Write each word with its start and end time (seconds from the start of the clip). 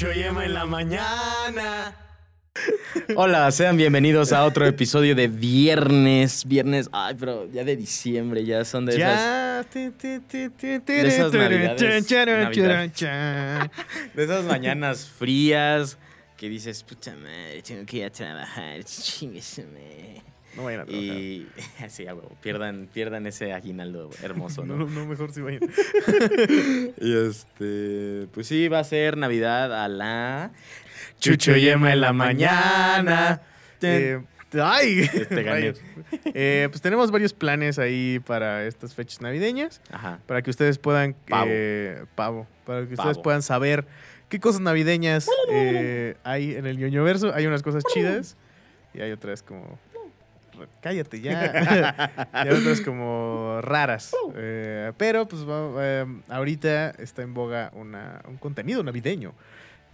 Chucho 0.00 0.18
y 0.18 0.22
Emma 0.22 0.46
en 0.46 0.54
la 0.54 0.64
mañana. 0.64 1.94
Hola, 3.16 3.50
sean 3.50 3.76
bienvenidos 3.76 4.32
a 4.32 4.46
otro 4.46 4.64
episodio 4.64 5.14
de 5.14 5.28
viernes. 5.28 6.46
Viernes, 6.46 6.88
ay, 6.90 7.16
pero 7.20 7.46
ya 7.52 7.64
de 7.64 7.76
diciembre, 7.76 8.42
ya 8.46 8.64
son 8.64 8.86
de 8.86 8.96
esas. 8.96 8.98
Ya. 8.98 9.66
Navidades. 12.44 12.94
De 14.14 14.24
esas 14.24 14.46
mañanas 14.46 15.06
frías 15.06 15.98
que 16.38 16.48
dices, 16.48 16.82
puta 16.82 17.14
madre, 17.16 17.60
tengo 17.60 17.84
que 17.84 17.98
ir 17.98 18.04
a 18.06 18.10
trabajar, 18.10 18.82
chingueseme. 18.82 20.29
No 20.56 20.64
vayan 20.64 20.80
a 20.80 20.84
trabajar. 20.86 21.14
Y 21.20 21.46
así, 21.82 22.06
a 22.06 22.14
huevo, 22.14 22.30
pierdan, 22.42 22.88
pierdan 22.92 23.26
ese 23.26 23.52
aguinaldo 23.52 24.10
hermoso, 24.22 24.64
No, 24.64 24.76
¿no? 24.78 24.86
no, 24.86 25.06
mejor 25.06 25.32
si 25.32 25.40
vayan. 25.40 25.60
Y 27.00 27.16
este, 27.16 28.26
pues 28.32 28.46
sí, 28.46 28.68
va 28.68 28.80
a 28.80 28.84
ser 28.84 29.16
Navidad 29.16 29.84
a 29.84 29.88
la 29.88 30.50
Chucho 31.18 31.56
y 31.56 31.68
Emma 31.68 31.92
en 31.92 32.00
la 32.00 32.12
mañana. 32.12 33.42
Eh, 33.82 34.20
ay, 34.60 35.08
Te 35.28 35.42
gané. 35.42 35.74
Eh, 36.34 36.66
pues 36.70 36.80
tenemos 36.82 37.10
varios 37.10 37.32
planes 37.34 37.78
ahí 37.78 38.20
para 38.26 38.64
estas 38.66 38.94
fechas 38.94 39.20
navideñas. 39.20 39.80
Ajá. 39.92 40.18
Para 40.26 40.42
que 40.42 40.50
ustedes 40.50 40.78
puedan. 40.78 41.14
Pavo. 41.28 41.46
eh, 41.48 42.04
pavo. 42.14 42.46
Para 42.64 42.80
que 42.86 42.94
ustedes 42.94 43.16
Pavo. 43.16 43.22
puedan 43.22 43.42
saber 43.42 43.86
qué 44.28 44.40
cosas 44.40 44.60
navideñas 44.60 45.28
eh, 45.52 46.16
hay 46.24 46.54
en 46.56 46.66
el 46.66 46.78
ñoño 46.78 47.04
verso. 47.04 47.32
Hay 47.34 47.46
unas 47.46 47.62
cosas 47.62 47.84
chidas 47.92 48.36
y 48.94 49.00
hay 49.00 49.12
otras 49.12 49.42
como. 49.42 49.78
Cállate 50.80 51.20
ya. 51.20 52.10
y 52.44 52.48
otras 52.48 52.80
como 52.80 53.60
raras. 53.62 54.12
Eh, 54.36 54.92
pero, 54.96 55.26
pues, 55.26 55.42
eh, 55.48 56.04
ahorita 56.28 56.90
está 56.90 57.22
en 57.22 57.34
boga 57.34 57.70
una, 57.74 58.22
un 58.28 58.36
contenido 58.36 58.82
navideño 58.82 59.32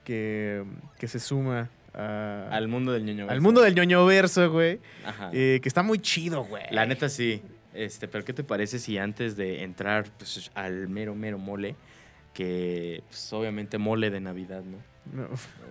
que, 0.05 0.65
que 0.99 1.09
se 1.09 1.19
suma 1.19 1.69
Al 1.95 2.69
mundo 2.69 2.93
del 2.93 3.05
ñoño. 3.05 3.23
al 3.25 3.29
verso. 3.29 3.43
mundo 3.43 3.61
del 3.63 3.75
ñoño 3.75 4.05
verso, 4.07 4.51
güey. 4.51 4.81
Ajá. 5.05 5.31
eh, 5.33 5.61
que 5.63 5.69
está 5.69 5.83
muy 5.83 5.99
chido, 5.99 6.45
güey. 6.45 6.65
La 6.71 6.87
neta 6.87 7.09
sí. 7.09 7.43
Este, 7.75 8.09
pero 8.09 8.25
¿qué 8.25 8.33
te 8.33 8.43
parece 8.43 8.79
si 8.79 8.97
antes 8.99 9.37
de 9.37 9.63
entrar 9.63 10.07
pues, 10.19 10.51
al 10.55 10.89
mero 10.89 11.15
mero 11.15 11.37
mole, 11.39 11.77
que 12.33 13.03
pues, 13.09 13.33
obviamente 13.33 13.77
mole 13.79 14.11
de 14.11 14.21
Navidad, 14.21 14.63
¿no? 14.63 14.79
No, 15.13 15.29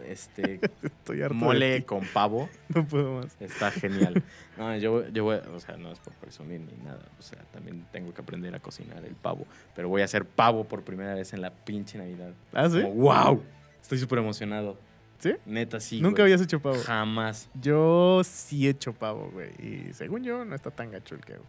Este, 0.07 0.59
estoy 0.83 1.21
harto 1.21 1.35
mole 1.35 1.83
con 1.85 2.05
pavo, 2.13 2.49
No 2.73 2.85
puedo 2.87 3.19
más. 3.21 3.35
está 3.39 3.69
genial. 3.71 4.23
No, 4.57 4.75
yo, 4.77 5.07
yo 5.09 5.23
voy, 5.25 5.37
o 5.53 5.59
sea, 5.59 5.77
no 5.77 5.91
es 5.91 5.99
por 5.99 6.13
presumir 6.13 6.61
ni 6.61 6.83
nada, 6.83 7.05
o 7.19 7.21
sea, 7.21 7.39
también 7.51 7.85
tengo 7.91 8.13
que 8.13 8.21
aprender 8.21 8.55
a 8.55 8.59
cocinar 8.59 9.03
el 9.03 9.15
pavo, 9.15 9.45
pero 9.75 9.89
voy 9.89 10.01
a 10.01 10.05
hacer 10.05 10.25
pavo 10.25 10.63
por 10.63 10.83
primera 10.83 11.13
vez 11.13 11.33
en 11.33 11.41
la 11.41 11.51
pinche 11.51 11.97
Navidad. 11.97 12.33
¿Ah, 12.53 12.69
sí? 12.69 12.81
Como, 12.81 12.93
wow, 12.95 13.43
estoy 13.81 13.97
súper 13.97 14.19
emocionado. 14.19 14.77
¿Sí? 15.17 15.33
Neta, 15.45 15.79
sí. 15.79 16.01
Nunca 16.01 16.21
güey. 16.23 16.33
habías 16.33 16.41
hecho 16.45 16.59
pavo. 16.61 16.77
Jamás. 16.85 17.49
Yo 17.59 18.21
sí 18.25 18.67
he 18.67 18.71
hecho 18.71 18.91
pavo, 18.93 19.29
güey. 19.31 19.49
Y 19.59 19.93
según 19.93 20.23
yo, 20.23 20.43
no 20.43 20.53
está 20.55 20.71
tan 20.71 20.91
gacho 20.91 21.15
el 21.15 21.21
que 21.21 21.33
hago. 21.33 21.45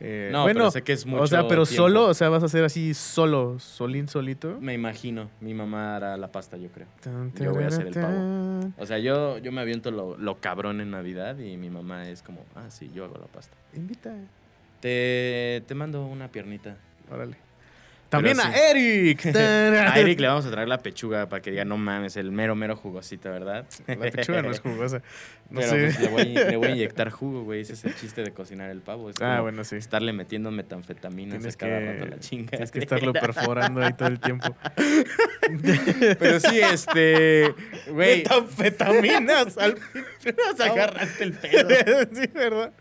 Eh, 0.00 0.28
No, 0.32 0.42
bueno, 0.42 0.58
pero 0.60 0.70
sé 0.70 0.82
que 0.82 0.92
es 0.92 1.04
mucho 1.06 1.22
o 1.24 1.26
sea, 1.26 1.48
pero 1.48 1.64
tiempo. 1.64 1.82
solo, 1.84 2.04
o 2.06 2.14
sea, 2.14 2.28
vas 2.28 2.42
a 2.42 2.46
hacer 2.46 2.64
así 2.64 2.94
solo, 2.94 3.58
solín, 3.58 4.06
solito. 4.08 4.56
Me 4.60 4.74
imagino, 4.74 5.28
mi 5.40 5.54
mamá 5.54 5.96
hará 5.96 6.16
la 6.16 6.30
pasta, 6.30 6.56
yo 6.56 6.68
creo. 6.70 6.86
Tan, 7.00 7.32
Yo 7.34 7.52
voy 7.52 7.64
a 7.64 7.68
hacer 7.68 7.88
el 7.88 7.94
pavo. 7.94 8.72
O 8.78 8.86
sea, 8.86 8.98
yo, 8.98 9.38
yo 9.38 9.50
me 9.50 9.60
aviento 9.60 9.90
lo, 9.90 10.16
lo 10.16 10.38
cabrón 10.40 10.80
en 10.80 10.90
Navidad 10.92 11.36
y 11.38 11.56
mi 11.56 11.68
mamá 11.70 12.08
es 12.08 12.22
como, 12.22 12.44
ah, 12.54 12.70
sí, 12.70 12.90
yo 12.94 13.04
hago 13.04 13.16
la 13.18 13.26
pasta. 13.26 13.56
Invita. 13.74 14.14
Te, 14.80 15.64
te 15.66 15.74
mando 15.74 16.06
una 16.06 16.28
piernita. 16.28 16.76
Órale. 17.10 17.36
También 18.08 18.40
a. 18.40 18.52
Eric. 18.70 19.26
A 19.36 19.98
Eric 19.98 20.18
le 20.20 20.28
vamos 20.28 20.46
a 20.46 20.50
traer 20.50 20.66
la 20.68 20.78
pechuga 20.78 21.28
para 21.28 21.42
que 21.42 21.50
diga, 21.50 21.64
no 21.64 21.76
mames, 21.76 22.16
el 22.16 22.32
mero, 22.32 22.54
mero 22.54 22.74
jugosita, 22.76 23.30
¿verdad? 23.30 23.66
La 23.86 24.10
pechuga 24.10 24.42
no 24.42 24.50
es 24.50 24.60
jugosa. 24.60 25.02
No 25.50 25.60
Pero 25.60 25.70
sé. 25.70 25.78
pues, 25.78 26.00
le, 26.00 26.08
voy, 26.08 26.24
le 26.50 26.56
voy 26.58 26.66
a 26.66 26.70
inyectar 26.74 27.08
jugo, 27.08 27.42
güey. 27.42 27.62
Ese 27.62 27.72
es 27.72 27.82
el 27.86 27.96
chiste 27.96 28.22
de 28.22 28.32
cocinar 28.32 28.68
el 28.68 28.82
pavo. 28.82 29.08
Es 29.08 29.16
Ah, 29.22 29.40
bueno, 29.40 29.64
sí. 29.64 29.76
Estarle 29.76 30.12
metiendo 30.12 30.50
metanfetaminas 30.50 31.38
Tienes 31.38 31.54
a 31.54 31.58
cada 31.58 31.78
que, 31.78 31.86
rato 31.86 32.04
a 32.04 32.08
la 32.08 32.18
chinga. 32.20 32.50
tienes 32.50 32.70
que 32.70 32.78
estarlo 32.80 33.14
perforando 33.14 33.82
ahí 33.82 33.94
todo 33.94 34.08
el 34.08 34.20
tiempo. 34.20 34.54
Pero 36.18 36.40
sí, 36.40 36.60
este, 36.60 37.54
güey, 37.90 38.18
Metanfetaminas 38.18 39.56
al 39.56 39.78
nos 40.36 40.60
agarraste 40.60 41.24
el 41.24 41.32
pedo. 41.32 41.68
sí, 42.12 42.26
¿verdad? 42.34 42.72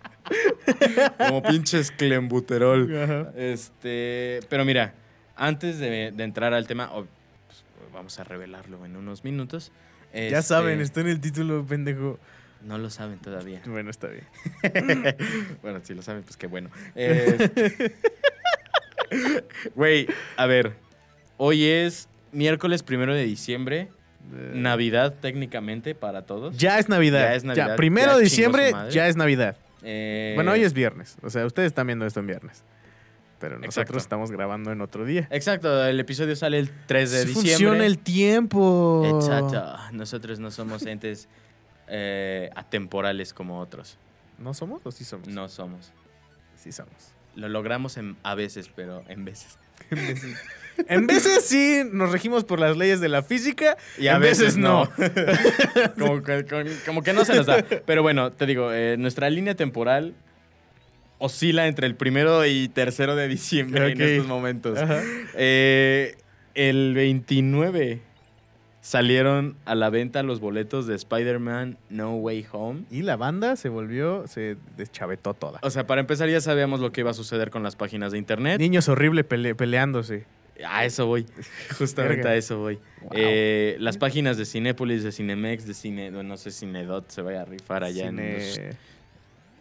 Como 1.18 1.44
pinches 1.44 1.92
clembuterol. 1.92 2.94
Ajá. 3.02 3.32
Este, 3.38 4.42
pero 4.50 4.66
mira, 4.66 4.94
antes 5.38 5.80
de, 5.80 6.12
de 6.12 6.24
entrar 6.24 6.54
al 6.54 6.68
tema, 6.68 6.92
pues, 6.92 7.64
vamos 7.94 8.20
a 8.20 8.24
revelarlo 8.24 8.86
en 8.86 8.96
unos 8.96 9.24
minutos. 9.24 9.72
Ya 10.14 10.20
Este, 10.40 10.42
saben, 10.44 10.82
está 10.82 11.02
en 11.02 11.08
el 11.08 11.20
título, 11.22 11.66
pendejo. 11.66 12.20
No 12.64 12.78
lo 12.78 12.90
saben 12.90 13.20
todavía. 13.20 13.62
Bueno, 13.66 13.90
está 13.92 14.08
bien. 14.08 14.26
bueno, 15.62 15.80
si 15.84 15.94
lo 15.94 16.02
saben, 16.02 16.24
pues 16.24 16.38
qué 16.38 16.48
bueno. 16.48 16.70
Este, 16.96 17.96
Güey, 19.76 20.08
a 20.36 20.46
ver, 20.48 20.74
hoy 21.38 21.66
es 21.66 22.10
miércoles 22.32 22.84
primero 22.84 23.14
de 23.14 23.24
diciembre, 23.24 23.90
Eh, 24.34 24.52
Navidad 24.56 25.14
técnicamente 25.22 25.96
para 25.96 26.24
todos. 26.26 26.58
Ya 26.58 26.80
es 26.80 26.90
Navidad. 26.90 27.30
Ya 27.30 27.36
es 27.36 27.44
Navidad, 27.46 27.76
primero 27.78 28.08
ya 28.14 28.18
de 28.18 28.30
chingó 28.30 28.58
diciembre, 28.58 28.72
ya 28.92 29.08
es 29.08 29.16
Navidad. 29.16 29.56
Eh, 29.84 30.34
Bueno, 30.36 30.52
hoy 30.52 30.64
es 30.64 30.74
viernes. 30.74 31.16
O 31.24 31.30
sea, 31.30 31.46
ustedes 31.46 31.68
están 31.68 31.88
viendo 31.88 32.06
esto 32.06 32.20
en 32.20 32.28
viernes. 32.28 32.64
Pero 33.40 33.56
nosotros 33.58 33.76
Exacto. 33.78 33.98
estamos 34.00 34.32
grabando 34.32 34.72
en 34.72 34.82
otro 34.82 35.06
día. 35.06 35.28
Exacto, 35.32 35.86
el 35.86 36.00
episodio 36.00 36.36
sale 36.36 36.58
el 36.58 36.72
3 36.88 37.12
de 37.12 37.18
Sí 37.20 37.26
diciembre. 37.28 37.52
Funciona 37.52 37.86
el 37.86 38.00
tiempo. 38.00 39.04
Exacto. 39.20 39.76
Nosotros 39.92 40.40
no 40.40 40.50
somos 40.52 40.86
entes 40.86 41.28
eh, 41.88 42.50
atemporales 42.56 43.34
como 43.34 43.60
otros. 43.60 43.98
¿No 44.40 44.54
somos 44.54 44.82
o 44.86 44.92
sí 44.92 45.04
somos? 45.04 45.28
No 45.28 45.50
somos. 45.50 45.92
Sí 46.56 46.72
somos. 46.72 46.94
Lo 47.36 47.48
logramos 47.50 47.98
en- 47.98 48.18
a 48.24 48.34
veces, 48.34 48.72
pero 48.76 49.04
en 49.08 49.24
veces. 49.26 49.58
En 50.88 51.08
veces 51.08 51.44
sí 51.44 51.82
nos 51.92 52.12
regimos 52.12 52.44
por 52.44 52.60
las 52.60 52.78
leyes 52.78 53.00
de 53.00 53.10
la 53.10 53.24
física 53.24 53.78
Y 53.98 54.10
a 54.10 54.16
en 54.16 54.22
veces, 54.22 54.58
no. 54.58 54.88
como, 55.98 56.22
que, 56.22 56.46
con- 56.46 56.68
como 56.86 57.02
que 57.02 57.14
no 57.14 57.26
se 57.26 57.36
nos 57.36 57.48
da. 57.48 57.64
Pero 57.86 58.04
bueno, 58.04 58.32
te 58.32 58.46
digo, 58.46 58.72
eh, 58.72 58.96
nuestra 58.98 59.28
línea 59.32 59.56
temporal 59.56 60.14
oscila 61.20 61.68
entre 61.68 61.88
el 61.88 61.96
primero 61.96 62.46
y 62.46 62.68
tercero 62.70 63.16
de 63.16 63.28
diciembre 63.28 63.92
en 63.92 64.02
estos 64.02 64.28
momentos. 64.28 64.80
Eh, 65.36 66.16
el 66.56 66.94
29 66.94 68.02
salieron 68.82 69.58
a 69.66 69.76
la 69.76 69.90
venta 69.90 70.24
los 70.24 70.40
boletos 70.40 70.88
de 70.88 70.96
Spider-Man 70.96 71.78
No 71.90 72.16
Way 72.16 72.46
Home. 72.52 72.84
Y 72.90 73.02
la 73.02 73.18
banda 73.18 73.56
se 73.56 73.70
volvió, 73.70 74.26
se 74.28 74.58
deschavetó 74.78 75.34
toda. 75.34 75.60
O 75.64 75.70
sea, 75.70 75.86
para 75.88 76.02
empezar 76.02 76.30
ya 76.30 76.40
sabíamos 76.42 76.80
lo 76.80 76.92
que 76.92 77.02
iba 77.02 77.12
a 77.12 77.14
suceder 77.14 77.50
con 77.50 77.64
las 77.64 77.76
páginas 77.76 78.12
de 78.12 78.18
internet. 78.18 78.60
Niños 78.60 78.88
horrible 78.88 79.28
pele- 79.28 79.56
peleándose. 79.56 80.26
A 80.66 80.86
eso 80.86 81.06
voy. 81.06 81.26
Justamente 81.78 82.28
a 82.28 82.36
eso 82.36 82.58
voy. 82.60 82.80
Wow. 83.02 83.12
Eh, 83.14 83.76
las 83.80 83.98
páginas 83.98 84.38
de 84.38 84.46
Cinépolis, 84.46 85.04
de 85.04 85.12
Cinemex, 85.12 85.68
de 85.68 85.74
Cine... 85.74 86.10
No 86.10 86.38
sé, 86.38 86.52
Cinedot 86.52 87.10
se 87.12 87.22
vaya 87.22 87.42
a 87.42 87.46
rifar 87.46 87.84
allá 87.84 88.08
en 88.08 88.16
los. 88.18 88.60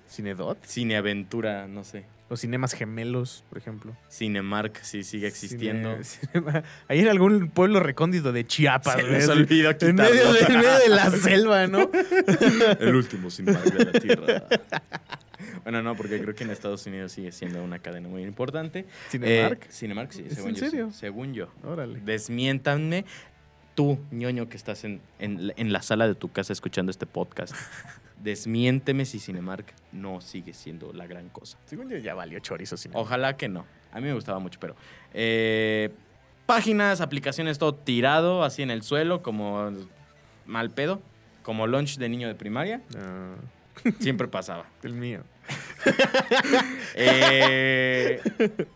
¿Cinedot? 0.08 0.64
Cineaventura, 0.64 1.66
no 1.68 1.84
sé. 1.84 2.04
Los 2.28 2.40
cinemas 2.40 2.72
gemelos, 2.72 3.44
por 3.48 3.58
ejemplo. 3.58 3.96
Cinemark, 4.10 4.82
si 4.82 5.04
sigue 5.04 5.28
existiendo. 5.28 5.96
Cine- 6.02 6.64
Ahí 6.88 6.98
en 7.00 7.08
algún 7.08 7.48
pueblo 7.50 7.78
recóndito 7.80 8.32
de 8.32 8.44
Chiapas. 8.44 8.96
Se 8.96 9.02
les 9.04 9.28
olvidó 9.28 9.70
en, 9.80 9.94
medio 9.94 10.32
de, 10.32 10.40
en 10.40 10.54
medio 10.58 10.78
de 10.78 10.88
la 10.88 11.10
selva, 11.12 11.66
¿no? 11.68 11.88
El 12.80 12.96
último 12.96 13.30
Cinemark 13.30 13.64
de 13.72 13.84
la 13.84 13.92
Tierra. 13.92 14.46
bueno, 15.62 15.82
no, 15.82 15.94
porque 15.96 16.20
creo 16.20 16.34
que 16.34 16.42
en 16.42 16.50
Estados 16.50 16.84
Unidos 16.86 17.12
sigue 17.12 17.30
siendo 17.30 17.62
una 17.62 17.78
cadena 17.78 18.08
muy 18.08 18.24
importante. 18.24 18.86
Cinemark. 19.08 19.62
Eh, 19.64 19.68
Cinemark, 19.70 20.10
sí, 20.12 20.24
¿Es 20.28 20.34
según 20.34 20.50
en 20.50 20.56
yo. 20.56 20.64
sí. 20.64 20.70
serio? 20.70 20.90
Según 20.90 21.32
yo. 21.34 21.48
Órale. 21.62 22.00
Desmiéntanme 22.00 23.04
tú, 23.76 24.00
ñoño, 24.10 24.48
que 24.48 24.56
estás 24.56 24.82
en, 24.82 25.00
en, 25.20 25.52
en 25.56 25.72
la 25.72 25.80
sala 25.82 26.08
de 26.08 26.16
tu 26.16 26.32
casa 26.32 26.52
escuchando 26.52 26.90
este 26.90 27.06
podcast. 27.06 27.54
Desmiénteme 28.22 29.04
si 29.04 29.18
Cinemark 29.18 29.66
no 29.92 30.20
sigue 30.20 30.52
siendo 30.54 30.92
la 30.92 31.06
gran 31.06 31.28
cosa. 31.28 31.58
Según 31.66 31.88
yo 31.90 31.98
ya 31.98 32.14
valió 32.14 32.38
chorizo 32.40 32.76
Cinemark. 32.76 33.04
Ojalá 33.06 33.36
que 33.36 33.48
no. 33.48 33.64
A 33.92 34.00
mí 34.00 34.06
me 34.06 34.14
gustaba 34.14 34.38
mucho, 34.38 34.58
pero... 34.60 34.74
eh, 35.14 35.90
páginas, 36.46 37.00
aplicaciones, 37.00 37.58
todo 37.58 37.74
tirado, 37.74 38.42
así 38.44 38.62
en 38.62 38.70
el 38.70 38.82
suelo, 38.82 39.22
como 39.22 39.70
mal 40.46 40.70
pedo. 40.70 41.00
Como 41.42 41.66
lunch 41.66 41.98
de 41.98 42.08
niño 42.08 42.26
de 42.28 42.34
primaria. 42.34 42.80
Ah, 42.96 43.34
Siempre 44.00 44.28
pasaba. 44.28 44.66
el 44.82 44.92
mío. 44.94 45.22
Eh, 46.98 48.20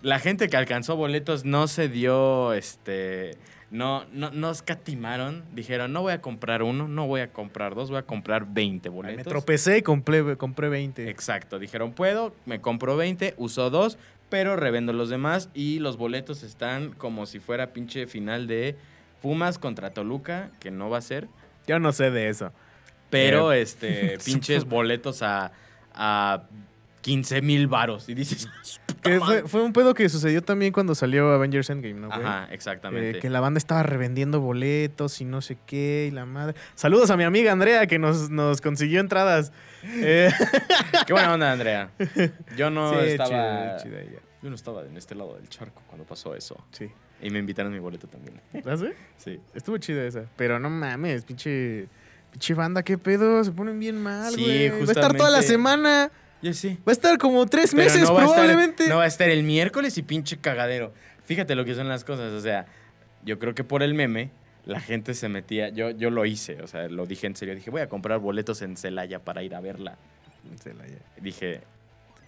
la 0.02 0.18
gente 0.18 0.48
que 0.48 0.56
alcanzó 0.56 0.96
boletos 0.96 1.44
no 1.44 1.66
se 1.68 1.88
dio, 1.88 2.52
este, 2.52 3.32
no, 3.70 4.04
no, 4.12 4.30
no 4.30 4.50
escatimaron. 4.50 5.44
Dijeron, 5.52 5.92
no 5.92 6.02
voy 6.02 6.12
a 6.12 6.20
comprar 6.20 6.62
uno, 6.62 6.88
no 6.88 7.06
voy 7.06 7.20
a 7.20 7.32
comprar 7.32 7.74
dos, 7.74 7.90
voy 7.90 7.98
a 7.98 8.02
comprar 8.02 8.46
20 8.52 8.88
Ay, 8.88 8.94
boletos. 8.94 9.24
Me 9.24 9.30
tropecé 9.30 9.78
y 9.78 9.82
compré, 9.82 10.36
compré 10.36 10.68
20. 10.68 11.08
Exacto, 11.08 11.58
dijeron, 11.58 11.92
puedo, 11.92 12.34
me 12.46 12.60
compro 12.60 12.96
20, 12.96 13.34
uso 13.36 13.70
dos, 13.70 13.98
pero 14.28 14.56
revendo 14.56 14.92
los 14.92 15.08
demás 15.08 15.50
y 15.54 15.78
los 15.78 15.96
boletos 15.96 16.42
están 16.42 16.92
como 16.92 17.26
si 17.26 17.38
fuera 17.40 17.72
pinche 17.72 18.06
final 18.06 18.46
de 18.46 18.76
Pumas 19.22 19.58
contra 19.58 19.90
Toluca, 19.90 20.50
que 20.60 20.70
no 20.70 20.88
va 20.90 20.98
a 20.98 21.02
ser. 21.02 21.28
Yo 21.66 21.78
no 21.78 21.92
sé 21.92 22.10
de 22.10 22.28
eso. 22.28 22.52
Pero, 23.10 23.52
Eh, 23.52 23.62
este, 23.62 24.18
pinches 24.24 24.64
boletos 24.68 25.22
a, 25.22 25.52
a 25.94 26.44
15 27.02 27.42
mil 27.42 27.66
varos. 27.66 28.08
Y 28.08 28.14
dices, 28.14 28.48
Que 29.02 29.18
fue, 29.18 29.48
fue 29.48 29.62
un 29.62 29.72
pedo 29.72 29.94
que 29.94 30.08
sucedió 30.10 30.42
también 30.42 30.72
cuando 30.72 30.94
salió 30.94 31.30
Avengers 31.32 31.70
Endgame, 31.70 31.94
¿no? 32.00 32.08
güey? 32.08 32.20
ajá, 32.20 32.48
exactamente. 32.52 33.18
Eh, 33.18 33.20
que 33.20 33.30
la 33.30 33.40
banda 33.40 33.56
estaba 33.56 33.82
revendiendo 33.82 34.40
boletos 34.40 35.20
y 35.22 35.24
no 35.24 35.40
sé 35.40 35.56
qué, 35.66 36.08
y 36.08 36.14
la 36.14 36.26
madre. 36.26 36.54
Saludos 36.74 37.10
a 37.10 37.16
mi 37.16 37.24
amiga 37.24 37.50
Andrea 37.52 37.86
que 37.86 37.98
nos, 37.98 38.28
nos 38.28 38.60
consiguió 38.60 39.00
entradas. 39.00 39.52
Eh, 39.82 40.30
Qué 41.06 41.14
buena 41.14 41.32
onda, 41.32 41.52
Andrea. 41.52 41.90
Yo 42.54 42.68
no 42.68 42.90
sí, 43.00 43.06
estaba. 43.06 43.76
ella. 43.78 44.20
Yo 44.42 44.50
no 44.50 44.54
estaba 44.54 44.84
en 44.84 44.94
este 44.98 45.14
lado 45.14 45.36
del 45.36 45.48
charco 45.48 45.80
cuando 45.86 46.04
pasó 46.04 46.34
eso. 46.34 46.62
Sí. 46.72 46.90
Y 47.22 47.30
me 47.30 47.38
invitaron 47.38 47.72
mi 47.72 47.78
boleto 47.78 48.06
también. 48.06 48.38
¿Ah, 48.66 48.76
sí? 48.76 48.88
Sí. 49.16 49.40
Estuvo 49.54 49.78
chida 49.78 50.04
esa. 50.04 50.24
Pero 50.36 50.58
no 50.58 50.68
mames, 50.68 51.24
pinche. 51.24 51.88
Pinche 52.30 52.52
banda, 52.52 52.82
qué 52.82 52.98
pedo. 52.98 53.42
Se 53.42 53.52
ponen 53.52 53.78
bien 53.80 54.02
mal, 54.02 54.34
Sí, 54.34 54.42
güey. 54.44 54.68
Va 54.70 54.76
a 54.76 54.80
estar 54.82 55.16
toda 55.16 55.30
la 55.30 55.38
justamente. 55.38 55.46
semana. 55.46 56.10
Sí. 56.52 56.78
Va 56.86 56.90
a 56.90 56.92
estar 56.92 57.18
como 57.18 57.44
tres 57.46 57.72
Pero 57.72 57.84
meses 57.84 58.00
no 58.02 58.08
estar- 58.08 58.26
probablemente. 58.26 58.88
no 58.88 58.96
va 58.98 59.04
a 59.04 59.06
estar 59.06 59.28
el 59.28 59.42
miércoles 59.42 59.98
y 59.98 60.02
pinche 60.02 60.38
cagadero. 60.38 60.92
Fíjate 61.24 61.54
lo 61.54 61.64
que 61.64 61.74
son 61.74 61.88
las 61.88 62.04
cosas. 62.04 62.32
O 62.32 62.40
sea, 62.40 62.66
yo 63.24 63.38
creo 63.38 63.54
que 63.54 63.62
por 63.64 63.82
el 63.82 63.94
meme, 63.94 64.30
la 64.64 64.80
gente 64.80 65.14
se 65.14 65.28
metía. 65.28 65.68
Yo, 65.68 65.90
yo 65.90 66.10
lo 66.10 66.24
hice, 66.26 66.60
o 66.62 66.66
sea, 66.66 66.88
lo 66.88 67.06
dije 67.06 67.26
en 67.26 67.36
serio. 67.36 67.54
Dije, 67.54 67.70
voy 67.70 67.82
a 67.82 67.88
comprar 67.88 68.18
boletos 68.18 68.62
en 68.62 68.76
Celaya 68.76 69.18
para 69.20 69.42
ir 69.42 69.54
a 69.54 69.60
verla. 69.60 69.96
Celaya. 70.62 70.96
Dije, 71.20 71.60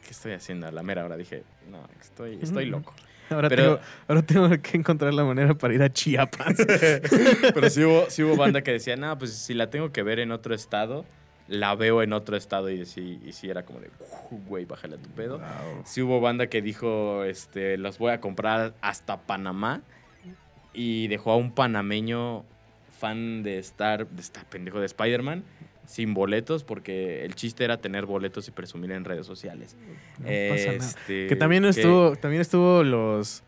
¿qué 0.04 0.10
estoy 0.10 0.32
haciendo? 0.32 0.66
A 0.66 0.72
la 0.72 0.82
mera 0.82 1.04
hora 1.04 1.16
dije, 1.16 1.42
no, 1.70 1.88
estoy, 2.00 2.38
estoy 2.42 2.66
loco. 2.66 2.94
Ahora, 3.30 3.48
Pero- 3.48 3.62
tengo, 3.62 3.80
ahora 4.08 4.22
tengo 4.22 4.62
que 4.62 4.76
encontrar 4.76 5.14
la 5.14 5.24
manera 5.24 5.54
para 5.54 5.72
ir 5.74 5.82
a 5.82 5.90
Chiapas. 5.90 6.54
Pero 7.54 7.70
sí 7.70 7.82
hubo, 7.82 8.10
sí 8.10 8.22
hubo 8.22 8.36
banda 8.36 8.60
que 8.62 8.72
decía, 8.72 8.96
no, 8.96 9.16
pues 9.18 9.32
si 9.32 9.54
la 9.54 9.70
tengo 9.70 9.90
que 9.90 10.02
ver 10.02 10.18
en 10.18 10.32
otro 10.32 10.54
estado, 10.54 11.06
la 11.52 11.74
veo 11.74 12.02
en 12.02 12.12
otro 12.12 12.36
estado. 12.36 12.70
Y 12.70 12.84
sí, 12.86 13.20
y 13.24 13.32
sí 13.32 13.48
era 13.50 13.64
como 13.64 13.80
de, 13.80 13.90
"Uh, 14.30 14.38
güey, 14.48 14.64
bájale 14.64 14.96
a 14.96 14.98
tu 14.98 15.10
pedo. 15.10 15.38
Wow. 15.38 15.82
Sí 15.84 16.00
hubo 16.02 16.20
banda 16.20 16.46
que 16.48 16.62
dijo, 16.62 17.24
este, 17.24 17.76
los 17.76 17.98
voy 17.98 18.12
a 18.12 18.20
comprar 18.20 18.74
hasta 18.80 19.20
Panamá. 19.22 19.82
Y 20.74 21.08
dejó 21.08 21.32
a 21.32 21.36
un 21.36 21.52
panameño 21.52 22.44
fan 22.98 23.42
de 23.42 23.58
Star, 23.58 24.06
de 24.08 24.22
Star 24.22 24.46
pendejo 24.46 24.80
de 24.80 24.86
Spider-Man, 24.86 25.44
sin 25.84 26.14
boletos, 26.14 26.64
porque 26.64 27.24
el 27.26 27.34
chiste 27.34 27.64
era 27.64 27.76
tener 27.78 28.06
boletos 28.06 28.48
y 28.48 28.52
presumir 28.52 28.92
en 28.92 29.04
redes 29.04 29.26
sociales. 29.26 29.76
No 30.18 30.24
pasa 30.24 30.72
nada. 30.72 30.76
Este, 30.78 31.26
Que 31.26 31.36
también 31.36 31.64
estuvo, 31.66 32.16
también 32.16 32.40
estuvo 32.40 32.82
los, 32.84 33.42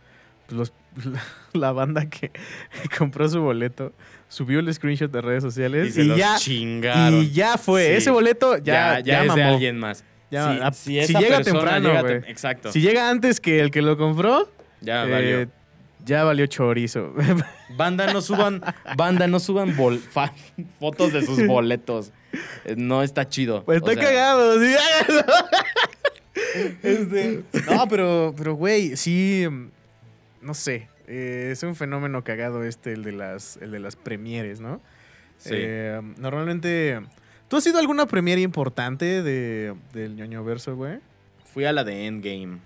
los 0.50 0.72
la 1.52 1.72
banda 1.72 2.08
que 2.08 2.30
compró 2.98 3.28
su 3.28 3.40
boleto, 3.40 3.92
subió 4.28 4.60
el 4.60 4.72
screenshot 4.72 5.10
de 5.10 5.20
redes 5.20 5.44
y 5.44 5.46
sociales 5.48 5.94
se 5.94 6.02
y, 6.02 6.04
los 6.04 6.18
ya 6.18 6.36
chingaron. 6.36 7.14
y 7.22 7.30
ya 7.30 7.58
fue. 7.58 7.86
Sí. 7.86 7.92
Ese 7.94 8.10
boleto 8.10 8.58
ya, 8.58 9.00
ya, 9.00 9.00
ya, 9.00 9.20
es 9.22 9.26
mamó. 9.28 9.36
de 9.36 9.44
alguien 9.44 9.78
más. 9.78 10.04
Ya, 10.30 10.52
si, 10.52 10.60
a- 10.60 10.72
si 10.72 10.84
si 10.90 10.98
esa 10.98 11.20
llega 11.20 11.42
temprano, 11.42 11.88
llega 11.88 12.00
güey. 12.02 12.14
tem- 12.20 12.24
Exacto. 12.28 12.72
Si 12.72 12.80
llega 12.80 13.08
antes 13.10 13.40
que 13.40 13.60
el 13.60 13.70
que 13.70 13.82
lo 13.82 13.96
compró, 13.96 14.50
ya 14.80 15.04
eh, 15.06 15.10
valió. 15.10 15.48
ya 16.04 16.24
valió 16.24 16.46
chorizo. 16.46 17.12
Banda, 17.76 18.12
no 18.12 18.20
suban, 18.20 18.62
banda, 18.96 19.26
no 19.26 19.40
suban 19.40 19.76
bol- 19.76 20.00
fotos 20.78 21.12
de 21.12 21.24
sus 21.26 21.44
boletos. 21.46 22.12
Eh, 22.64 22.74
No 22.76 23.02
está 23.02 23.28
chido. 23.28 23.64
Pues 23.64 23.82
O 23.82 23.88
está 23.88 24.00
sea, 24.00 24.10
cagado, 24.10 24.60
sí. 24.60 24.74
Este, 26.82 27.42
no, 27.70 27.88
pero, 27.88 28.34
pero, 28.36 28.54
güey, 28.54 28.96
sí, 28.96 29.46
no 30.44 30.54
sé. 30.54 30.88
eh, 31.06 31.48
es 31.52 31.62
un 31.62 31.74
fenómeno 31.76 32.22
cagado 32.24 32.62
este, 32.64 32.92
el 32.92 33.02
de 33.02 33.12
las, 33.12 33.56
el 33.58 33.70
de 33.72 33.80
las 33.80 33.96
premieres, 33.96 34.60
¿no? 34.60 34.80
Sí. 35.38 35.50
Eh, 35.52 36.00
normalmente, 36.18 37.00
¿tú 37.48 37.56
has 37.56 37.66
ido 37.66 37.76
a 37.76 37.80
alguna 37.80 38.06
premiere 38.06 38.40
importante 38.40 39.22
de, 39.22 39.74
del 39.92 40.14
ñoño 40.16 40.44
verso, 40.44 40.76
güey? 40.76 40.98
Fui 41.52 41.64
a 41.64 41.72
la 41.72 41.84
de 41.84 42.06
Endgame. 42.06 42.58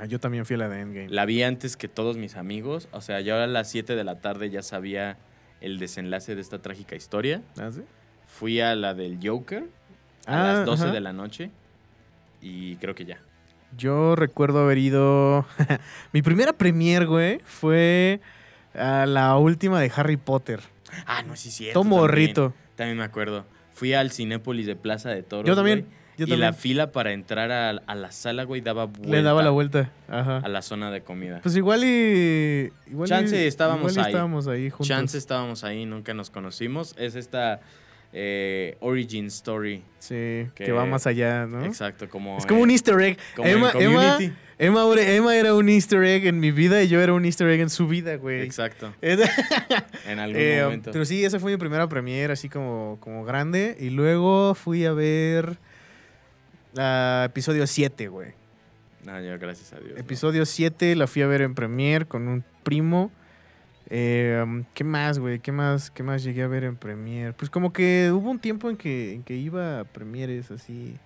Ah, 0.00 0.06
yo 0.06 0.20
también 0.20 0.46
fui 0.46 0.54
a 0.54 0.58
la 0.58 0.68
de 0.68 0.80
Endgame. 0.80 1.08
La 1.10 1.24
vi 1.26 1.42
antes 1.42 1.76
que 1.76 1.88
todos 1.88 2.16
mis 2.16 2.36
amigos. 2.36 2.88
O 2.92 3.00
sea, 3.00 3.20
yo 3.20 3.36
a 3.36 3.46
las 3.46 3.68
7 3.70 3.94
de 3.96 4.04
la 4.04 4.20
tarde 4.20 4.48
ya 4.50 4.62
sabía 4.62 5.18
el 5.60 5.78
desenlace 5.78 6.34
de 6.34 6.40
esta 6.40 6.60
trágica 6.62 6.94
historia. 6.96 7.42
¿Ah, 7.58 7.70
sí? 7.72 7.82
Fui 8.26 8.60
a 8.60 8.74
la 8.76 8.94
del 8.94 9.18
Joker 9.22 9.64
a 10.26 10.50
Ah, 10.50 10.52
las 10.58 10.66
12 10.66 10.84
ajá. 10.84 10.92
de 10.92 11.00
la 11.00 11.12
noche. 11.12 11.50
Y 12.40 12.76
creo 12.76 12.94
que 12.94 13.04
ya. 13.04 13.18
Yo 13.76 14.16
recuerdo 14.16 14.60
haber 14.64 14.78
ido. 14.78 15.46
Mi 16.12 16.22
primera 16.22 16.52
premiere, 16.52 17.04
güey, 17.06 17.40
fue 17.44 18.20
a 18.74 19.06
la 19.06 19.36
última 19.36 19.80
de 19.80 19.90
Harry 19.94 20.16
Potter. 20.16 20.60
Ah, 21.06 21.22
no, 21.22 21.36
sí, 21.36 21.50
cierto. 21.50 21.80
También. 21.80 22.00
morrito. 22.00 22.54
También 22.76 22.98
me 22.98 23.04
acuerdo. 23.04 23.44
Fui 23.74 23.94
al 23.94 24.10
Cinépolis 24.10 24.66
de 24.66 24.74
Plaza 24.76 25.10
de 25.10 25.22
Toros. 25.22 25.46
Yo 25.46 25.54
también. 25.54 25.80
güey, 25.80 25.90
Yo 26.16 26.24
y 26.24 26.28
también. 26.30 26.40
la 26.40 26.52
fila 26.52 26.90
para 26.92 27.12
entrar 27.12 27.52
a, 27.52 27.70
a 27.70 27.94
la 27.94 28.10
sala, 28.10 28.44
güey, 28.44 28.60
daba 28.60 28.86
vuelta. 28.86 29.08
Le 29.16 29.22
daba 29.22 29.42
la 29.42 29.50
vuelta. 29.50 29.90
Ajá. 30.08 30.38
A 30.38 30.48
la 30.48 30.62
zona 30.62 30.90
de 30.90 31.02
comida. 31.02 31.40
Pues 31.42 31.54
igual 31.56 31.84
y. 31.84 32.72
Igual 32.90 33.06
y- 33.06 33.10
Chance 33.10 33.46
estábamos 33.46 33.92
igual 33.92 34.06
ahí. 34.06 34.12
estábamos 34.12 34.48
ahí 34.48 34.70
juntos. 34.70 34.88
Chance 34.88 35.18
estábamos 35.18 35.62
ahí, 35.62 35.84
nunca 35.86 36.14
nos 36.14 36.30
conocimos. 36.30 36.94
Es 36.98 37.14
esta 37.14 37.60
eh, 38.12 38.76
origin 38.80 39.26
story. 39.26 39.82
Sí, 39.98 40.14
que, 40.54 40.64
que- 40.64 40.72
va 40.72 40.84
más 40.86 41.06
allá, 41.06 41.46
¿no? 41.46 41.64
Exacto, 41.64 42.08
como. 42.08 42.38
Es 42.38 42.46
como 42.46 42.60
eh, 42.60 42.62
un 42.64 42.70
easter 42.70 43.00
egg. 43.00 43.18
como 43.36 43.48
Emma, 43.48 43.70
en 43.74 43.82
Emma. 43.82 44.18
Emma, 44.60 44.82
Emma 45.00 45.36
era 45.36 45.54
un 45.54 45.68
easter 45.68 46.02
egg 46.02 46.26
en 46.26 46.40
mi 46.40 46.50
vida 46.50 46.82
y 46.82 46.88
yo 46.88 47.00
era 47.00 47.12
un 47.12 47.24
easter 47.24 47.48
egg 47.48 47.60
en 47.60 47.70
su 47.70 47.86
vida, 47.86 48.16
güey. 48.16 48.40
Exacto. 48.42 48.92
En 49.02 50.18
algún 50.18 50.40
Eh, 50.40 50.60
momento. 50.64 50.90
pero 50.90 51.04
sí, 51.04 51.24
esa 51.24 51.38
fue 51.38 51.52
mi 51.52 51.58
primera 51.58 51.88
premiere, 51.88 52.32
así 52.32 52.48
como, 52.48 52.96
como 53.00 53.24
grande. 53.24 53.76
Y 53.78 53.90
luego 53.90 54.54
fui 54.56 54.84
a 54.84 54.92
ver 54.92 55.58
ah, 56.76 57.24
episodio 57.28 57.66
7, 57.66 58.08
güey. 58.08 58.32
No, 59.04 59.20
yo, 59.22 59.38
gracias 59.38 59.72
a 59.72 59.78
Dios. 59.78 59.92
no. 59.94 60.00
Episodio 60.00 60.44
7 60.44 60.96
la 60.96 61.06
fui 61.06 61.22
a 61.22 61.26
ver 61.26 61.42
en 61.42 61.54
premiere 61.54 62.04
con 62.06 62.26
un 62.28 62.44
primo. 62.62 63.12
Eh, 63.90 64.64
¿Qué 64.74 64.84
más, 64.84 65.18
güey? 65.18 65.38
¿Qué 65.38 65.50
más, 65.50 65.90
¿Qué 65.90 66.02
más 66.02 66.22
llegué 66.22 66.42
a 66.42 66.46
ver 66.46 66.64
en 66.64 66.76
premiere? 66.76 67.32
Pues 67.32 67.50
como 67.50 67.72
que 67.72 68.10
hubo 68.12 68.30
un 68.30 68.38
tiempo 68.38 68.68
en 68.68 68.76
que, 68.76 69.14
en 69.14 69.22
que 69.22 69.34
iba 69.34 69.80
a 69.80 69.84
premieres 69.84 70.50
así. 70.50 70.96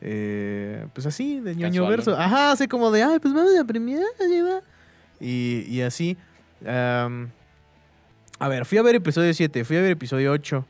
eh, 0.00 0.86
pues 0.94 1.06
así, 1.06 1.40
de 1.40 1.56
ñoño 1.56 1.86
verso. 1.88 2.16
Ajá, 2.16 2.52
así 2.52 2.68
como 2.68 2.90
de, 2.92 3.02
ay, 3.02 3.18
pues 3.18 3.34
vamos 3.34 3.50
a 3.58 3.64
premiere, 3.64 4.04
lleva. 4.28 4.60
Y, 5.20 5.64
y 5.68 5.80
así. 5.82 6.16
Am, 6.64 7.30
a 8.38 8.48
ver, 8.48 8.64
fui 8.64 8.78
a 8.78 8.82
ver 8.82 8.94
episodio 8.94 9.34
7, 9.34 9.64
fui 9.64 9.76
a 9.76 9.82
ver 9.82 9.90
episodio 9.92 10.30
8. 10.30 10.64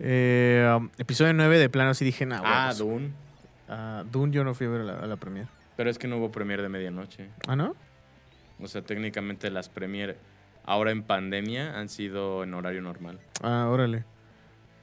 Eh, 0.00 0.68
um, 0.76 0.90
episodio 0.98 1.32
9 1.32 1.58
de 1.58 1.68
plano 1.70 1.94
sí 1.94 2.04
dije, 2.04 2.26
nada, 2.26 2.42
Ah, 2.44 2.74
Dune. 2.74 3.12
Ah, 3.68 4.04
Dune 4.10 4.32
yo 4.32 4.42
no 4.42 4.54
fui 4.54 4.66
a 4.66 4.70
ver 4.70 4.80
a 4.80 4.84
la, 4.84 4.92
a 4.98 5.06
la 5.06 5.16
premiere. 5.16 5.48
Pero 5.76 5.88
es 5.88 5.98
que 5.98 6.08
no 6.08 6.18
hubo 6.18 6.32
premier 6.32 6.60
de 6.60 6.68
medianoche. 6.68 7.28
¿Ah, 7.46 7.54
no? 7.54 7.74
O 8.60 8.66
sea, 8.66 8.82
técnicamente 8.82 9.50
las 9.50 9.68
premier 9.68 10.16
ahora 10.64 10.90
en 10.90 11.02
pandemia 11.02 11.78
han 11.78 11.88
sido 11.88 12.42
en 12.44 12.54
horario 12.54 12.82
normal. 12.82 13.18
Ah, 13.42 13.68
órale. 13.70 14.04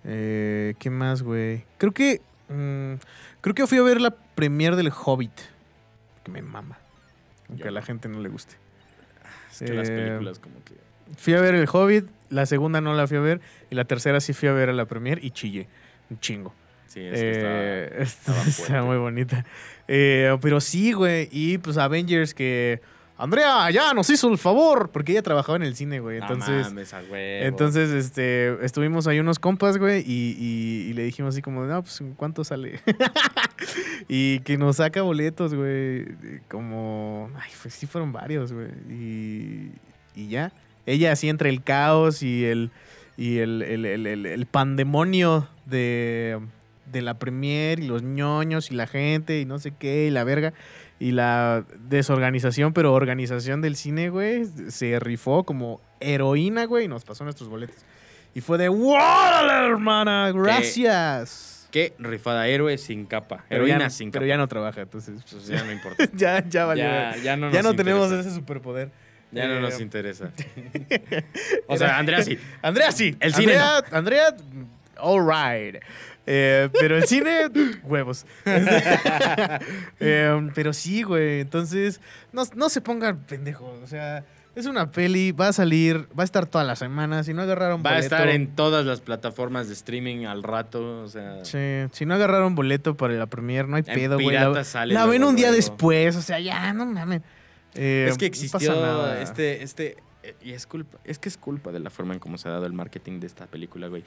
Eh, 0.06 0.76
¿Qué 0.80 0.90
más, 0.90 1.22
güey? 1.24 1.64
Creo 1.78 1.92
que. 1.94 2.22
mm, 2.50 2.94
creo 3.42 3.54
que 3.56 3.68
fui 3.68 3.78
a 3.78 3.82
ver 3.84 4.00
la 4.02 4.12
premiere 4.12 4.76
del 4.76 4.92
Hobbit. 4.92 5.32
Que 6.24 6.32
me 6.32 6.42
mama. 6.42 6.78
Aunque 7.48 7.64
Yo 7.64 7.70
a 7.70 7.72
la 7.72 7.82
gente 7.82 8.08
no 8.08 8.20
le 8.20 8.30
guste. 8.30 8.56
Es 9.52 9.60
que 9.60 9.74
las 9.74 9.90
Eh, 9.90 9.96
películas 9.96 10.40
como 10.40 10.64
que... 10.64 10.76
Fui 11.18 11.34
a 11.34 11.42
ver 11.42 11.56
el 11.56 11.68
Hobbit. 11.72 12.06
La 12.30 12.46
segunda 12.46 12.80
no 12.82 12.94
la 12.94 13.08
fui 13.08 13.18
a 13.18 13.22
ver. 13.22 13.42
Y 13.70 13.76
la 13.76 13.86
tercera 13.86 14.20
sí 14.22 14.34
fui 14.34 14.48
a 14.48 14.54
ver 14.54 14.70
a 14.70 14.74
la 14.74 14.86
premiere 14.86 15.20
y 15.24 15.32
chillé. 15.32 15.68
Un 16.10 16.20
chingo. 16.20 16.54
Sí, 16.88 17.02
es 17.02 17.20
que 17.20 17.32
Eh, 17.36 17.90
estaba- 18.02 18.42
está, 18.44 18.50
está 18.50 18.84
muy 18.84 18.98
bonita. 18.98 19.46
Eh, 19.88 20.38
pero 20.42 20.62
sí, 20.62 20.94
güey. 20.94 21.28
Y 21.32 21.58
pues 21.58 21.78
Avengers 21.78 22.34
que. 22.34 22.82
Andrea 23.20 23.70
ya 23.70 23.94
nos 23.94 24.10
hizo 24.10 24.30
el 24.32 24.38
favor. 24.38 24.90
Porque 24.92 25.12
ella 25.12 25.22
trabajaba 25.22 25.58
en 25.58 25.64
el 25.64 25.76
cine, 25.76 26.00
güey. 26.00 26.20
No 26.20 26.24
Entonces. 26.26 26.66
mames, 26.68 26.94
a 26.94 27.02
huevo. 27.02 27.46
Entonces, 27.46 27.92
este, 27.92 28.64
estuvimos 28.66 29.06
ahí 29.08 29.20
unos 29.20 29.38
compas, 29.40 29.78
güey, 29.78 30.00
y, 30.08 30.36
y- 30.40 30.90
y 30.90 30.94
le 30.94 31.04
dijimos 31.04 31.36
así 31.36 31.42
como, 31.42 31.64
no, 31.66 31.82
pues, 31.84 32.00
¿en 32.02 32.14
¿cuánto 32.14 32.44
sale? 32.44 32.80
y 34.08 34.40
que 34.40 34.58
nos 34.58 34.78
saca 34.78 35.02
boletos, 35.02 35.54
güey, 35.54 36.06
como, 36.50 37.30
ay, 37.40 37.52
pues 37.62 37.74
sí 37.74 37.86
fueron 37.88 38.12
varios, 38.12 38.54
güey, 38.54 38.68
y, 38.90 39.72
y 40.16 40.28
ya. 40.30 40.52
Ella 40.86 41.12
así 41.12 41.30
entre 41.30 41.50
el 41.50 41.62
caos 41.64 42.24
y 42.24 42.46
el, 42.46 42.72
y 43.18 43.38
el, 43.40 43.62
el- 43.62 43.86
el- 43.86 44.26
el 44.26 44.46
pandemonio 44.48 45.48
de, 45.66 46.40
de 46.92 47.02
la 47.02 47.20
premier 47.20 47.80
y 47.80 47.88
los 47.88 48.02
ñoños 48.02 48.72
y 48.72 48.76
la 48.76 48.88
gente 48.88 49.40
y 49.40 49.46
no 49.46 49.60
sé 49.60 49.72
qué 49.78 50.08
y 50.08 50.10
la 50.10 50.24
verga 50.24 50.54
y 51.00 51.12
la 51.12 51.64
desorganización, 51.88 52.74
pero 52.74 52.94
organización 52.94 53.62
del 53.62 53.76
cine, 53.76 54.10
güey, 54.10 54.46
se 54.70 55.00
rifó 55.00 55.44
como 55.44 55.80
heroína, 56.00 56.66
güey, 56.66 56.86
y 56.86 56.88
nos 56.88 57.06
pasó 57.06 57.24
nuestros 57.24 57.50
boletos. 57.50 57.78
Y 58.36 58.42
fue 58.42 58.58
de, 58.58 58.70
¡Órale, 58.70 59.68
hermana! 59.72 60.32
¡Gracias! 60.34 61.68
¿Qué 61.72 61.94
rifada? 62.00 62.48
Héroe 62.48 62.78
sin 62.78 63.06
capa. 63.06 63.46
Pero 63.48 63.66
Heroína 63.66 63.90
sin 63.92 64.12
pero 64.12 64.22
capa. 64.24 64.28
ya 64.30 64.38
no 64.38 64.48
trabaja, 64.48 64.82
entonces 64.82 65.24
Pues 65.30 65.48
ya 65.48 65.64
no 65.64 65.72
importa. 65.72 66.04
ya, 66.16 66.44
ya 66.48 66.66
valió. 66.66 66.84
ya, 66.84 67.16
ya 67.18 67.38
no, 67.38 67.52
ya 67.52 67.62
no 67.62 67.76
tenemos 67.76 68.06
interesa. 68.06 68.28
ese 68.30 68.36
superpoder. 68.38 68.92
Ya 69.32 69.48
no 69.48 69.58
Eh, 69.58 69.62
nos 69.62 69.80
interesa. 69.80 70.32
o 71.68 71.78
sea, 71.78 72.00
Andrea 72.00 72.24
sí. 72.24 72.40
Andrea 72.64 72.92
sí. 72.92 73.16
El 73.20 73.36
cine 73.36 73.54
Andrea, 73.58 73.84
Andrea, 73.92 74.36
all 74.98 75.22
right. 75.24 75.82
Eh, 76.32 76.70
pero 76.80 76.96
el 76.96 77.06
cine, 77.06 77.50
huevos. 77.84 78.26
Eh, 80.00 80.50
pero 80.54 80.74
sí, 80.74 81.04
güey. 81.04 81.42
Entonces, 81.42 82.00
no, 82.32 82.44
no 82.56 82.70
se 82.70 82.82
pongan 82.82 83.18
pendejos. 83.20 83.82
O 83.84 83.88
sea, 83.88 84.24
es 84.56 84.66
una 84.66 84.92
peli, 84.92 85.32
va 85.32 85.48
a 85.48 85.54
salir, 85.54 86.08
va 86.18 86.22
a 86.22 86.26
estar 86.26 86.46
todas 86.46 86.66
las 86.68 86.80
semanas. 86.80 87.26
Si 87.26 87.34
no 87.34 87.42
agarraron 87.42 87.82
Va 87.84 87.92
a 87.92 87.94
boleto. 87.96 88.16
estar 88.16 88.30
en 88.30 88.56
todas 88.56 88.86
las 88.86 89.02
plataformas 89.02 89.68
de 89.68 89.74
streaming 89.74 90.26
al 90.26 90.44
rato. 90.44 91.02
O 91.02 91.08
sea, 91.08 91.44
Sí, 91.44 91.58
si 91.92 92.06
no 92.06 92.14
agarraron 92.14 92.56
boleto 92.56 92.96
para 92.96 93.14
la 93.14 93.26
premier, 93.26 93.68
no 93.68 93.76
hay 93.78 93.84
En 93.88 93.96
pedo, 93.96 94.20
güey. 94.20 94.36
La, 94.36 94.64
sale 94.64 94.94
la 94.94 95.06
ven 95.06 95.24
un 95.24 95.36
día 95.36 95.52
después, 95.52 96.16
o 96.16 96.22
sea, 96.22 96.40
ya, 96.40 96.74
no 96.74 96.86
mames. 96.86 97.22
Eh, 97.76 98.08
es 98.10 98.18
que 98.18 98.26
no 98.26 98.28
existió 98.28 98.76
nada. 98.76 99.22
este, 99.22 99.64
este, 99.64 99.98
eh, 100.24 100.36
y 100.42 100.52
es 100.52 100.66
culpa, 100.66 100.98
es 101.04 101.20
que 101.20 101.30
es 101.30 101.38
culpa 101.38 101.72
de 101.72 101.80
la 101.80 101.90
forma 101.90 102.14
en 102.14 102.20
cómo 102.20 102.38
se 102.38 102.48
ha 102.50 102.52
dado 102.52 102.66
el 102.66 102.74
marketing 102.74 103.20
de 103.20 103.28
esta 103.28 103.48
película, 103.48 103.88
güey. 103.88 104.04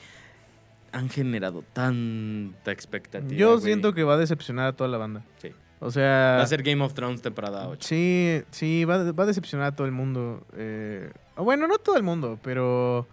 Han 0.93 1.09
generado 1.09 1.65
tanta 1.73 2.71
expectativa. 2.71 3.35
Yo 3.35 3.53
güey. 3.53 3.65
siento 3.65 3.95
que 3.95 4.05
va 4.05 4.15
a 4.15 4.19
decepcionar 4.19 4.67
a 4.67 4.73
toda 4.75 4.89
la 4.89 4.99
banda. 4.99 5.25
Sí. 5.39 5.51
O 5.81 5.91
sea. 5.91 6.37
va 6.39 6.43
a 6.43 6.47
ser 6.47 6.63
Game 6.63 6.83
of 6.85 6.95
Thrones 6.95 7.23
temporada 7.23 7.69
8. 7.69 7.89
Sí, 7.89 8.43
sí, 8.51 8.85
va, 8.85 9.11
va 9.13 9.25
a 9.25 9.27
decepcionar 9.27 9.69
a 9.69 9.73
todo 9.73 9.87
el 9.87 9.93
mundo. 9.93 10.47
Eh, 10.57 11.11
bueno, 11.37 11.67
no 11.67 11.79
todo 11.79 11.97
el 11.97 12.03
mundo, 12.03 12.39
pero 12.43 13.07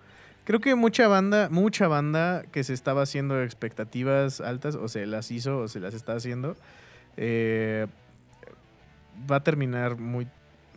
creo 0.43 0.59
que 0.59 0.75
mucha 0.75 1.07
banda, 1.07 1.47
mucha 1.49 1.87
banda 1.87 2.43
que 2.51 2.63
se 2.63 2.73
estaba 2.73 3.03
haciendo 3.03 3.41
expectativas 3.41 4.41
altas, 4.41 4.75
o 4.75 4.87
se 4.87 5.05
las 5.05 5.31
hizo, 5.31 5.59
o 5.59 5.67
se 5.67 5.79
las 5.79 5.93
está 5.93 6.13
haciendo, 6.13 6.55
eh, 7.17 7.87
va 9.29 9.37
a 9.37 9.43
terminar 9.43 9.97
muy, 9.97 10.27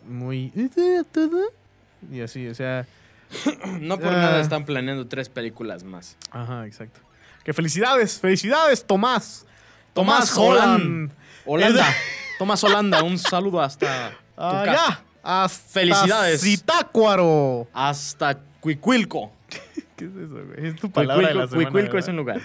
muy... 0.07 0.51
Y 2.11 2.19
así, 2.21 2.47
o 2.47 2.53
sea... 2.53 2.85
No 3.79 3.97
por 3.99 4.09
Ah. 4.09 4.17
nada 4.17 4.41
están 4.41 4.65
planeando 4.65 5.07
tres 5.07 5.29
películas 5.29 5.83
más. 5.83 6.17
Ajá, 6.31 6.65
exacto. 6.65 6.99
Que 7.43 7.53
felicidades, 7.53 8.19
felicidades, 8.19 8.85
Tomás. 8.85 9.45
Tomás 9.93 10.33
Tomás 10.33 10.37
Holland. 10.37 11.11
Holanda. 11.45 11.85
Tomás 12.39 12.63
Holanda, 12.63 13.03
un 13.03 13.17
saludo 13.17 13.61
hasta 13.61 14.09
tu 14.11 14.15
Ah, 14.37 14.61
casa. 14.65 14.87
ya. 14.87 15.03
Hasta 15.25 15.69
Felicidades. 15.79 16.41
Zitácuaro. 16.41 17.67
Hasta 17.73 18.39
Cuicuilco. 18.59 19.31
¿Qué 19.95 20.05
es 20.05 20.11
eso, 20.15 20.33
güey? 20.45 20.67
Es 20.67 20.75
tu 20.77 20.89
palabra 20.91 21.27
de 21.29 21.33
la 21.33 21.47
Cuicuilco, 21.47 21.49
semana, 21.49 21.69
Cuicuilco 21.71 21.97
es 21.97 22.07
un 22.07 22.15
lugar. 22.17 22.41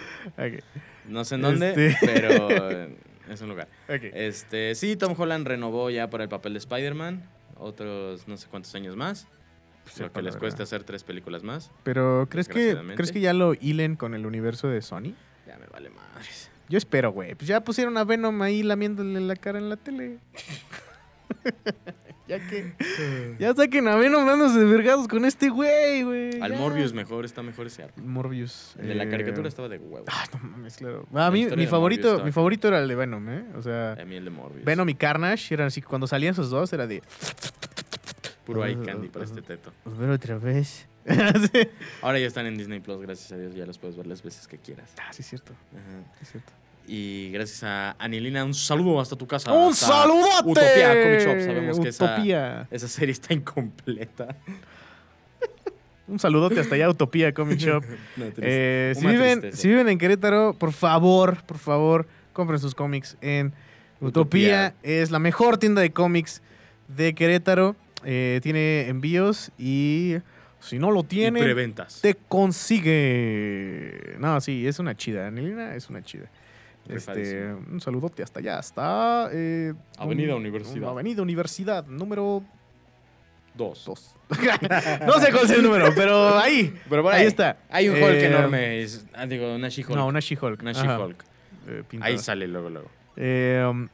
No 1.06 1.24
sé 1.24 1.34
en 1.36 1.42
dónde, 1.42 1.68
Este. 1.70 1.96
pero 2.06 2.48
es 3.30 3.40
un 3.40 3.48
lugar. 3.48 3.68
Este, 3.88 4.74
sí, 4.74 4.96
Tom 4.96 5.14
Holland 5.18 5.46
renovó 5.46 5.90
ya 5.90 6.10
para 6.10 6.24
el 6.24 6.28
papel 6.28 6.52
de 6.54 6.58
Spider-Man. 6.58 7.22
Otros 7.56 8.28
no 8.28 8.36
sé 8.36 8.46
cuántos 8.48 8.74
años 8.74 8.94
más. 8.96 9.26
Sepa 9.90 10.06
lo 10.06 10.12
que 10.12 10.22
les 10.22 10.36
cuesta 10.36 10.62
hacer 10.62 10.84
tres 10.84 11.04
películas 11.04 11.42
más. 11.42 11.70
Pero, 11.82 12.26
¿crees 12.30 12.48
que. 12.48 12.76
¿crees 12.94 13.12
que 13.12 13.20
ya 13.20 13.32
lo 13.32 13.54
hilen 13.54 13.96
con 13.96 14.14
el 14.14 14.26
universo 14.26 14.68
de 14.68 14.82
Sony? 14.82 15.14
Ya 15.46 15.56
me 15.58 15.66
vale 15.66 15.90
madres. 15.90 16.50
Yo 16.68 16.76
espero, 16.76 17.12
güey. 17.12 17.34
Pues 17.34 17.48
ya 17.48 17.64
pusieron 17.64 17.96
a 17.96 18.04
Venom 18.04 18.42
ahí 18.42 18.62
lamiéndole 18.62 19.20
la 19.20 19.36
cara 19.36 19.58
en 19.58 19.70
la 19.70 19.76
tele. 19.76 20.18
ya 22.28 22.46
que. 22.46 22.74
Ya 23.38 23.54
saquen 23.54 23.88
a 23.88 23.96
Venom 23.96 24.26
dándose 24.26 24.62
vergados 24.64 25.08
con 25.08 25.24
este 25.24 25.48
güey, 25.48 26.02
güey. 26.02 26.40
Al 26.42 26.52
ya. 26.52 26.58
Morbius 26.58 26.92
mejor, 26.92 27.24
está 27.24 27.42
mejor 27.42 27.68
ese 27.68 27.84
arco. 27.84 27.98
Morbius. 28.02 28.74
El 28.78 28.88
de 28.88 28.94
la 28.94 29.04
eh, 29.04 29.08
caricatura 29.08 29.48
estaba 29.48 29.68
de 29.68 29.78
huevo. 29.78 30.04
Ah, 30.08 30.24
no 30.34 30.50
mames, 30.50 30.76
claro. 30.76 31.06
A 31.14 31.30
mí, 31.30 31.46
mi 31.56 31.66
favorito, 31.66 32.22
mi 32.22 32.32
favorito 32.32 32.68
era 32.68 32.80
el 32.80 32.88
de 32.88 32.94
Venom, 32.94 33.28
¿eh? 33.30 33.44
O 33.56 33.62
sea, 33.62 33.92
A 33.92 34.04
mí 34.04 34.16
el 34.16 34.26
de 34.26 34.30
Morbius. 34.30 34.64
Venom 34.66 34.88
y 34.90 34.94
Carnage 34.94 35.54
eran 35.54 35.68
así. 35.68 35.80
Cuando 35.80 36.06
salían 36.06 36.32
esos 36.32 36.50
dos, 36.50 36.70
era 36.74 36.86
de. 36.86 37.02
Puro 38.48 38.64
eye 38.64 38.82
candy 38.82 39.08
para 39.08 39.26
este 39.26 39.42
teto. 39.42 39.72
Pues 39.84 39.98
ver 39.98 40.08
otra 40.08 40.38
vez. 40.38 40.88
Ahora 42.00 42.18
ya 42.18 42.26
están 42.26 42.46
en 42.46 42.56
Disney 42.56 42.80
Plus, 42.80 42.98
gracias 42.98 43.30
a 43.30 43.36
Dios. 43.36 43.54
Ya 43.54 43.66
los 43.66 43.76
puedes 43.76 43.94
ver 43.94 44.06
las 44.06 44.22
veces 44.22 44.48
que 44.48 44.56
quieras. 44.56 44.90
Ah, 44.98 45.12
sí, 45.12 45.20
es 45.20 45.28
cierto. 45.28 45.52
Ajá. 45.72 46.12
sí 46.16 46.22
es 46.22 46.30
cierto. 46.30 46.52
Y 46.86 47.30
gracias 47.30 47.62
a 47.64 47.94
Anilina, 47.98 48.42
un 48.46 48.54
saludo 48.54 49.02
hasta 49.02 49.16
tu 49.16 49.26
casa. 49.26 49.52
¡Un 49.52 49.74
saludote! 49.74 50.48
Utopía 50.48 51.02
Comic 51.02 51.20
Shop. 51.20 51.40
Sabemos 51.44 51.80
que 51.80 51.88
esa, 51.88 52.66
esa 52.70 52.88
serie 52.88 53.12
está 53.12 53.34
incompleta. 53.34 54.34
Un 56.08 56.18
saludote 56.18 56.58
hasta 56.58 56.74
allá, 56.74 56.88
Utopía 56.88 57.34
Comic 57.34 57.58
Shop. 57.58 57.84
Eh, 58.38 58.94
si, 58.96 59.06
viven, 59.06 59.52
si 59.52 59.68
viven 59.68 59.90
en 59.90 59.98
Querétaro, 59.98 60.54
por 60.54 60.72
favor, 60.72 61.42
por 61.44 61.58
favor, 61.58 62.06
compren 62.32 62.58
sus 62.58 62.74
cómics 62.74 63.18
en 63.20 63.52
Utopía. 64.00 64.08
Utopía. 64.08 64.74
Es 64.82 65.10
la 65.10 65.18
mejor 65.18 65.58
tienda 65.58 65.82
de 65.82 65.92
cómics 65.92 66.40
de 66.88 67.14
Querétaro. 67.14 67.76
Eh, 68.04 68.40
tiene 68.42 68.88
envíos 68.88 69.50
y 69.58 70.16
si 70.60 70.78
no 70.78 70.90
lo 70.90 71.00
Y 71.00 71.04
tiene, 71.04 71.42
preventas. 71.42 72.00
te 72.00 72.14
consigue. 73.08 74.16
No, 74.18 74.40
sí, 74.40 74.66
es 74.66 74.78
una 74.78 74.96
chida. 74.96 75.26
Angelina 75.28 75.74
es 75.74 75.88
una 75.90 76.02
chida. 76.02 76.26
Este, 76.88 77.52
un 77.52 77.80
saludote 77.82 78.22
hasta 78.22 78.40
allá, 78.40 78.58
hasta 78.58 79.28
eh, 79.32 79.74
Avenida 79.98 80.34
un- 80.34 80.40
Universidad. 80.40 80.88
Avenida 80.88 81.20
Universidad, 81.22 81.84
número 81.86 82.42
Dos. 83.54 83.84
2. 83.84 84.14
no 85.06 85.12
sé 85.20 85.30
cuál 85.32 85.44
es 85.44 85.50
el 85.50 85.62
número, 85.62 85.92
pero 85.94 86.38
ahí. 86.38 86.72
Pero 86.88 87.02
por 87.02 87.12
ahí 87.12 87.26
está. 87.26 87.58
Hay 87.68 87.88
un 87.88 87.96
Hulk 87.96 88.14
Eh, 88.14 88.26
enorme. 88.26 88.80
es- 88.80 89.04
ah, 89.14 89.26
digo, 89.26 89.54
una 89.54 89.68
She-Hulk. 89.68 89.96
No, 89.96 90.06
una 90.06 90.20
She-Hulk. 90.20 90.62
Una 90.62 90.72
She-Hulk. 90.72 91.24
eh. 91.66 91.82
Ahí 92.00 92.16
sale 92.18 92.46
luego, 92.48 92.70
luego. 92.70 92.88
Eh, 93.16 93.66
um, 93.68 93.88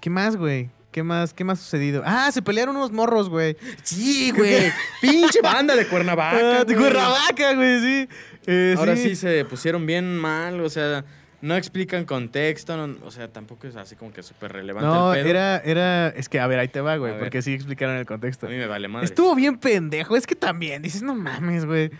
¿Qué 0.00 0.08
más, 0.08 0.36
güey? 0.36 0.70
¿Qué 0.92 1.02
más, 1.02 1.32
¿Qué 1.34 1.42
más 1.42 1.58
ha 1.58 1.62
sucedido? 1.62 2.02
Ah, 2.04 2.30
se 2.30 2.42
pelearon 2.42 2.76
unos 2.76 2.92
morros, 2.92 3.28
güey. 3.28 3.56
Sí, 3.82 4.30
güey. 4.30 4.70
Pinche 5.00 5.40
banda 5.42 5.74
de 5.74 5.86
Cuernavaca. 5.88 6.60
Ah, 6.60 6.64
de. 6.64 6.76
Cuernavaca, 6.76 7.54
güey, 7.54 7.80
sí. 7.80 8.08
Eh, 8.46 8.74
Ahora 8.78 8.94
sí. 8.96 9.16
se 9.16 9.44
pusieron 9.46 9.86
bien 9.86 10.16
mal, 10.16 10.60
o 10.60 10.68
sea, 10.68 11.04
no 11.40 11.56
explican 11.56 12.04
contexto, 12.04 12.76
no- 12.76 12.96
o 13.06 13.10
sea, 13.10 13.28
tampoco 13.28 13.66
es 13.66 13.74
así 13.76 13.96
como 13.96 14.12
que 14.12 14.22
súper 14.22 14.52
relevante 14.52 14.86
No, 14.86 15.14
el 15.14 15.20
pedo. 15.22 15.30
era, 15.30 15.56
era. 15.64 16.08
Es 16.08 16.28
que, 16.28 16.38
a 16.40 16.46
ver, 16.46 16.58
ahí 16.58 16.68
te 16.68 16.80
va, 16.80 16.96
güey, 16.96 17.14
A 17.14 17.18
porque 17.18 17.38
ver. 17.38 17.42
sí 17.42 17.54
explicaron 17.54 17.96
el 17.96 18.04
contexto. 18.06 18.46
A 18.46 18.50
mí 18.50 18.56
me 18.56 18.66
vale 18.66 18.86
madre. 18.88 19.06
Estuvo 19.06 19.34
bien 19.34 19.56
pendejo. 19.58 20.14
Es 20.16 20.26
que 20.26 20.34
también 20.36 20.82
dices, 20.82 21.02
no 21.02 21.14
mames, 21.14 21.64
güey. 21.64 21.90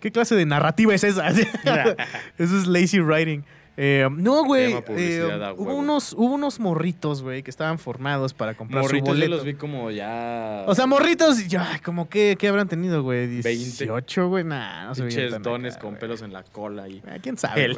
¿Qué 0.00 0.10
clase 0.12 0.34
de 0.34 0.44
narrativa 0.44 0.94
es 0.94 1.04
esa? 1.04 1.28
Eso 2.38 2.58
es 2.58 2.66
lazy 2.66 3.00
writing. 3.00 3.44
Eh, 3.76 4.06
no, 4.10 4.44
güey. 4.44 4.74
eh, 4.88 5.54
hubo, 5.56 5.74
unos, 5.74 6.12
hubo 6.12 6.34
unos 6.34 6.60
morritos, 6.60 7.22
güey, 7.22 7.42
que 7.42 7.50
estaban 7.50 7.78
formados 7.78 8.34
para 8.34 8.54
comprar 8.54 8.82
Morritos 8.82 9.08
su 9.08 9.14
yo 9.14 9.20
boleto. 9.20 9.36
los 9.36 9.44
vi 9.44 9.54
como 9.54 9.90
ya... 9.90 10.64
O 10.66 10.74
sea, 10.74 10.86
morritos, 10.86 11.40
y 11.40 11.48
yo, 11.48 11.60
ay, 11.60 11.80
como 11.80 12.08
que, 12.08 12.36
¿qué 12.38 12.48
habrán 12.48 12.68
tenido, 12.68 13.02
güey? 13.02 13.26
20. 13.26 13.48
18, 13.48 14.28
güey. 14.28 14.44
Nah, 14.44 14.88
no 14.88 14.94
veían 14.94 15.08
pinches 15.08 15.42
dones 15.42 15.76
con 15.78 15.96
pelos 15.96 16.20
en 16.20 16.32
la 16.34 16.42
cola 16.42 16.86
y 16.88 17.02
Ah, 17.06 17.16
¿Quién 17.22 17.38
sabe. 17.38 17.76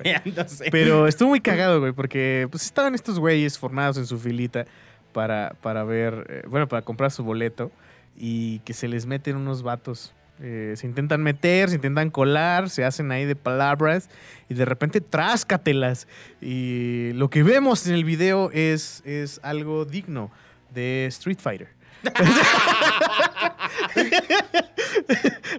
Pero 0.70 1.06
estuvo 1.06 1.28
muy 1.28 1.40
cagado, 1.40 1.78
güey, 1.78 1.92
porque 1.92 2.48
pues 2.50 2.64
estaban 2.64 2.94
estos 2.94 3.18
güeyes 3.20 3.58
formados 3.58 3.96
en 3.96 4.06
su 4.06 4.18
filita 4.18 4.64
para, 5.12 5.54
para 5.62 5.84
ver, 5.84 6.26
eh, 6.28 6.42
bueno, 6.48 6.66
para 6.66 6.82
comprar 6.82 7.12
su 7.12 7.22
boleto 7.22 7.70
y 8.16 8.58
que 8.60 8.74
se 8.74 8.88
les 8.88 9.06
meten 9.06 9.36
unos 9.36 9.62
vatos. 9.62 10.12
Eh, 10.40 10.74
se 10.76 10.86
intentan 10.86 11.22
meter, 11.22 11.68
se 11.68 11.76
intentan 11.76 12.10
colar, 12.10 12.68
se 12.68 12.84
hacen 12.84 13.12
ahí 13.12 13.24
de 13.24 13.36
palabras 13.36 14.10
y 14.48 14.54
de 14.54 14.64
repente 14.64 15.00
tráscatelas. 15.00 16.08
Y 16.40 17.12
lo 17.14 17.30
que 17.30 17.42
vemos 17.42 17.86
en 17.86 17.94
el 17.94 18.04
video 18.04 18.50
es, 18.52 19.02
es 19.04 19.40
algo 19.42 19.84
digno 19.84 20.30
de 20.74 21.06
Street 21.06 21.38
Fighter. 21.40 21.68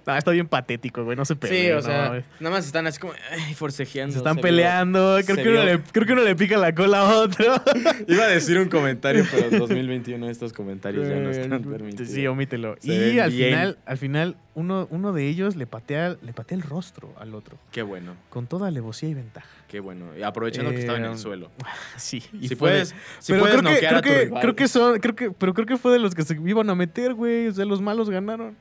No, 0.06 0.16
está 0.16 0.30
bien 0.30 0.46
patético, 0.48 1.04
güey, 1.04 1.16
no 1.16 1.24
se 1.24 1.34
Sí, 1.34 1.38
peleen, 1.40 1.76
o 1.76 1.82
sea, 1.82 2.08
güey. 2.08 2.24
nada 2.40 2.56
más 2.56 2.66
están 2.66 2.86
así 2.86 2.98
como 2.98 3.12
ay, 3.30 3.54
forcejeando. 3.54 4.12
Se 4.12 4.18
están 4.18 4.34
se 4.34 4.40
vio- 4.40 4.42
peleando. 4.42 5.18
Creo 5.24 5.36
se 5.36 5.42
que, 5.42 5.48
uno 5.48 5.64
le, 5.64 5.80
creo 5.80 6.06
que 6.06 6.12
uno 6.12 6.22
le 6.22 6.36
pica 6.36 6.56
la 6.58 6.74
cola 6.74 7.00
a 7.00 7.16
otro. 7.20 7.44
Iba 8.08 8.24
a 8.24 8.28
decir 8.28 8.58
un 8.58 8.68
comentario, 8.68 9.24
pero 9.30 9.48
en 9.48 9.58
2021 9.58 10.28
estos 10.28 10.52
comentarios 10.52 11.08
ya 11.08 11.16
no 11.16 11.30
están 11.30 11.62
permitidos. 11.64 12.10
Sí, 12.10 12.26
omítelo. 12.26 12.76
Se 12.80 12.88
y 13.12 13.18
al 13.18 13.30
bien. 13.30 13.50
final, 13.50 13.78
al 13.86 13.98
final 13.98 14.36
uno, 14.54 14.88
uno 14.90 15.12
de 15.12 15.28
ellos 15.28 15.56
le 15.56 15.66
patea, 15.66 16.16
le 16.22 16.32
patea 16.32 16.56
el 16.56 16.62
rostro 16.62 17.12
al 17.18 17.34
otro. 17.34 17.58
Qué 17.72 17.82
bueno, 17.82 18.16
Con 18.30 18.46
toda 18.46 18.68
alevosía 18.68 19.08
y 19.10 19.14
ventaja. 19.14 19.46
qué 19.68 19.80
bueno. 19.80 20.06
Y 20.18 20.22
aprovechando 20.22 20.70
que 20.70 20.78
estaba 20.80 20.98
en 20.98 21.04
Eh, 21.04 21.12
el 21.12 21.18
suelo. 21.18 21.50
Sí. 21.96 22.22
y 22.32 22.42
Si 22.44 22.48
de- 22.48 22.56
puedes, 22.56 22.94
si 23.18 23.32
pero 23.32 23.40
puedes 23.40 23.56
creo 23.60 23.68
que, 23.68 23.74
noquear 23.74 23.90
creo 23.90 23.98
a 23.98 24.02
tu 24.02 24.08
que, 24.08 24.24
rival. 24.26 24.40
creo 24.42 24.56
que 24.56 24.68
son, 24.68 24.98
creo 25.00 25.14
que, 25.16 25.30
pero 25.30 25.52
creo 25.54 25.66
que 25.66 25.76
fue 25.76 25.92
de 25.92 25.98
los 25.98 26.14
que 26.14 26.22
se 26.22 26.35
iban 26.44 26.68
a 26.70 26.74
meter, 26.74 27.14
güey. 27.14 27.48
O 27.48 27.52
sea, 27.52 27.64
los 27.64 27.80
malos 27.80 28.10
ganaron. 28.10 28.56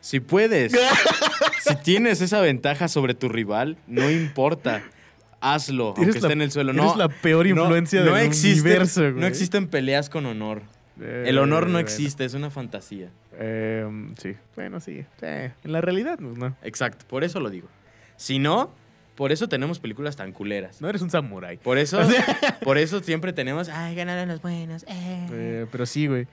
Si 0.00 0.20
puedes, 0.20 0.72
si 1.62 1.74
tienes 1.82 2.20
esa 2.20 2.40
ventaja 2.40 2.88
sobre 2.88 3.14
tu 3.14 3.28
rival, 3.28 3.76
no 3.86 4.08
importa. 4.10 4.82
Hazlo, 5.40 5.94
Eres 5.96 5.98
aunque 5.98 6.12
la- 6.20 6.26
esté 6.26 6.32
en 6.32 6.42
el 6.42 6.50
suelo. 6.50 6.70
eres 6.72 6.82
No, 6.82 6.96
la 6.96 7.08
peor 7.08 7.46
influencia 7.46 8.00
no 8.02 8.14
del 8.14 8.26
existe- 8.26 8.60
universo, 8.62 9.00
güey. 9.02 9.14
No 9.14 9.26
existen 9.26 9.68
peleas 9.68 10.08
con 10.10 10.26
honor. 10.26 10.62
Eh, 11.00 11.24
El 11.28 11.38
honor 11.38 11.64
no 11.66 11.72
bueno. 11.74 11.78
existe, 11.78 12.24
es 12.24 12.34
una 12.34 12.50
fantasía. 12.50 13.10
Eh, 13.40 13.86
sí, 14.20 14.34
bueno, 14.56 14.80
sí. 14.80 15.04
En 15.22 15.52
la 15.64 15.80
realidad, 15.80 16.18
pues, 16.20 16.36
no. 16.36 16.56
Exacto, 16.62 17.04
por 17.08 17.22
eso 17.22 17.38
lo 17.38 17.50
digo. 17.50 17.68
Si 18.16 18.40
no, 18.40 18.72
por 19.14 19.30
eso 19.30 19.48
tenemos 19.48 19.78
películas 19.78 20.16
tan 20.16 20.32
culeras. 20.32 20.80
No 20.80 20.88
eres 20.88 21.02
un 21.02 21.10
samurái. 21.10 21.58
Por 21.58 21.78
eso, 21.78 22.00
por 22.64 22.78
eso 22.78 23.00
siempre 23.00 23.32
tenemos, 23.32 23.68
ay, 23.68 23.94
ganaron 23.94 24.26
los 24.28 24.42
buenos. 24.42 24.82
eh". 24.88 25.26
Eh, 25.30 25.66
pero 25.70 25.86
sí, 25.86 26.08
güey. 26.08 26.26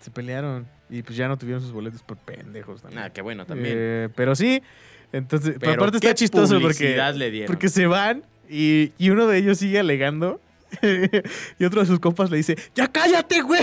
Se 0.00 0.10
pelearon. 0.10 0.66
Y 0.90 1.02
pues 1.02 1.16
ya 1.16 1.28
no 1.28 1.36
tuvieron 1.36 1.62
sus 1.62 1.72
boletos 1.72 2.02
por 2.02 2.16
pendejos 2.16 2.82
también. 2.82 3.02
Ah, 3.02 3.10
qué 3.10 3.20
bueno 3.20 3.44
también. 3.46 3.74
Eh, 3.76 4.08
pero 4.14 4.34
sí. 4.34 4.62
Entonces, 5.12 5.56
pero 5.58 5.72
aparte 5.72 6.00
¿qué 6.00 6.08
está 6.08 6.14
chistoso 6.14 6.60
porque, 6.60 6.76
publicidad 6.76 7.14
le 7.14 7.30
dieron? 7.30 7.46
porque 7.46 7.68
se 7.68 7.86
van 7.86 8.24
y, 8.48 8.92
y 8.98 9.10
uno 9.10 9.26
de 9.26 9.38
ellos 9.38 9.58
sigue 9.58 9.78
alegando. 9.78 10.40
y 11.58 11.64
otro 11.64 11.80
de 11.80 11.86
sus 11.86 11.98
compas 11.98 12.30
le 12.30 12.36
dice: 12.36 12.56
¡Ya 12.74 12.88
cállate, 12.88 13.40
güey! 13.40 13.62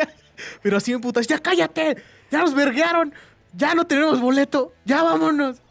pero 0.62 0.76
así 0.76 0.92
en 0.92 1.00
putas: 1.00 1.26
¡Ya 1.26 1.38
cállate! 1.38 1.96
¡Ya 2.30 2.40
nos 2.40 2.54
verguearon! 2.54 3.14
¡Ya 3.54 3.74
no 3.74 3.86
tenemos 3.86 4.20
boleto! 4.20 4.74
¡Ya 4.84 5.02
vámonos! 5.02 5.62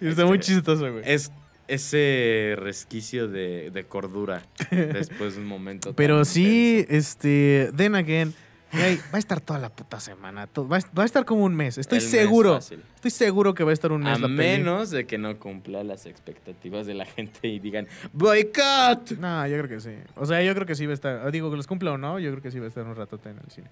Y 0.00 0.08
está 0.08 0.26
muy 0.26 0.38
chistoso, 0.38 0.92
güey. 0.92 1.02
Es 1.04 1.32
ese 1.68 2.54
resquicio 2.58 3.28
de, 3.28 3.70
de 3.70 3.84
cordura 3.84 4.42
después 4.70 5.34
de 5.34 5.40
un 5.40 5.46
momento. 5.46 5.94
Pero 5.94 6.24
sí, 6.24 6.78
intenso. 6.80 6.96
este, 6.96 7.70
then 7.76 7.94
again, 7.94 8.34
güey, 8.76 8.96
va 8.96 9.02
a 9.14 9.18
estar 9.18 9.40
toda 9.40 9.58
la 9.58 9.68
puta 9.70 9.98
semana. 10.00 10.48
Va 10.56 10.76
a, 10.76 10.80
va 10.98 11.02
a 11.02 11.06
estar 11.06 11.24
como 11.24 11.44
un 11.44 11.54
mes. 11.54 11.78
Estoy 11.78 11.98
El 11.98 12.04
seguro. 12.04 12.56
Estoy 12.58 13.10
seguro 13.10 13.54
que 13.54 13.64
va 13.64 13.70
a 13.70 13.72
estar 13.74 13.92
un 13.92 14.02
mes 14.02 14.16
A 14.16 14.20
la 14.20 14.26
peli. 14.28 14.36
menos 14.36 14.90
de 14.90 15.06
que 15.06 15.18
no 15.18 15.38
cumpla 15.38 15.82
las 15.84 16.06
expectativas 16.06 16.86
de 16.86 16.94
la 16.94 17.04
gente 17.06 17.48
y 17.48 17.58
digan 17.58 17.86
¡Boicot! 18.12 19.12
No, 19.18 19.46
yo 19.46 19.56
creo 19.58 19.68
que 19.68 19.80
sí. 19.80 19.94
O 20.16 20.26
sea, 20.26 20.42
yo 20.42 20.54
creo 20.54 20.66
que 20.66 20.74
sí 20.74 20.86
va 20.86 20.92
a 20.92 20.94
estar. 20.94 21.30
Digo 21.32 21.50
que 21.50 21.56
los 21.56 21.66
cumpla 21.66 21.92
o 21.92 21.98
no, 21.98 22.18
yo 22.18 22.30
creo 22.30 22.42
que 22.42 22.50
sí 22.50 22.58
va 22.58 22.66
a 22.66 22.68
estar 22.68 22.84
un 22.86 22.94
ratote 22.96 23.30
en 23.30 23.38
el 23.44 23.50
cine. 23.50 23.68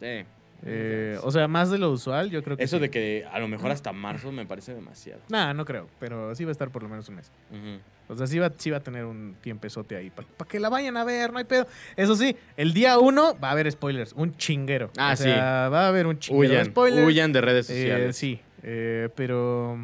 Sí. 0.00 0.26
Eh, 0.64 1.18
o 1.22 1.30
sea, 1.30 1.46
más 1.46 1.70
de 1.70 1.78
lo 1.78 1.90
usual, 1.92 2.30
yo 2.30 2.42
creo 2.42 2.56
que 2.56 2.64
Eso 2.64 2.76
sí. 2.78 2.82
de 2.82 2.90
que 2.90 3.24
a 3.30 3.38
lo 3.38 3.46
mejor 3.46 3.70
hasta 3.70 3.92
marzo 3.92 4.32
me 4.32 4.44
parece 4.44 4.74
demasiado. 4.74 5.20
Nah, 5.28 5.52
no 5.54 5.64
creo, 5.64 5.88
pero 6.00 6.34
sí 6.34 6.44
va 6.44 6.50
a 6.50 6.52
estar 6.52 6.70
por 6.70 6.82
lo 6.82 6.88
menos 6.88 7.08
un 7.08 7.14
mes. 7.16 7.30
Ujú. 7.50 7.78
O 8.08 8.16
sea, 8.16 8.26
sí 8.26 8.38
va, 8.38 8.50
sí 8.56 8.70
va 8.70 8.78
a 8.78 8.82
tener 8.82 9.04
un 9.04 9.36
tiempezote 9.40 9.94
ahí 9.96 10.10
para 10.10 10.26
que 10.48 10.58
la 10.58 10.68
vayan 10.70 10.96
a 10.96 11.04
ver, 11.04 11.30
no 11.32 11.38
hay 11.38 11.44
pedo. 11.44 11.66
Eso 11.96 12.16
sí, 12.16 12.34
el 12.56 12.72
día 12.72 12.98
uno 12.98 13.38
va 13.38 13.48
a 13.48 13.52
haber 13.52 13.70
spoilers, 13.70 14.12
un 14.14 14.36
chinguero. 14.36 14.90
Ah, 14.96 15.12
o 15.12 15.16
sea, 15.16 15.68
va 15.68 15.84
a 15.84 15.88
haber 15.88 16.06
un 16.06 16.18
chinguero 16.18 16.48
de 16.54 16.56
Huyan, 16.60 16.66
spoilers. 16.72 17.06
huyan 17.06 17.32
de 17.32 17.40
redes 17.42 17.68
Eh, 17.70 17.74
sociales. 17.82 18.16
sí, 18.16 18.40
eh, 18.62 19.08
pero. 19.14 19.78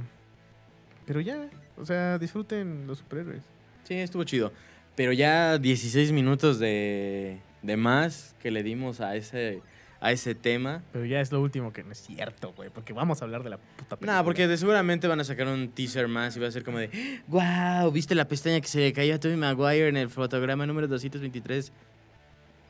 Pero 1.07 1.21
ya, 1.21 1.49
o 1.77 1.85
sea, 1.85 2.19
disfruten 2.19 2.87
los 2.87 2.99
superhéroes. 2.99 3.43
Sí, 3.85 3.95
estuvo 3.95 4.25
chido. 4.25 4.53
Pero 4.97 5.13
ya 5.13 5.59
16 5.59 6.13
minutos 6.13 6.59
de, 6.59 7.39
de 7.63 7.77
más 7.77 8.35
que 8.43 8.51
le 8.51 8.63
dimos 8.63 9.01
a 9.01 9.17
ese, 9.17 9.61
a 10.05 10.13
ese 10.13 10.35
tema. 10.35 10.83
Pero 10.93 11.07
ya 11.07 11.21
es 11.21 11.33
lo 11.33 11.41
último 11.41 11.73
que 11.73 11.83
no 11.83 11.93
es 11.93 11.99
cierto, 11.99 12.53
güey, 12.53 12.69
porque 12.69 12.93
vamos 12.93 13.23
a 13.23 13.25
hablar 13.25 13.43
de 13.43 13.51
la 13.51 13.57
puta 13.57 13.97
película. 13.97 14.19
No, 14.19 14.25
porque 14.25 14.47
de- 14.47 14.57
seguramente 14.59 15.09
van 15.09 15.19
a 15.21 15.25
sacar 15.25 15.47
un 15.49 15.71
teaser 15.71 16.09
más 16.09 16.37
y 16.37 16.41
va 16.41 16.49
a 16.49 16.51
ser 16.51 16.63
como 16.63 16.79
de 16.79 16.91
¡Wow! 17.29 17.91
¿Viste 17.91 18.15
la 18.15 18.29
pestaña 18.29 18.61
que 18.61 18.69
se 18.69 18.81
le 18.81 18.93
cayó 18.93 19.15
a 19.15 19.19
Tobey 19.19 19.37
Maguire 19.37 19.89
en 19.89 19.97
el 19.97 20.11
fotograma 20.11 20.67
número 20.67 20.87
223 20.89 21.73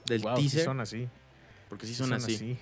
del 0.07 0.23
Wow, 0.23 0.37
sí 0.37 0.43
teaser? 0.43 0.64
son 0.64 0.81
así. 0.81 1.09
Porque 1.75 1.88
sí 1.88 1.95
son, 1.97 2.12
así. 2.12 2.35
así. 2.37 2.57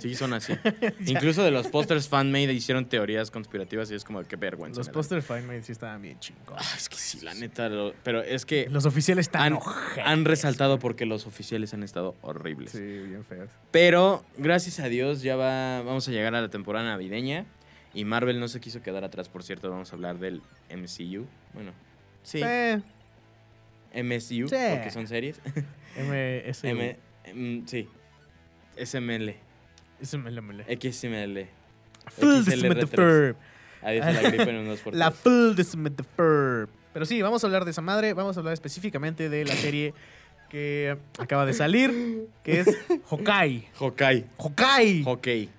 Sí 0.00 0.14
son 0.14 0.32
así. 0.34 0.52
Incluso 1.06 1.42
de 1.42 1.50
los 1.50 1.66
pósters 1.66 2.08
fan-made 2.08 2.52
hicieron 2.52 2.86
teorías 2.88 3.32
conspirativas 3.32 3.90
y 3.90 3.96
es 3.96 4.04
como 4.04 4.22
qué 4.22 4.36
vergüenza. 4.36 4.78
Los 4.78 4.88
posters 4.88 5.26
Fine 5.26 5.60
sí 5.64 5.72
estaban 5.72 6.00
bien 6.00 6.20
chingos. 6.20 6.54
Ah, 6.56 6.74
es 6.76 6.88
que 6.88 6.94
sí, 6.94 7.20
la 7.22 7.34
neta. 7.34 7.68
lo- 7.68 7.92
pero 8.04 8.22
es 8.22 8.46
que 8.46 8.68
Los 8.70 8.86
oficiales 8.86 9.26
están 9.26 9.54
han, 9.54 9.58
han 10.04 10.24
resaltado 10.24 10.78
porque 10.78 11.06
los 11.06 11.26
oficiales 11.26 11.74
han 11.74 11.82
estado 11.82 12.14
horribles. 12.22 12.70
Sí, 12.70 12.78
bien 12.78 13.24
feos. 13.24 13.50
Pero 13.72 14.24
gracias 14.38 14.78
a 14.78 14.86
Dios 14.88 15.22
ya 15.22 15.34
va, 15.34 15.82
vamos 15.82 16.06
a 16.06 16.12
llegar 16.12 16.36
a 16.36 16.40
la 16.40 16.48
temporada 16.50 16.86
navideña. 16.86 17.46
Y 17.94 18.04
Marvel 18.04 18.38
no 18.38 18.46
se 18.46 18.60
quiso 18.60 18.80
quedar 18.80 19.02
atrás, 19.02 19.28
por 19.28 19.42
cierto. 19.42 19.68
Vamos 19.70 19.90
a 19.92 19.96
hablar 19.96 20.18
del 20.20 20.40
MCU. 20.70 21.26
Bueno, 21.52 21.72
sí, 22.22 22.40
Eh, 22.44 22.80
MSU, 23.94 24.48
Sí. 24.48 24.56
porque 24.70 24.90
son 24.92 25.06
series. 25.08 25.40
MS. 25.96 26.64
M, 26.68 26.96
mm, 27.34 27.66
sí, 27.66 27.88
SML, 28.76 29.34
SML. 30.02 30.64
XML. 30.68 31.48
Full 32.08 32.26
XLR3. 32.26 32.44
Dismetaferb. 32.44 33.36
Adiós 33.82 34.06
a 34.06 34.12
la 34.12 34.20
gripe 34.22 34.50
en 34.50 34.68
La 34.92 35.10
tres. 35.10 35.22
Full 35.22 35.54
Dismetaferb. 35.54 36.68
Pero 36.92 37.06
sí, 37.06 37.22
vamos 37.22 37.42
a 37.42 37.46
hablar 37.46 37.64
de 37.64 37.70
esa 37.70 37.80
madre. 37.80 38.12
Vamos 38.12 38.36
a 38.36 38.40
hablar 38.40 38.54
específicamente 38.54 39.28
de 39.28 39.44
la 39.44 39.54
serie 39.54 39.94
que 40.50 40.98
acaba 41.18 41.46
de 41.46 41.54
salir, 41.54 42.28
que 42.44 42.60
es 42.60 42.78
Hokai. 43.08 43.68
Hawkeye. 43.78 44.26
Hokai. 44.36 45.02
Hockey. 45.04 45.50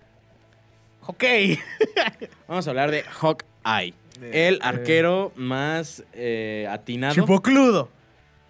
Hokai. 1.02 1.60
Vamos 2.48 2.68
a 2.68 2.70
hablar 2.70 2.92
de 2.92 3.02
Hawkeye. 3.02 3.94
El 4.22 4.60
arquero 4.62 5.32
más 5.36 6.04
eh, 6.14 6.68
atinado, 6.70 7.16
Chipocludo 7.16 7.90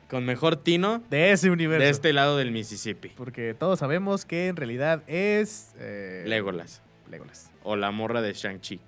con 0.09 0.25
mejor 0.25 0.55
tino 0.57 1.01
de 1.09 1.31
ese 1.31 1.49
universo. 1.49 1.83
de 1.83 1.89
este 1.89 2.13
lado 2.13 2.37
del 2.37 2.51
Mississippi. 2.51 3.09
Porque 3.09 3.53
todos 3.53 3.79
sabemos 3.79 4.25
que 4.25 4.47
en 4.47 4.55
realidad 4.55 5.01
es. 5.07 5.73
eh, 5.77 6.23
Legolas. 6.27 6.81
Legolas. 7.09 7.51
O 7.63 7.75
la 7.75 7.91
morra 7.91 8.21
de 8.21 8.33
Shang-Chi. 8.33 8.79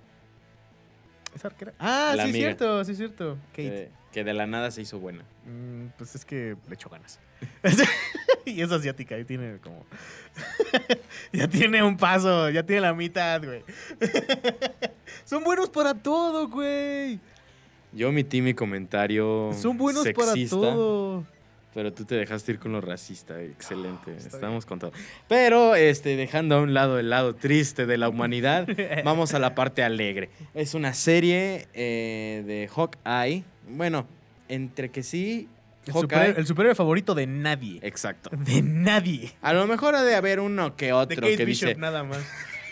¿Es 1.34 1.44
arquera? 1.44 1.72
Ah, 1.78 2.14
La 2.16 2.24
sí, 2.24 2.28
es 2.30 2.34
amiga. 2.34 2.46
cierto, 2.48 2.84
sí, 2.84 2.92
es 2.92 2.98
cierto. 2.98 3.36
Kate. 3.50 3.62
Que, 3.62 3.90
que 4.12 4.24
de 4.24 4.32
la 4.34 4.46
nada 4.46 4.70
se 4.70 4.80
hizo 4.82 4.98
buena. 4.98 5.22
Mm, 5.44 5.88
pues 5.98 6.14
es 6.14 6.24
que 6.24 6.56
le 6.68 6.74
echó 6.74 6.88
ganas. 6.88 7.20
y 8.46 8.62
es 8.62 8.70
asiática 8.72 9.18
y 9.18 9.24
tiene 9.24 9.58
como. 9.58 9.84
ya 11.32 11.46
tiene 11.48 11.82
un 11.82 11.96
paso, 11.98 12.48
ya 12.48 12.62
tiene 12.62 12.80
la 12.82 12.94
mitad, 12.94 13.42
güey. 13.44 13.62
Son 15.24 15.44
buenos 15.44 15.68
para 15.68 15.92
todo, 15.94 16.48
güey. 16.48 17.20
Yo 17.96 18.10
omití 18.10 18.42
mi 18.42 18.54
comentario 18.54 19.50
Son 19.60 19.76
buenos 19.78 20.02
sexista, 20.04 20.56
para 20.56 20.72
todo. 20.72 21.24
pero 21.74 21.92
tú 21.92 22.04
te 22.04 22.14
dejaste 22.14 22.52
ir 22.52 22.58
con 22.58 22.72
lo 22.72 22.80
racista. 22.80 23.40
Excelente. 23.42 24.14
Está 24.16 24.28
Estamos 24.36 24.66
con 24.66 24.78
todo. 24.78 24.92
Pero 25.28 25.74
este, 25.74 26.14
dejando 26.16 26.56
a 26.56 26.60
un 26.60 26.74
lado 26.74 26.98
el 26.98 27.10
lado 27.10 27.34
triste 27.34 27.86
de 27.86 27.96
la 27.98 28.08
humanidad, 28.08 28.66
vamos 29.04 29.34
a 29.34 29.38
la 29.38 29.54
parte 29.54 29.82
alegre. 29.82 30.28
Es 30.54 30.74
una 30.74 30.92
serie 30.94 31.66
eh, 31.74 32.42
de 32.46 32.68
Hawkeye. 32.68 33.44
Bueno, 33.70 34.06
entre 34.48 34.90
que 34.90 35.02
sí, 35.02 35.48
El, 35.86 35.92
super- 35.94 36.34
el 36.38 36.46
superhéroe 36.46 36.74
favorito 36.74 37.14
de 37.14 37.26
nadie. 37.26 37.78
Exacto. 37.82 38.30
De 38.32 38.60
nadie. 38.62 39.32
A 39.42 39.52
lo 39.52 39.66
mejor 39.66 39.94
ha 39.94 40.02
de 40.02 40.14
haber 40.14 40.40
uno 40.40 40.76
que 40.76 40.86
De 40.86 40.92
otro 40.92 41.16
Kate 41.22 41.36
que 41.38 41.44
Bishop, 41.44 41.68
dice. 41.70 41.80
nada 41.80 42.04
más. 42.04 42.18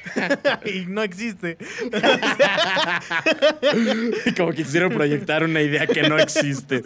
y 0.65 0.87
no 0.87 1.03
existe. 1.03 1.57
Como 4.37 4.51
que 4.51 4.57
quisieron 4.65 4.93
proyectar 4.93 5.45
una 5.45 5.61
idea 5.63 5.87
que 5.87 6.09
no 6.09 6.19
existe. 6.19 6.83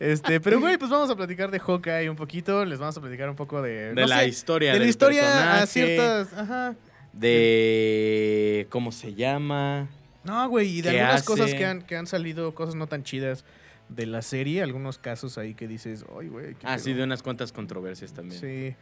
Este, 0.00 0.40
pero 0.40 0.60
güey, 0.60 0.76
pues 0.76 0.90
vamos 0.90 1.08
a 1.10 1.16
platicar 1.16 1.50
de 1.50 1.58
Hawkeye 1.58 2.10
un 2.10 2.16
poquito. 2.16 2.64
Les 2.64 2.78
vamos 2.78 2.96
a 2.96 3.00
platicar 3.00 3.28
un 3.30 3.36
poco 3.36 3.62
de. 3.62 3.94
De 3.94 4.02
no 4.02 4.06
la 4.06 4.20
sé, 4.20 4.28
historia 4.28 4.72
De 4.72 4.78
la 4.80 4.86
historia 4.86 5.62
a 5.62 5.66
ciertas. 5.66 6.32
Ajá. 6.34 6.74
De 7.12 8.66
cómo 8.70 8.92
se 8.92 9.14
llama. 9.14 9.88
No, 10.24 10.48
güey, 10.48 10.78
y 10.78 10.82
de 10.82 10.90
¿Qué 10.90 11.00
algunas 11.00 11.20
hace? 11.20 11.26
cosas 11.26 11.54
que 11.54 11.64
han, 11.66 11.82
que 11.82 11.96
han 11.96 12.06
salido, 12.06 12.54
cosas 12.54 12.74
no 12.74 12.86
tan 12.86 13.02
chidas 13.04 13.44
de 13.90 14.06
la 14.06 14.22
serie, 14.22 14.62
algunos 14.62 14.96
casos 14.98 15.36
ahí 15.36 15.52
que 15.54 15.68
dices, 15.68 16.04
ay, 16.18 16.28
güey. 16.28 16.54
¿qué 16.54 16.66
Ah, 16.66 16.78
sí, 16.78 16.90
pedo?". 16.90 16.98
de 16.98 17.04
unas 17.04 17.22
cuantas 17.22 17.52
controversias 17.52 18.12
también. 18.14 18.40
Sí. 18.40 18.74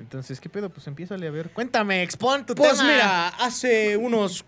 Entonces, 0.00 0.40
¿qué 0.40 0.48
pedo? 0.48 0.70
Pues 0.70 0.86
empiézale 0.88 1.28
a 1.28 1.30
ver. 1.30 1.50
Cuéntame, 1.50 2.02
expon 2.02 2.44
tu 2.46 2.54
Pues 2.54 2.72
tema. 2.78 2.90
mira, 2.90 3.28
hace 3.28 3.96
unos. 3.96 4.44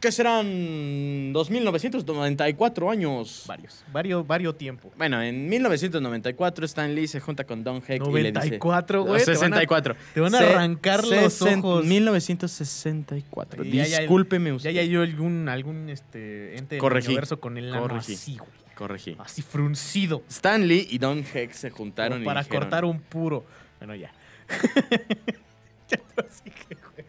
¿Qué 0.00 0.12
serán? 0.12 1.32
2.994 1.32 2.90
años. 2.92 3.44
Varios, 3.46 3.84
varios, 3.90 4.26
varios 4.26 4.58
tiempo. 4.58 4.92
Bueno, 4.98 5.22
en 5.22 5.48
1994 5.48 6.66
Stan 6.66 6.94
Lee 6.94 7.08
se 7.08 7.20
junta 7.20 7.44
con 7.44 7.64
Don 7.64 7.76
Heck 7.86 8.02
y 8.06 8.12
le 8.12 8.30
dice... 8.30 8.32
94, 8.32 9.02
güey. 9.04 9.24
te 9.24 9.30
van 9.30 9.36
a- 9.36 9.38
64. 9.38 9.96
Te 10.12 10.20
van 10.20 10.34
a 10.34 10.38
Se- 10.38 10.44
arrancar 10.44 11.04
los 11.06 11.40
ojos. 11.42 11.84
1964. 11.86 13.64
Y 13.64 13.70
ya- 13.72 13.86
ya- 13.86 13.98
Discúlpeme 14.00 14.50
Ya 14.50 14.56
usted. 14.56 14.70
ya 14.72 14.80
hay 14.82 14.94
algún, 14.96 15.48
algún 15.48 15.88
este, 15.88 16.56
ente 16.58 16.74
del 16.76 16.80
Corregí. 16.80 17.06
universo 17.08 17.40
con 17.40 17.56
el 17.56 17.72
así, 17.74 18.36
güey. 18.36 18.50
Corregí. 18.74 19.16
Así 19.20 19.40
fruncido. 19.42 20.22
Stan 20.28 20.66
Lee 20.66 20.86
y 20.90 20.98
Don 20.98 21.24
Heck 21.32 21.52
se 21.52 21.70
juntaron 21.70 22.18
como 22.18 22.22
y 22.22 22.26
para 22.26 22.42
dijeron, 22.42 22.62
cortar 22.62 22.84
un 22.84 23.00
puro. 23.00 23.44
Bueno, 23.78 23.94
ya. 23.94 24.12
ya 25.88 25.98
prosigue, 26.14 26.76
güey. 26.94 27.06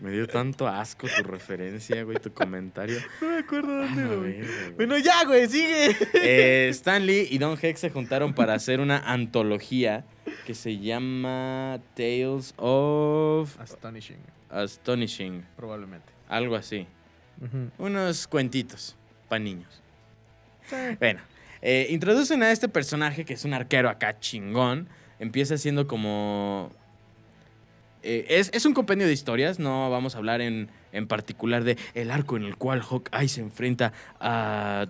Me 0.00 0.12
dio 0.12 0.28
tanto 0.28 0.68
asco 0.68 1.08
tu 1.08 1.22
referencia, 1.24 2.02
güey, 2.04 2.18
tu 2.18 2.32
comentario. 2.32 2.98
No 3.20 3.28
me 3.30 3.38
acuerdo 3.38 3.76
dónde, 3.82 4.02
A 4.02 4.06
güey. 4.06 4.40
ver, 4.40 4.46
güey. 4.46 4.70
Bueno, 4.76 4.98
ya, 4.98 5.24
güey, 5.24 5.48
sigue. 5.48 5.96
Eh, 6.14 6.68
Stan 6.70 7.04
Lee 7.04 7.26
y 7.30 7.38
Don 7.38 7.58
Heck 7.60 7.76
se 7.76 7.90
juntaron 7.90 8.32
para 8.32 8.54
hacer 8.54 8.78
una 8.80 8.98
antología 8.98 10.04
que 10.46 10.54
se 10.54 10.78
llama 10.78 11.80
Tales 11.94 12.54
of 12.56 13.58
Astonishing, 13.60 14.18
Astonishing. 14.50 15.44
probablemente. 15.56 16.12
Algo 16.28 16.54
así. 16.56 16.86
Unos 17.78 18.26
cuentitos 18.26 18.96
para 19.28 19.38
niños. 19.40 19.82
Bueno, 20.98 21.20
eh, 21.62 21.86
introducen 21.90 22.42
a 22.42 22.50
este 22.52 22.68
personaje 22.68 23.24
que 23.24 23.34
es 23.34 23.44
un 23.44 23.54
arquero 23.54 23.88
acá 23.88 24.18
chingón. 24.20 24.88
Empieza 25.20 25.56
siendo 25.58 25.86
como... 25.86 26.70
eh, 28.02 28.26
es, 28.28 28.50
es 28.54 28.64
un 28.66 28.74
compendio 28.74 29.06
de 29.06 29.12
historias, 29.12 29.58
no 29.58 29.90
vamos 29.90 30.14
a 30.14 30.18
hablar 30.18 30.40
en, 30.40 30.68
en 30.92 31.06
particular 31.06 31.64
de 31.64 31.76
el 31.94 32.10
arco 32.10 32.36
en 32.36 32.44
el 32.44 32.56
cual 32.56 32.82
Hawkeye 32.82 33.28
se 33.28 33.40
enfrenta 33.40 33.92
a 34.20 34.86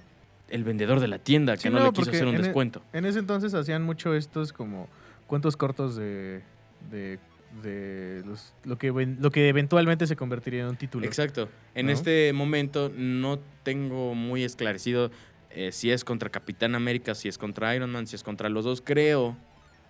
el 0.49 0.65
vendedor 0.65 1.01
de 1.01 1.09
la 1.09 1.19
tienda 1.19 1.55
que 1.57 1.63
Sí, 1.65 1.71
no, 1.71 1.79
no, 1.79 1.87
le 1.87 1.93
quiso 1.93 2.11
hacer 2.11 2.27
un 2.27 2.35
en 2.35 2.41
e- 2.41 2.45
descuento. 2.45 2.83
En 2.93 3.05
ese 3.07 3.19
entonces 3.19 3.55
hacían 3.55 3.83
mucho 3.83 4.15
estos 4.15 4.53
como 4.53 4.89
cuentos 5.27 5.57
cortos 5.57 5.97
de, 5.97 6.43
de 6.91 7.19
de 7.63 8.23
los- 8.27 8.53
lo, 8.65 8.77
que, 8.77 8.91
lo 8.93 9.31
que 9.31 9.49
eventualmente 9.49 10.07
se 10.07 10.17
convertiría 10.17 10.61
en 10.61 10.69
un 10.69 10.77
título. 10.77 11.07
Exacto. 11.07 11.49
En 11.75 11.87
¿No? 11.87 11.93
este 11.93 12.31
momento 12.35 12.93
no 12.95 13.39
tengo 13.63 14.15
muy 14.15 14.45
esclarecido 14.45 15.11
eh, 15.51 15.73
si 15.73 15.91
es 15.91 16.05
contra 16.05 16.29
Capitán 16.29 16.75
América, 16.75 17.15
si 17.15 17.27
es 17.27 17.39
contra 17.39 17.75
Iron 17.75 17.91
Man, 17.91 18.07
si 18.07 18.17
es 18.17 18.23
contra 18.23 18.51
los 18.51 18.67
dos. 18.67 18.83
Creo 18.83 19.35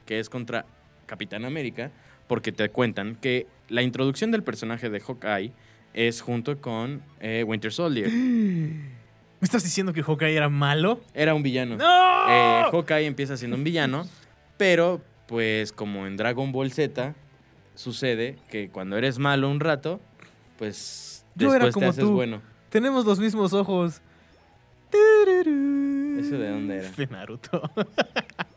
que 0.08 0.18
es 0.18 0.30
contra 0.30 0.64
Capitán 1.04 1.44
América, 1.44 1.90
porque 2.26 2.50
te 2.50 2.70
cuentan 2.70 3.14
que 3.16 3.46
la 3.68 3.82
introducción 3.82 4.30
del 4.30 4.42
personaje 4.42 4.88
de 4.88 5.00
Hawkeye 5.00 5.52
es 5.92 6.22
junto 6.22 6.58
con 6.62 7.02
eh, 7.20 7.44
Winter 7.46 7.70
Soldier. 7.70 8.10
¿Me 8.10 9.44
estás 9.44 9.62
diciendo 9.62 9.92
que 9.92 10.02
Hawkeye 10.02 10.34
era 10.34 10.48
malo? 10.48 11.00
Era 11.12 11.34
un 11.34 11.42
villano. 11.42 11.76
¡No! 11.76 11.84
Eh, 12.30 12.64
Hawkeye 12.72 13.04
empieza 13.04 13.36
siendo 13.36 13.56
un 13.58 13.64
villano, 13.64 14.06
pero 14.56 15.02
pues 15.26 15.72
como 15.72 16.06
en 16.06 16.16
Dragon 16.16 16.50
Ball 16.52 16.72
Z 16.72 17.14
sucede 17.74 18.38
que 18.50 18.70
cuando 18.70 18.96
eres 18.96 19.18
malo 19.18 19.50
un 19.50 19.60
rato, 19.60 20.00
pues 20.56 21.26
Yo 21.34 21.54
era 21.54 21.66
después 21.66 21.74
te 21.74 21.80
como 21.80 21.90
haces 21.90 22.04
tú. 22.04 22.12
bueno. 22.12 22.40
Tenemos 22.70 23.04
los 23.04 23.18
mismos 23.20 23.52
ojos. 23.52 24.00
¿Eso 24.90 26.38
de 26.38 26.48
dónde 26.50 26.78
era? 26.78 26.90
De 26.96 27.06
Naruto. 27.06 27.62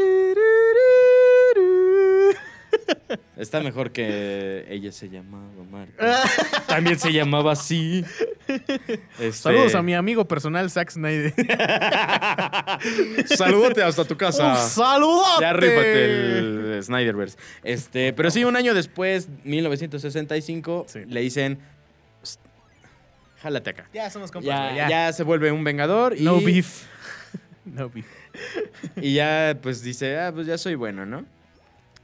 Está 3.36 3.60
mejor 3.60 3.90
que 3.90 4.66
ella 4.68 4.92
se 4.92 5.08
llamaba 5.08 5.48
Marta. 5.70 6.20
También 6.66 6.98
se 6.98 7.10
llamaba 7.12 7.52
así. 7.52 8.04
Este- 8.46 9.32
Saludos 9.32 9.74
a 9.74 9.82
mi 9.82 9.94
amigo 9.94 10.26
personal 10.28 10.70
Zack 10.70 10.90
Snyder. 10.90 11.32
Salúdate 13.26 13.82
hasta 13.82 14.04
tu 14.04 14.16
casa. 14.16 14.56
¡Saludote! 14.56 15.40
Ya 15.40 15.52
rífate 15.54 16.38
el 16.38 16.80
Snyderverse. 16.82 17.38
Este, 17.64 18.12
pero 18.12 18.30
sí, 18.30 18.44
un 18.44 18.56
año 18.56 18.74
después, 18.74 19.28
1965, 19.44 20.84
Sí. 20.88 21.00
le 21.06 21.20
dicen. 21.22 21.58
"Psst, 22.22 22.40
Jálate 23.42 23.70
acá. 23.70 23.88
Ya 23.94 24.10
somos 24.10 24.30
compas, 24.30 24.46
Ya, 24.48 24.74
ya. 24.76 24.88
ya. 24.88 25.12
se 25.14 25.22
vuelve 25.22 25.50
un 25.50 25.64
vengador 25.64 26.14
y, 26.16 26.22
No 26.24 26.40
beef. 26.40 26.84
no 27.64 27.88
beef. 27.88 28.06
y 28.96 29.14
ya 29.14 29.58
pues 29.62 29.82
dice, 29.82 30.18
ah, 30.18 30.32
pues 30.34 30.46
ya 30.46 30.58
soy 30.58 30.74
bueno, 30.74 31.06
¿no? 31.06 31.24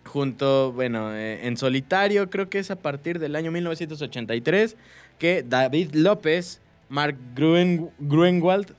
Junto, 0.04 0.72
bueno, 0.72 1.12
eh, 1.14 1.46
en 1.46 1.56
solitario 1.56 2.30
creo 2.30 2.48
que 2.48 2.58
es 2.60 2.70
a 2.70 2.76
partir 2.76 3.18
del 3.18 3.34
año 3.34 3.50
1983 3.50 4.76
que 5.18 5.42
David 5.46 5.94
López, 5.94 6.60
Mark 6.88 7.16
Gruen, 7.34 7.90
Gruenwald, 7.98 8.72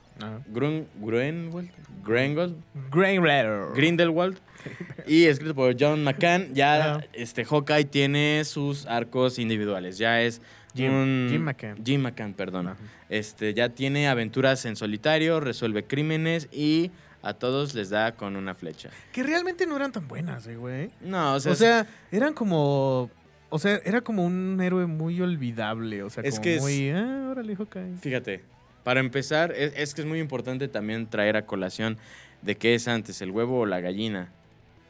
Letter. 3.25 3.73
Grindelwald 3.75 4.39
y 5.07 5.25
escrito 5.25 5.53
por 5.53 5.75
John 5.79 6.03
McCann, 6.03 6.53
ya 6.53 6.95
Ajá. 6.95 7.05
este 7.13 7.43
Hawkeye 7.45 7.85
tiene 7.85 8.43
sus 8.45 8.85
arcos 8.85 9.37
individuales. 9.39 9.97
Ya 9.97 10.21
es 10.21 10.41
Jim- 10.75 10.93
un- 10.93 11.27
Jim 11.29 11.41
McCann. 11.41 11.77
Jim 11.85 12.01
McCann. 12.01 12.33
Ajá. 12.67 12.77
Este 13.09 13.53
ya 13.53 13.69
tiene 13.69 14.07
aventuras 14.07 14.65
en 14.65 14.75
solitario, 14.77 15.39
resuelve 15.39 15.83
crímenes 15.83 16.47
y 16.51 16.91
a 17.21 17.33
todos 17.33 17.73
les 17.73 17.89
da 17.89 18.13
con 18.15 18.35
una 18.35 18.53
flecha. 18.55 18.89
Que 19.11 19.23
realmente 19.23 19.65
no 19.65 19.75
eran 19.75 19.91
tan 19.91 20.07
buenas, 20.07 20.47
eh, 20.47 20.55
güey. 20.55 20.91
No, 21.01 21.33
o 21.35 21.39
sea, 21.39 21.51
O 21.51 21.55
sea, 21.55 21.87
eran 22.11 22.33
como. 22.33 23.09
O 23.49 23.59
sea, 23.59 23.79
era 23.85 24.01
como 24.01 24.25
un 24.25 24.59
héroe 24.61 24.85
muy 24.87 25.21
olvidable. 25.21 26.03
O 26.03 26.09
sea, 26.09 26.23
Es 26.23 26.35
como 26.35 26.43
que 26.43 26.55
es- 26.57 26.61
muy. 26.61 26.89
Ah, 26.91 27.27
órale, 27.31 27.55
Hawkeye. 27.55 27.95
fíjate, 28.01 28.43
para 28.83 28.99
empezar, 28.99 29.51
es, 29.53 29.73
es 29.75 29.93
que 29.93 30.01
es 30.01 30.07
muy 30.07 30.19
importante 30.19 30.67
también 30.67 31.07
traer 31.09 31.37
a 31.37 31.45
colación 31.45 31.97
de 32.41 32.55
qué 32.55 32.75
es 32.75 32.87
antes, 32.87 33.21
el 33.21 33.31
huevo 33.31 33.59
o 33.61 33.65
la 33.65 33.79
gallina. 33.79 34.31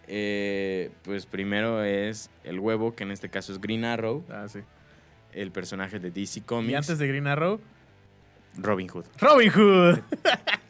Eh, 0.08 0.90
pues 1.04 1.26
primero 1.26 1.84
es 1.84 2.30
el 2.44 2.60
huevo, 2.60 2.96
que 2.96 3.04
en 3.04 3.12
este 3.12 3.30
caso 3.30 3.52
es 3.52 3.60
Green 3.62 3.84
Arrow, 3.86 4.24
Ah, 4.30 4.46
sí. 4.48 4.60
el 5.34 5.52
personaje 5.52 6.00
de 6.00 6.12
DC 6.12 6.42
Comics. 6.44 6.72
Y 6.72 6.76
antes 6.76 6.98
de 6.98 7.08
Green 7.08 7.28
Arrow, 7.28 7.60
Robin 8.58 8.88
Hood. 8.88 9.06
Robin 9.20 9.52
Hood. 9.52 10.00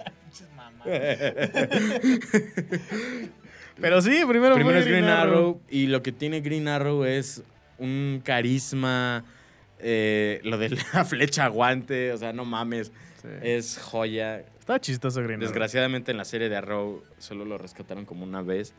Pero 3.80 4.02
sí, 4.02 4.21
primero, 4.28 4.56
Primero 4.56 4.71
fue 4.71 4.80
es 4.80 4.86
Green 4.88 5.06
Arrow 5.06 5.62
y 5.69 5.88
lo 5.88 6.02
que 6.02 6.12
tiene 6.12 6.41
Green 6.41 6.67
Arrow 6.67 7.04
es 7.06 7.43
un 7.78 8.21
carisma, 8.23 9.23
eh, 9.80 10.39
lo 10.43 10.58
de 10.58 10.69
la 10.93 11.06
flecha 11.06 11.47
guante, 11.47 12.12
o 12.12 12.17
sea, 12.17 12.34
no 12.34 12.45
mames, 12.45 12.91
Sí. 13.21 13.28
es 13.41 13.80
joya. 13.80 14.39
Estaba 14.60 14.80
chistoso 14.80 15.21
Green 15.21 15.39
Arrow. 15.39 15.47
Desgraciadamente 15.50 16.12
en 16.12 16.17
la 16.17 16.26
serie 16.26 16.50
de 16.50 16.56
Arrow 16.56 17.04
solo 17.17 17.45
lo 17.45 17.58
rescataron 17.58 18.06
como 18.06 18.23
una 18.23 18.41
vez, 18.43 18.73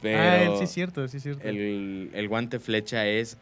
pero 0.00 0.18
Ah, 0.54 0.56
sí 0.58 0.64
es 0.64 0.70
cierto, 0.70 1.06
sí 1.08 1.18
es 1.18 1.22
cierto. 1.22 1.46
el, 1.46 2.10
el 2.14 2.28
guante 2.28 2.58
flecha 2.58 3.06
es 3.06 3.36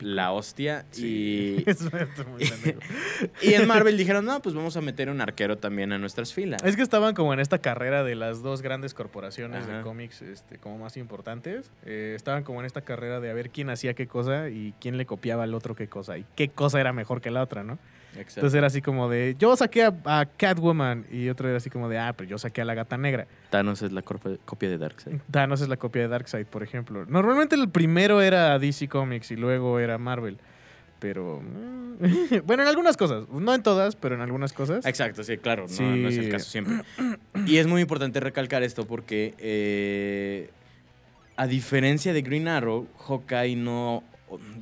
la 0.00 0.32
hostia 0.32 0.84
Sí. 0.90 1.64
y, 1.66 1.70
muy 2.30 2.42
y 3.42 3.54
en 3.54 3.66
Marvel 3.66 3.96
dijeron, 3.96 4.24
no, 4.24 4.40
pues 4.40 4.54
vamos 4.54 4.76
a 4.76 4.80
meter 4.80 5.10
un 5.10 5.20
arquero 5.20 5.58
también 5.58 5.92
a 5.92 5.98
nuestras 5.98 6.32
filas. 6.32 6.62
Es 6.64 6.76
que 6.76 6.82
estaban 6.82 7.14
como 7.14 7.32
en 7.32 7.40
esta 7.40 7.58
carrera 7.58 8.04
de 8.04 8.14
las 8.14 8.42
dos 8.42 8.62
grandes 8.62 8.94
corporaciones 8.94 9.66
de 9.66 9.80
cómics 9.82 10.22
este, 10.22 10.58
como 10.58 10.78
más 10.78 10.96
importantes. 10.96 11.70
Eh, 11.84 12.14
estaban 12.16 12.42
como 12.42 12.60
en 12.60 12.66
esta 12.66 12.82
carrera 12.82 13.20
de 13.20 13.30
a 13.30 13.34
ver 13.34 13.50
quién 13.50 13.70
hacía 13.70 13.94
qué 13.94 14.06
cosa 14.06 14.48
y 14.48 14.74
quién 14.80 14.96
le 14.96 15.06
copiaba 15.06 15.44
al 15.44 15.54
otro 15.54 15.74
qué 15.74 15.88
cosa 15.88 16.18
y 16.18 16.24
qué 16.34 16.48
cosa 16.48 16.80
era 16.80 16.92
mejor 16.92 17.20
que 17.20 17.30
la 17.30 17.42
otra, 17.42 17.62
¿no? 17.62 17.78
Exacto. 18.18 18.40
Entonces 18.40 18.58
era 18.58 18.66
así 18.66 18.82
como 18.82 19.08
de, 19.08 19.36
yo 19.38 19.54
saqué 19.56 19.84
a, 19.84 19.94
a 20.04 20.26
Catwoman 20.26 21.06
y 21.10 21.28
otro 21.28 21.48
era 21.48 21.56
así 21.58 21.70
como 21.70 21.88
de, 21.88 21.98
ah, 21.98 22.12
pero 22.16 22.28
yo 22.28 22.38
saqué 22.38 22.60
a 22.62 22.64
la 22.64 22.74
gata 22.74 22.96
negra. 22.98 23.26
Thanos 23.50 23.82
es 23.82 23.92
la 23.92 24.02
copia 24.02 24.68
de 24.68 24.78
Darkseid. 24.78 25.18
Thanos 25.30 25.60
es 25.60 25.68
la 25.68 25.76
copia 25.76 26.02
de 26.02 26.08
Darkseid, 26.08 26.46
por 26.46 26.62
ejemplo. 26.62 27.04
Normalmente 27.06 27.54
el 27.54 27.68
primero 27.68 28.20
era 28.22 28.58
DC 28.58 28.88
Comics 28.88 29.30
y 29.30 29.36
luego 29.36 29.78
era 29.78 29.98
Marvel. 29.98 30.38
Pero, 30.98 31.42
mm, 31.42 32.38
bueno, 32.46 32.62
en 32.62 32.68
algunas 32.70 32.96
cosas. 32.96 33.28
No 33.28 33.54
en 33.54 33.62
todas, 33.62 33.96
pero 33.96 34.14
en 34.14 34.22
algunas 34.22 34.52
cosas. 34.54 34.86
Exacto, 34.86 35.22
sí, 35.24 35.36
claro, 35.36 35.62
no, 35.64 35.68
Sí. 35.68 35.82
no 35.82 36.08
es 36.08 36.16
el 36.16 36.30
caso 36.30 36.48
siempre. 36.50 36.76
Y 37.44 37.58
es 37.58 37.66
muy 37.66 37.82
importante 37.82 38.18
recalcar 38.18 38.62
esto 38.62 38.86
porque, 38.86 39.34
eh, 39.38 40.50
a 41.36 41.46
diferencia 41.46 42.14
de 42.14 42.22
Green 42.22 42.48
Arrow, 42.48 42.86
Hawkeye 43.06 43.56
no. 43.56 44.02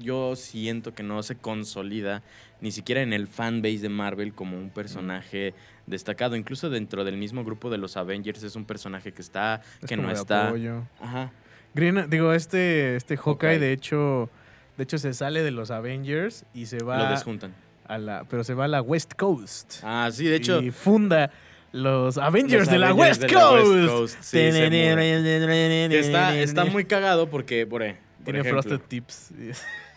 Yo 0.00 0.36
siento 0.36 0.92
que 0.92 1.02
no 1.02 1.22
se 1.22 1.36
consolida 1.36 2.22
ni 2.64 2.72
siquiera 2.72 3.02
en 3.02 3.12
el 3.12 3.28
fanbase 3.28 3.78
de 3.80 3.88
Marvel 3.90 4.32
como 4.32 4.56
un 4.56 4.70
personaje 4.70 5.52
destacado. 5.86 6.34
Incluso 6.34 6.70
dentro 6.70 7.04
del 7.04 7.18
mismo 7.18 7.44
grupo 7.44 7.68
de 7.68 7.76
los 7.76 7.98
Avengers 7.98 8.42
es 8.42 8.56
un 8.56 8.64
personaje 8.64 9.12
que 9.12 9.20
está, 9.20 9.60
Es 9.82 9.88
que 9.90 9.96
como 9.96 10.08
no 10.08 10.14
de 10.14 10.20
está. 10.20 10.48
apoyo. 10.48 10.82
Ajá. 10.98 11.30
Green, 11.74 12.08
digo, 12.08 12.32
este, 12.32 12.96
este 12.96 13.18
Hawkeye, 13.18 13.58
de 13.58 13.72
hecho, 13.72 14.30
de 14.78 14.84
hecho 14.84 14.96
se 14.96 15.12
sale 15.12 15.42
de 15.42 15.50
los 15.50 15.70
Avengers 15.70 16.46
y 16.54 16.64
se 16.66 16.78
Lo 16.80 16.86
va 16.86 17.10
desjuntan. 17.10 17.54
a 17.86 17.98
la, 17.98 18.24
pero 18.30 18.44
se 18.44 18.54
va 18.54 18.64
a 18.64 18.68
la 18.68 18.80
West 18.80 19.12
Coast. 19.14 19.80
Ah, 19.82 20.08
sí, 20.10 20.24
de 20.24 20.36
hecho. 20.36 20.62
y 20.62 20.70
funda 20.70 21.30
los 21.72 22.16
Avengers 22.16 22.62
los 22.62 22.70
de 22.70 22.78
la 22.78 22.88
Avengers 22.90 23.18
de 23.20 23.28
la 23.28 23.50
West 23.50 23.90
Coast. 23.90 24.16
Sí, 24.22 24.38
está, 24.38 26.34
está 26.38 26.64
muy 26.64 26.86
cagado 26.86 27.28
porque, 27.28 27.66
por, 27.66 27.82
e- 27.82 27.96
por 28.24 28.24
Tiene 28.32 28.38
ejemplo, 28.40 28.62
Frosted 28.62 28.80
Tips. 28.88 29.32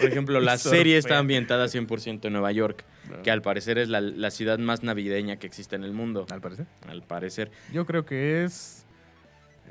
Por 0.00 0.10
ejemplo, 0.10 0.40
la 0.40 0.58
serie 0.58 0.96
está 0.98 1.18
ambientada 1.18 1.66
100% 1.66 2.24
en 2.26 2.32
Nueva 2.32 2.52
York, 2.52 2.84
que 3.22 3.30
al 3.30 3.42
parecer 3.42 3.78
es 3.78 3.88
la, 3.88 4.00
la 4.00 4.30
ciudad 4.30 4.58
más 4.58 4.82
navideña 4.82 5.36
que 5.36 5.46
existe 5.46 5.76
en 5.76 5.84
el 5.84 5.92
mundo. 5.92 6.26
Al 6.30 6.40
parecer. 6.40 6.66
Al 6.88 7.02
parecer. 7.02 7.50
Yo 7.72 7.86
creo 7.86 8.04
que 8.06 8.44
es. 8.44 8.84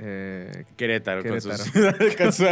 eh, 0.02 0.64
Querétaro, 0.78 1.22
con 1.24 1.32
Querétaro. 1.40 1.64
con 2.18 2.32
su, 2.34 2.46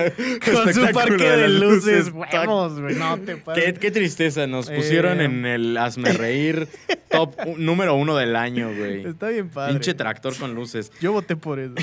con 0.44 0.74
su 0.74 0.92
parque 0.92 1.24
de 1.24 1.48
luces, 1.48 2.12
huevos, 2.14 2.80
güey. 2.80 2.96
No 2.96 3.18
te 3.20 3.36
Qué, 3.36 3.38
pases. 3.38 3.80
qué 3.80 3.92
tristeza, 3.92 4.48
nos 4.48 4.70
Eh. 4.70 4.76
pusieron 4.76 5.22
en 5.22 5.46
el 5.46 5.78
Hazme 5.78 6.12
Reír 6.12 6.68
top 7.10 7.36
número 7.58 7.96
uno 7.96 8.18
del 8.18 8.36
año, 8.36 8.74
güey. 8.76 9.06
Está 9.06 9.30
bien 9.30 9.48
padre. 9.50 9.74
Pinche 9.74 9.94
tractor 9.94 10.36
con 10.38 10.54
luces. 10.56 10.92
Yo 11.00 11.14
voté 11.14 11.36
por 11.38 11.60
eso. 11.60 11.76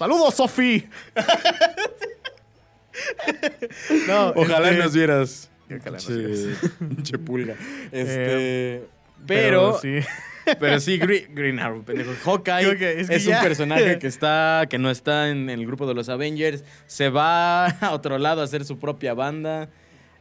¡Saludos, 0.00 0.32
Sofi! 0.34 0.88
no, 4.08 4.28
Ojalá 4.30 4.70
este, 4.70 4.82
nos 4.82 4.94
vieras. 4.94 5.50
Ojalá 5.66 5.98
nos 5.98 6.08
Pinche- 6.08 6.78
Pinche 6.78 7.18
pulga. 7.18 7.54
Este. 7.92 8.76
Eh, 8.76 8.82
pero, 9.26 9.78
sí. 9.78 9.98
Pero 10.58 10.80
sí, 10.80 10.96
Green, 10.96 11.34
Green 11.34 11.58
Arrow, 11.60 11.82
pendejo. 11.82 12.12
Hawkeye 12.24 12.78
que 12.78 13.00
es, 13.00 13.10
es 13.10 13.26
un 13.26 13.34
personaje 13.42 13.98
que 13.98 14.06
está, 14.06 14.64
que 14.70 14.78
no 14.78 14.90
está 14.90 15.28
en 15.28 15.50
el 15.50 15.66
grupo 15.66 15.86
de 15.86 15.92
los 15.92 16.08
Avengers. 16.08 16.64
Se 16.86 17.10
va 17.10 17.66
a 17.82 17.90
otro 17.92 18.16
lado 18.16 18.40
a 18.40 18.44
hacer 18.44 18.64
su 18.64 18.78
propia 18.78 19.12
banda. 19.12 19.68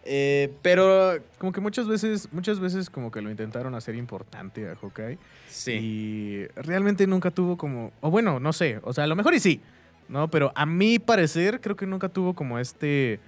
Eh, 0.05 0.53
pero 0.61 1.17
Como 1.37 1.51
que 1.51 1.61
muchas 1.61 1.87
veces, 1.87 2.29
muchas 2.31 2.59
veces 2.59 2.89
como 2.89 3.11
que 3.11 3.21
lo 3.21 3.29
intentaron 3.29 3.75
hacer 3.75 3.95
importante 3.95 4.69
a 4.69 4.75
Hawkeye. 4.75 5.17
sí. 5.49 5.71
Y 5.73 6.47
realmente 6.61 7.05
nunca 7.07 7.31
tuvo 7.31 7.57
como. 7.57 7.91
O 8.01 8.09
bueno, 8.09 8.39
no 8.39 8.53
sé. 8.53 8.79
O 8.83 8.93
sea, 8.93 9.03
a 9.03 9.07
lo 9.07 9.15
mejor 9.15 9.33
y 9.33 9.39
sí. 9.39 9.61
¿No? 10.07 10.27
Pero 10.29 10.51
a 10.55 10.65
mi 10.65 10.97
parecer, 10.97 11.61
creo 11.61 11.75
que 11.75 11.85
nunca 11.85 12.09
tuvo 12.09 12.33
como 12.33 12.57
este. 12.59 13.19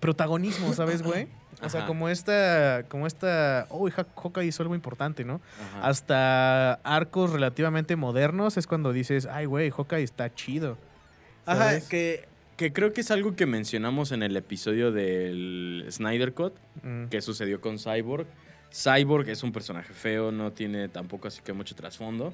protagonismo, 0.00 0.72
¿sabes, 0.74 1.02
güey? 1.02 1.28
O 1.60 1.68
sea, 1.68 1.80
Ajá. 1.80 1.86
como 1.86 2.08
esta, 2.08 2.82
como 2.88 3.06
esta, 3.06 3.66
oh, 3.68 3.88
Hawkeye 3.88 4.46
hizo 4.46 4.64
algo 4.64 4.74
importante, 4.74 5.24
¿no? 5.24 5.40
Ajá. 5.60 5.86
Hasta 5.88 6.72
arcos 6.82 7.30
relativamente 7.30 7.94
modernos 7.94 8.56
es 8.56 8.66
cuando 8.66 8.92
dices, 8.92 9.26
ay, 9.30 9.44
güey, 9.44 9.70
Hawkeye 9.70 10.02
está 10.02 10.34
chido. 10.34 10.76
Ajá, 11.46 11.66
¿sabes? 11.66 11.84
que, 11.84 12.26
que 12.62 12.72
creo 12.72 12.92
que 12.92 13.00
es 13.00 13.10
algo 13.10 13.34
que 13.34 13.44
mencionamos 13.46 14.12
en 14.12 14.22
el 14.22 14.36
episodio 14.36 14.92
del 14.92 15.84
Snyder 15.90 16.32
Cut, 16.32 16.54
Mm, 16.82 17.06
que 17.06 17.20
sucedió 17.20 17.60
con 17.60 17.78
Cyborg. 17.78 18.26
Cyborg 18.72 19.28
es 19.28 19.42
un 19.42 19.52
personaje 19.52 19.92
feo, 19.92 20.30
no 20.32 20.52
tiene 20.52 20.88
tampoco 20.88 21.28
así 21.28 21.42
que 21.42 21.52
mucho 21.52 21.74
trasfondo. 21.74 22.32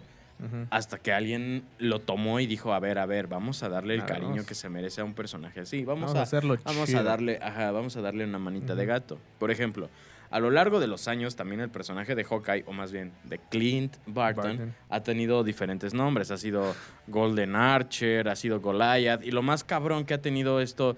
Hasta 0.71 0.99
que 0.99 1.13
alguien 1.13 1.65
lo 1.81 1.99
tomó 2.01 2.39
y 2.39 2.47
dijo, 2.47 2.73
a 2.73 2.79
ver, 2.79 2.99
a 2.99 3.07
ver, 3.07 3.27
vamos 3.27 3.65
a 3.65 3.69
darle 3.69 3.95
el 3.95 4.05
cariño 4.05 4.29
vamos. 4.31 4.47
que 4.47 4.55
se 4.55 4.69
merece 4.69 5.01
a 5.01 5.05
un 5.05 5.15
personaje 5.15 5.59
así. 5.61 5.85
Vamos, 5.85 6.03
Vamos 6.03 6.17
a 6.17 6.21
a, 6.21 6.23
hacerlo 6.23 6.57
vamos 6.63 6.83
a 6.83 6.87
chido. 6.87 7.03
darle, 7.03 7.41
ajá, 7.43 7.73
vamos 7.73 7.97
a 7.97 8.03
darle 8.03 8.23
una 8.25 8.39
manita 8.39 8.77
de 8.77 8.87
gato. 8.87 9.19
Por 9.41 9.51
ejemplo, 9.51 9.91
a 10.31 10.41
lo 10.41 10.51
largo 10.51 10.79
de 10.81 10.87
los 10.87 11.09
años 11.09 11.37
también 11.37 11.61
el 11.61 11.71
personaje 11.71 12.15
de 12.15 12.25
Hawkeye, 12.25 12.65
o 12.67 12.73
más 12.73 12.93
bien 12.93 13.13
de 13.25 13.39
Clint 13.39 13.97
Barton, 14.07 14.45
Barton. 14.59 14.75
ha 14.91 15.03
tenido 15.03 15.43
diferentes 15.45 15.95
nombres. 15.95 16.31
Ha 16.31 16.37
sido 16.37 16.75
Golden 17.07 17.57
Archer, 17.57 18.29
ha 18.29 18.37
sido 18.37 18.61
Goliath. 18.61 19.25
Y 19.25 19.31
lo 19.31 19.43
más 19.43 19.65
cabrón 19.65 20.05
que 20.05 20.15
ha 20.15 20.21
tenido 20.23 20.61
esto 20.61 20.97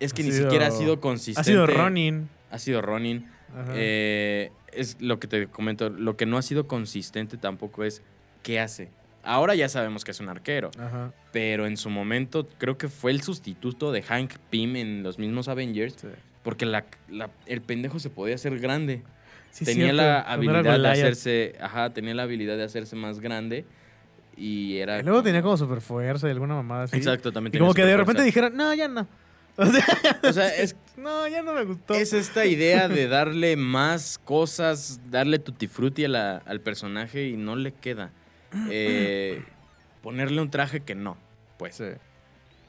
es 0.00 0.12
que 0.12 0.22
Ha 0.22 0.24
ni 0.26 0.32
sido- 0.32 0.44
siquiera 0.44 0.66
ha 0.66 0.70
sido 0.70 1.00
consistente. 1.00 1.40
Ha 1.40 1.44
sido 1.44 1.66
Ronin. 1.66 2.28
Ha 2.50 2.58
sido 2.58 2.82
Ronin. 2.82 3.28
Eh, 3.74 4.50
es 4.72 5.00
lo 5.00 5.20
que 5.20 5.28
te 5.28 5.46
comento. 5.46 5.88
Lo 5.90 6.16
que 6.16 6.26
no 6.26 6.36
ha 6.36 6.42
sido 6.42 6.66
consistente 6.66 7.36
tampoco 7.36 7.84
es 7.84 8.02
qué 8.42 8.58
hace. 8.60 8.90
Ahora 9.22 9.54
ya 9.54 9.68
sabemos 9.70 10.04
que 10.04 10.10
es 10.10 10.20
un 10.20 10.28
arquero, 10.28 10.70
Ajá. 10.78 11.12
pero 11.32 11.66
en 11.66 11.76
su 11.78 11.88
momento 11.88 12.46
creo 12.58 12.76
que 12.76 12.88
fue 12.88 13.10
el 13.10 13.22
sustituto 13.22 13.90
de 13.90 14.02
Hank 14.02 14.34
Pym 14.50 14.76
en 14.76 15.02
los 15.02 15.18
mismos 15.18 15.48
Avengers, 15.48 15.94
Sí. 15.98 16.08
Porque 16.44 16.64
la- 16.66 16.84
la- 17.08 17.30
el 17.46 17.60
pendejo 17.62 17.98
se 17.98 18.10
podía 18.10 18.36
hacer 18.36 18.60
grande. 18.60 19.02
Sí, 19.50 19.64
tenía 19.64 19.86
cierto, 19.86 20.02
la 20.02 20.20
habilidad 20.20 20.78
de 20.80 20.88
hacerse, 20.90 21.54
ajá, 21.60 21.90
tenía 21.90 22.14
la 22.14 22.22
habilidad 22.24 22.56
de 22.56 22.62
hacerse 22.64 22.94
más 22.96 23.18
grande 23.20 23.64
y 24.36 24.76
era 24.78 24.98
Y 25.00 25.02
luego 25.04 25.22
tenía 25.22 25.42
como 25.42 25.56
super 25.56 25.80
fuerza 25.80 26.28
y 26.28 26.30
alguna 26.32 26.54
mamada 26.54 26.84
así. 26.84 26.96
Exacto, 26.96 27.32
también 27.32 27.54
Y 27.54 27.58
como 27.58 27.72
que 27.74 27.84
de 27.84 27.96
repente 27.96 28.22
dijeron, 28.22 28.56
no, 28.56 28.72
ya 28.74 28.86
no. 28.88 29.06
O 29.56 29.66
sea, 29.66 29.84
O 30.28 30.32
sea, 30.32 30.48
es, 30.56 30.74
no, 30.96 31.28
ya 31.28 31.42
no 31.42 31.52
me 31.54 31.62
gustó. 31.64 31.94
es 31.94 32.12
esta 32.12 32.44
idea 32.44 32.88
de 32.88 33.06
darle 33.06 33.54
más 33.56 34.18
cosas, 34.24 35.00
darle 35.10 35.38
tutti 35.38 35.68
frutti 35.68 36.04
a 36.04 36.08
la- 36.08 36.36
al 36.38 36.60
personaje 36.60 37.28
y 37.28 37.36
no 37.36 37.54
le 37.54 37.72
queda. 37.72 38.10
Eh, 38.70 39.42
ponerle 40.02 40.40
un 40.42 40.50
traje 40.50 40.80
que 40.80 40.96
no, 40.96 41.16
pues. 41.58 41.76
Sí. 41.76 41.84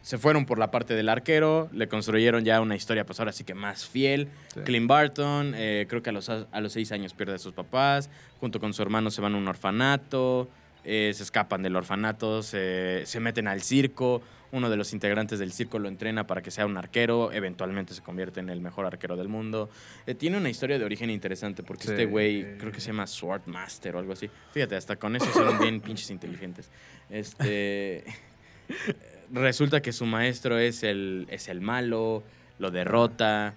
Se 0.05 0.19
fueron 0.19 0.45
por 0.45 0.59
la 0.59 0.69
parte 0.69 0.93
del 0.93 1.09
arquero, 1.09 1.67
le 1.73 1.87
construyeron 1.87 2.45
ya 2.45 2.61
una 2.61 2.75
historia, 2.75 3.07
pues 3.07 3.17
ahora 3.19 3.31
sí 3.31 3.43
que 3.43 3.55
más 3.55 3.87
fiel. 3.87 4.27
Sí. 4.53 4.59
Clint 4.59 4.85
Barton, 4.87 5.53
eh, 5.55 5.87
creo 5.89 6.03
que 6.03 6.11
a 6.11 6.13
los, 6.13 6.29
a 6.29 6.61
los 6.61 6.73
seis 6.73 6.91
años 6.91 7.15
pierde 7.15 7.33
a 7.33 7.39
sus 7.39 7.53
papás, 7.53 8.11
junto 8.39 8.59
con 8.59 8.71
su 8.75 8.83
hermano 8.83 9.09
se 9.09 9.21
van 9.21 9.33
a 9.33 9.37
un 9.39 9.47
orfanato, 9.47 10.47
eh, 10.83 11.11
se 11.15 11.23
escapan 11.23 11.63
del 11.63 11.75
orfanato, 11.75 12.43
se, 12.43 13.01
se 13.07 13.19
meten 13.19 13.47
al 13.47 13.63
circo, 13.63 14.21
uno 14.51 14.69
de 14.69 14.77
los 14.77 14.93
integrantes 14.93 15.39
del 15.39 15.51
circo 15.51 15.79
lo 15.79 15.87
entrena 15.87 16.27
para 16.27 16.43
que 16.43 16.51
sea 16.51 16.67
un 16.67 16.77
arquero, 16.77 17.31
eventualmente 17.31 17.95
se 17.95 18.03
convierte 18.03 18.39
en 18.41 18.51
el 18.51 18.61
mejor 18.61 18.85
arquero 18.85 19.17
del 19.17 19.27
mundo. 19.27 19.71
Eh, 20.05 20.13
tiene 20.13 20.37
una 20.37 20.51
historia 20.51 20.77
de 20.77 20.85
origen 20.85 21.09
interesante 21.09 21.63
porque 21.63 21.85
Sí. 21.85 21.89
este 21.93 22.05
güey 22.05 22.59
creo 22.59 22.71
que 22.71 22.79
se 22.79 22.87
llama 22.91 23.07
Swordmaster 23.07 23.95
o 23.95 23.99
algo 23.99 24.13
así. 24.13 24.29
Fíjate, 24.51 24.75
hasta 24.75 24.97
con 24.97 25.15
eso 25.15 25.25
son 25.33 25.57
bien 25.57 25.81
pinches 25.81 26.11
inteligentes. 26.11 26.69
Este... 27.09 28.03
resulta 29.31 29.81
que 29.81 29.91
su 29.93 30.05
maestro 30.05 30.57
es 30.59 30.83
el, 30.83 31.27
es 31.29 31.47
el 31.47 31.61
malo, 31.61 32.23
lo 32.59 32.71
derrota, 32.71 33.53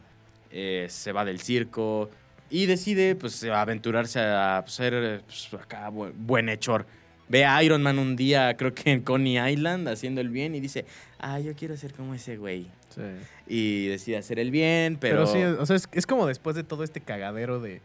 eh, 0.51 0.87
se 0.89 1.13
va 1.13 1.25
del 1.25 1.41
circo 1.41 2.11
y 2.51 2.67
decide 2.67 3.15
pues 3.15 3.45
aventurarse 3.45 4.21
a 4.21 4.65
ser 4.67 5.23
pues, 5.27 5.63
acá 5.63 5.91
bu- 5.91 6.13
buenhechor. 6.17 6.87
Ve 7.31 7.45
a 7.45 7.63
Iron 7.63 7.83
Man 7.83 7.99
un 7.99 8.17
día, 8.17 8.57
creo 8.57 8.73
que 8.73 8.91
en 8.91 9.03
Coney 9.03 9.39
Island, 9.53 9.87
haciendo 9.89 10.21
el 10.23 10.31
bien 10.31 10.55
y 10.55 10.61
dice, 10.61 10.87
ah, 11.19 11.39
yo 11.41 11.55
quiero 11.55 11.77
ser 11.77 11.93
como 11.93 12.15
ese 12.15 12.39
güey. 12.39 12.67
Sí. 12.89 13.03
Y 13.47 13.87
decide 13.89 14.17
hacer 14.17 14.39
el 14.39 14.51
bien, 14.51 14.97
pero... 14.99 15.27
Pero, 15.27 15.27
sí, 15.27 15.43
o 15.61 15.67
sea, 15.67 15.77
es, 15.77 15.87
es 15.93 16.07
como 16.07 16.27
después 16.27 16.57
de 16.57 16.65
todo 16.65 16.85
este 16.85 17.03
cagadero 17.03 17.61
de. 17.61 17.83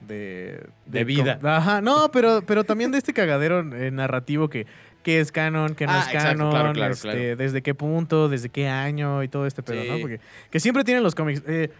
De, 0.00 0.60
De 0.86 1.04
vida. 1.04 1.38
Ajá, 1.42 1.80
no, 1.82 2.10
pero, 2.10 2.42
pero 2.46 2.64
también 2.64 2.90
de 2.90 2.96
este 2.98 3.12
cagadero 3.12 3.60
eh, 3.76 3.90
narrativo 3.90 4.48
que, 4.48 4.66
que 5.02 5.20
es 5.20 5.32
canon, 5.32 5.74
que 5.74 5.86
no 5.86 5.92
Ah, 5.92 6.00
es 6.00 6.06
exacto, 6.08 6.28
canon, 6.38 6.50
claro, 6.50 6.72
claro, 6.72 6.92
este, 6.94 7.08
claro. 7.10 7.36
desde 7.36 7.62
qué 7.62 7.74
punto, 7.74 8.28
desde 8.28 8.48
qué 8.48 8.68
año 8.68 9.22
y 9.22 9.28
todo 9.28 9.46
este 9.46 9.62
pedo, 9.62 9.84
¿no? 9.84 9.98
Porque 10.00 10.20
que 10.50 10.60
siempre 10.60 10.84
tienen 10.84 11.02
los 11.02 11.14
cómics. 11.14 11.42
eh, 11.46 11.70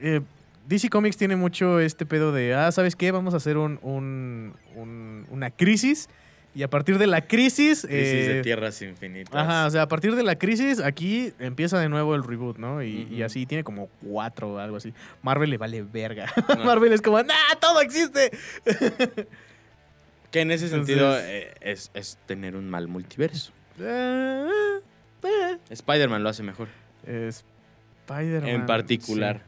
eh, 0.00 0.20
DC 0.66 0.88
Comics 0.88 1.16
tiene 1.18 1.36
mucho 1.36 1.78
este 1.78 2.06
pedo 2.06 2.32
de, 2.32 2.54
ah, 2.54 2.72
¿sabes 2.72 2.96
qué? 2.96 3.10
Vamos 3.12 3.34
a 3.34 3.36
hacer 3.36 3.58
un, 3.58 3.78
un- 3.82 4.54
un- 4.76 5.26
una 5.30 5.50
crisis 5.50 6.08
y 6.54 6.62
a 6.62 6.70
partir 6.70 6.96
de 6.98 7.06
la 7.06 7.26
crisis... 7.26 7.82
Crisis 7.82 8.26
de 8.28 8.38
eh, 8.38 8.42
tierras 8.42 8.80
infinitas. 8.80 9.34
Ajá, 9.34 9.66
o 9.66 9.70
sea, 9.70 9.82
a 9.82 9.88
partir 9.88 10.14
de 10.16 10.22
la 10.22 10.36
crisis, 10.36 10.80
aquí 10.80 11.32
empieza 11.38 11.78
de 11.80 11.88
nuevo 11.90 12.14
el 12.14 12.24
reboot, 12.24 12.56
¿no? 12.58 12.82
Y, 12.82 13.22
así 13.22 13.44
tiene 13.44 13.62
como 13.64 13.88
cuatro 14.00 14.54
o 14.54 14.58
algo 14.58 14.76
así. 14.78 14.94
Marvel 15.22 15.50
le 15.50 15.58
vale 15.58 15.82
verga. 15.82 16.32
No. 16.56 16.64
Marvel 16.64 16.92
es 16.94 17.02
como, 17.02 17.20
¡nah! 17.22 17.34
¡Todo 17.60 17.80
existe! 17.82 18.30
Que 20.34 20.40
en 20.40 20.50
ese 20.50 20.64
Entonces- 20.64 20.96
sentido 20.96 21.16
eh, 21.16 21.54
es, 21.60 21.92
es 21.94 22.18
tener 22.26 22.56
un 22.56 22.68
mal 22.68 22.88
multiverso. 22.88 23.52
Eh, 23.78 24.48
eh, 25.22 25.58
Spider-Man 25.70 26.24
lo 26.24 26.28
hace 26.28 26.42
mejor. 26.42 26.66
Spider-Man. 27.06 28.48
En 28.48 28.66
particular. 28.66 29.42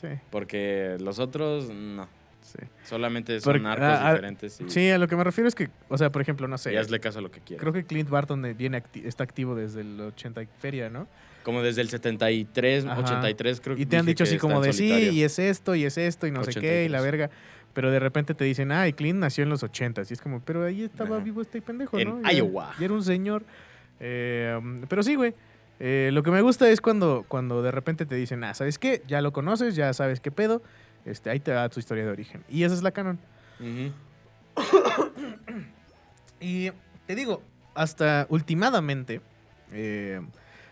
Sí, 0.00 0.06
Porque 0.30 0.96
los 1.00 1.18
otros, 1.18 1.68
no. 1.70 2.08
sí. 2.42 2.58
Solamente 2.84 3.40
son 3.40 3.52
Porque- 3.54 3.66
arcos 3.66 3.84
ah, 3.88 4.06
ah, 4.08 4.12
diferentes. 4.12 4.60
Y, 4.60 4.70
Sí, 4.70 4.88
a 4.88 4.98
lo 4.98 5.08
que 5.08 5.16
me 5.16 5.24
refiero 5.24 5.48
es 5.48 5.56
que, 5.56 5.68
o 5.88 5.98
sea, 5.98 6.12
por 6.12 6.22
ejemplo, 6.22 6.46
no 6.46 6.58
sé. 6.58 6.72
y 6.72 6.76
hazle 6.76 7.00
caso 7.00 7.18
a 7.18 7.22
lo 7.22 7.32
que 7.32 7.40
quieras. 7.40 7.60
Creo 7.60 7.72
que 7.72 7.84
Clint 7.84 8.08
Barton 8.08 8.40
viene 8.56 8.80
acti- 8.80 9.04
está 9.04 9.24
activo 9.24 9.56
desde 9.56 9.80
el 9.80 10.00
80 10.00 10.42
y 10.44 10.48
feria, 10.60 10.88
¿no? 10.90 11.08
Como 11.42 11.60
desde 11.62 11.80
el 11.80 11.88
73, 11.88 12.84
Ajá. 12.84 13.00
83, 13.00 13.60
creo 13.60 13.74
que 13.74 13.82
Y 13.82 13.86
te 13.86 13.96
han 13.96 14.06
dicho 14.06 14.22
así 14.22 14.38
como 14.38 14.60
de 14.60 14.72
sí, 14.72 14.92
y 15.10 15.24
es 15.24 15.40
esto, 15.40 15.74
y 15.74 15.84
es 15.84 15.98
esto, 15.98 16.28
y 16.28 16.30
no 16.30 16.44
sé 16.44 16.52
qué, 16.60 16.84
y 16.84 16.88
la 16.88 17.00
83. 17.00 17.02
verga. 17.02 17.30
Pero 17.78 17.92
de 17.92 18.00
repente 18.00 18.34
te 18.34 18.44
dicen, 18.44 18.72
ah, 18.72 18.88
y 18.88 18.92
Clint 18.92 19.20
nació 19.20 19.44
en 19.44 19.50
los 19.50 19.62
80 19.62 20.02
Y 20.10 20.12
es 20.12 20.20
como, 20.20 20.40
pero 20.40 20.64
ahí 20.64 20.82
estaba 20.82 21.14
Ajá. 21.14 21.24
vivo 21.24 21.40
este 21.42 21.62
pendejo, 21.62 21.96
En 21.96 22.22
¿no? 22.22 22.28
Iowa. 22.28 22.74
ya 22.76 22.86
era 22.86 22.92
un 22.92 23.04
señor. 23.04 23.44
Eh, 24.00 24.58
pero 24.88 25.04
sí, 25.04 25.14
güey. 25.14 25.32
Eh, 25.78 26.10
lo 26.12 26.24
que 26.24 26.32
me 26.32 26.42
gusta 26.42 26.68
es 26.68 26.80
cuando, 26.80 27.24
cuando 27.28 27.62
de 27.62 27.70
repente 27.70 28.04
te 28.04 28.16
dicen, 28.16 28.42
ah, 28.42 28.52
¿sabes 28.52 28.80
qué? 28.80 29.04
Ya 29.06 29.22
lo 29.22 29.32
conoces, 29.32 29.76
ya 29.76 29.92
sabes 29.92 30.18
qué 30.18 30.32
pedo. 30.32 30.60
Este, 31.04 31.30
ahí 31.30 31.38
te 31.38 31.52
da 31.52 31.68
tu 31.68 31.78
historia 31.78 32.04
de 32.04 32.10
origen. 32.10 32.42
Y 32.48 32.64
esa 32.64 32.74
es 32.74 32.82
la 32.82 32.90
canon. 32.90 33.20
Y 36.40 36.72
te 37.06 37.14
digo, 37.14 37.44
hasta 37.76 38.26
últimamente, 38.28 39.20
eh, 39.70 40.20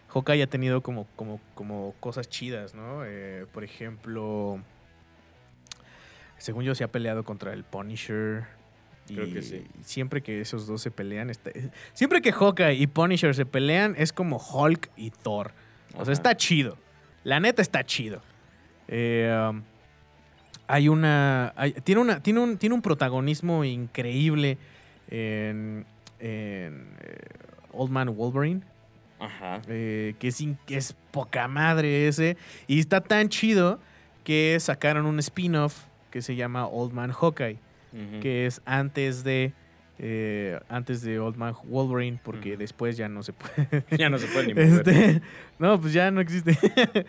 Hawkeye 0.09 0.43
ha 0.43 0.49
tenido 0.49 0.81
como, 0.81 1.07
como, 1.15 1.41
como 1.55 1.95
cosas 2.01 2.29
chidas, 2.29 2.75
¿no? 2.75 3.05
Eh, 3.05 3.47
por 3.53 3.63
ejemplo, 3.63 4.59
según 6.39 6.65
yo 6.65 6.75
se 6.75 6.85
ha 6.85 6.89
peleado 6.89 7.25
contra 7.25 7.53
el 7.53 7.65
Punisher. 7.65 8.45
Y 9.09 9.15
Creo 9.15 9.33
que 9.33 9.43
sí. 9.43 9.65
siempre 9.83 10.21
que 10.23 10.41
esos 10.41 10.67
dos 10.67 10.83
se 10.83 10.91
pelean, 10.91 11.31
está- 11.31 11.51
siempre 11.95 12.21
que 12.21 12.33
Hawkeye 12.33 12.75
y 12.75 12.87
Punisher 12.89 13.35
se 13.37 13.47
pelean, 13.47 13.95
es 13.97 14.13
como 14.13 14.39
Hulk 14.39 14.91
y 14.97 15.11
Thor. 15.11 15.53
O 15.91 15.99
sea, 15.99 16.03
Ajá. 16.03 16.13
está 16.13 16.37
chido. 16.37 16.77
La 17.23 17.39
neta 17.41 17.63
está 17.63 17.85
chido. 17.85 18.21
Eh, 18.89 19.33
um, 19.51 19.63
hay 20.67 20.89
una. 20.89 21.53
hay- 21.57 21.73
tiene, 21.73 22.01
una 22.01 22.21
tiene, 22.23 22.41
un, 22.41 22.59
tiene 22.59 22.75
un 22.75 22.83
protagonismo 22.83 23.65
increíble 23.65 24.59
en, 25.09 25.87
en, 26.19 26.89
eh, 27.01 27.21
Old 27.73 27.91
Man 27.93 28.15
Wolverine. 28.17 28.63
Ajá. 29.19 29.63
eh, 29.69 30.15
que, 30.19 30.29
es, 30.29 30.43
que 30.67 30.77
es 30.77 30.95
poca 31.13 31.47
madre 31.49 32.09
ese. 32.09 32.37
Y 32.67 32.81
está 32.81 33.01
tan 33.01 33.29
chido 33.29 33.81
que 34.25 34.57
sacaron 34.61 35.07
un 35.07 35.19
spin-off 35.21 35.85
que 36.17 36.23
se 36.23 36.35
llama 36.35 36.67
Old 36.67 36.95
Man 36.95 37.13
Hawkeye. 37.13 37.59
Que 38.23 38.47
es 38.47 38.63
antes 38.65 39.23
de. 39.23 39.53
eh, 39.99 40.59
antes 40.71 41.03
de 41.03 41.19
Old 41.19 41.37
Man 41.37 41.53
Wolverine, 41.65 42.19
porque 42.25 42.57
después 42.57 42.97
ya 42.97 43.07
no 43.11 43.23
se 43.23 43.35
puede. 43.35 43.85
Ya 43.99 44.09
no 44.09 44.17
se 44.19 44.27
puede 44.29 44.47
ni 44.47 44.55
mover. 44.55 44.67
Este, 44.89 45.21
no, 45.59 45.79
pues 45.79 45.93
ya 45.93 46.11
no 46.11 46.21
existe. 46.23 46.57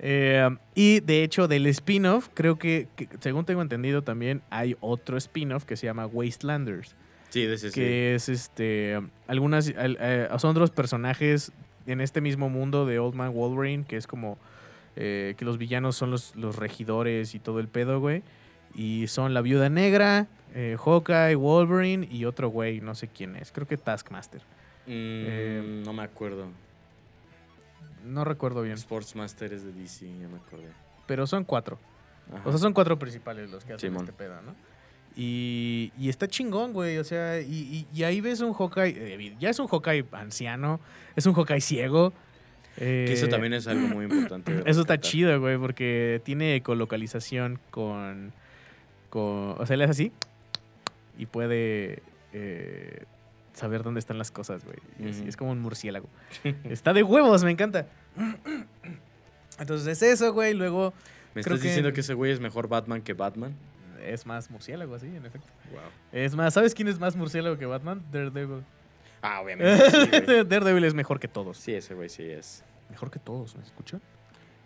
Eh, 0.00 0.48
y 0.76 1.00
de 1.00 1.24
hecho, 1.24 1.48
del 1.48 1.66
spin-off, 1.66 2.28
creo 2.34 2.56
que, 2.56 2.86
que, 2.94 3.08
según 3.20 3.44
tengo 3.44 3.62
entendido, 3.62 4.02
también 4.02 4.42
hay 4.48 4.76
otro 4.80 5.16
spin-off 5.16 5.64
que 5.64 5.76
se 5.76 5.86
llama 5.86 6.06
Wastelanders. 6.06 6.94
Sí, 7.30 7.44
de 7.44 7.54
ese 7.54 7.70
sí. 7.70 7.74
que 7.80 8.14
es 8.14 8.28
este. 8.28 9.00
Algunas. 9.26 9.72
al- 9.76 9.98
eh, 10.00 10.28
son 10.38 10.50
otros 10.50 10.70
personajes 10.70 11.50
en 11.86 12.00
este 12.00 12.20
mismo 12.20 12.48
mundo 12.48 12.86
de 12.86 12.98
Old 13.00 13.14
Man 13.16 13.32
Wolverine, 13.34 13.84
que 13.86 13.96
es 13.96 14.06
como. 14.06 14.36
que 14.94 15.36
los 15.40 15.58
villanos 15.58 15.94
son 15.96 16.10
los, 16.12 16.34
los 16.36 16.54
regidores 16.56 17.34
y 17.34 17.38
todo 17.40 17.58
el 17.60 17.66
pedo, 17.68 17.98
güey. 18.00 18.22
Y 18.74 19.06
son 19.08 19.34
la 19.34 19.40
viuda 19.40 19.68
negra, 19.68 20.26
eh, 20.54 20.76
Hawkeye, 20.82 21.34
Wolverine 21.34 22.06
y 22.10 22.24
otro 22.24 22.48
güey, 22.48 22.80
no 22.80 22.94
sé 22.94 23.08
quién 23.08 23.36
es. 23.36 23.50
Creo 23.52 23.66
que 23.66 23.76
Taskmaster. 23.76 24.40
Mm, 24.40 24.90
eh, 24.90 25.82
no 25.84 25.92
me 25.92 26.02
acuerdo. 26.02 26.46
No 28.04 28.24
recuerdo 28.24 28.62
bien. 28.62 28.78
Sportsmaster 28.78 29.52
es 29.52 29.64
de 29.64 29.72
DC, 29.72 30.06
ya 30.06 30.28
me 30.28 30.36
acordé. 30.36 30.68
Pero 31.06 31.26
son 31.26 31.44
cuatro. 31.44 31.78
Ajá. 32.32 32.42
O 32.44 32.50
sea, 32.50 32.58
son 32.58 32.72
cuatro 32.72 32.98
principales 32.98 33.50
los 33.50 33.64
que 33.64 33.72
hacen 33.74 33.90
Simón. 33.90 34.04
este 34.04 34.12
pedo, 34.12 34.40
¿no? 34.42 34.54
Y, 35.16 35.92
y 35.98 36.08
está 36.08 36.28
chingón, 36.28 36.72
güey. 36.72 36.98
O 36.98 37.04
sea, 37.04 37.40
y, 37.40 37.44
y- 37.52 37.86
y 37.92 38.02
ahí 38.04 38.20
ves 38.20 38.40
un 38.40 38.52
Hawkeye. 38.54 38.94
eh, 38.96 39.36
ya 39.40 39.50
es 39.50 39.58
un 39.58 39.66
Hawkeye 39.66 40.04
anciano. 40.12 40.80
Es 41.16 41.26
un 41.26 41.34
Hawkeye 41.34 41.60
ciego. 41.60 42.12
Que 42.76 43.12
eso 43.12 43.26
eh, 43.26 43.28
también 43.28 43.52
es 43.54 43.66
algo 43.66 43.88
muy 43.88 44.04
importante. 44.04 44.62
Eso 44.64 44.82
está 44.82 45.00
chido, 45.00 45.40
güey, 45.40 45.58
porque 45.58 46.22
tiene 46.24 46.54
ecolocalización 46.54 47.58
con, 47.72 48.32
con. 49.10 49.56
O 49.58 49.66
sea, 49.66 49.76
le 49.76 49.84
hace 49.84 49.90
así 49.92 50.12
y 51.16 51.26
puede 51.26 52.02
eh, 52.32 53.04
saber 53.52 53.82
dónde 53.82 54.00
están 54.00 54.18
las 54.18 54.30
cosas, 54.30 54.64
güey. 54.64 54.76
Y 54.98 55.28
es, 55.28 55.36
como 55.36 55.50
un 55.50 55.60
murciélago. 55.60 56.08
está 56.64 56.92
de 56.92 57.02
huevos, 57.02 57.42
me 57.44 57.50
encanta. 57.50 57.86
Entonces 59.58 59.88
es 59.88 60.02
eso, 60.02 60.32
güey. 60.32 60.54
Luego 60.54 60.92
¿Me 61.34 61.42
creo 61.42 61.54
estás 61.56 61.62
que- 61.62 61.68
diciendo 61.68 61.92
que 61.92 62.00
ese 62.00 62.14
güey 62.14 62.32
es 62.32 62.40
mejor 62.40 62.68
Batman 62.68 63.02
que 63.02 63.14
Batman? 63.14 63.54
es 64.04 64.24
más 64.26 64.48
murciélago, 64.50 64.94
así, 64.94 65.06
en 65.06 65.26
efecto. 65.26 65.48
Wow. 65.72 65.80
Es 66.12 66.34
más, 66.34 66.54
¿sabes 66.54 66.72
quién 66.72 66.86
es 66.88 66.98
más 67.00 67.16
murciélago 67.16 67.58
que 67.58 67.66
Batman? 67.66 68.02
Daredevil. 68.12 68.62
Ah, 69.20 69.40
obviamente. 69.42 69.90
Sí. 69.90 70.44
Daredevil 70.48 70.84
es 70.84 70.94
mejor 70.94 71.18
que 71.18 71.26
todos. 71.28 71.58
Sí, 71.58 71.74
ese 71.74 71.94
güey 71.94 72.08
sí 72.08 72.22
es. 72.22 72.62
Mejor 72.90 73.10
que 73.10 73.18
todos, 73.18 73.56
¿me 73.56 73.62
escuchan? 73.64 74.00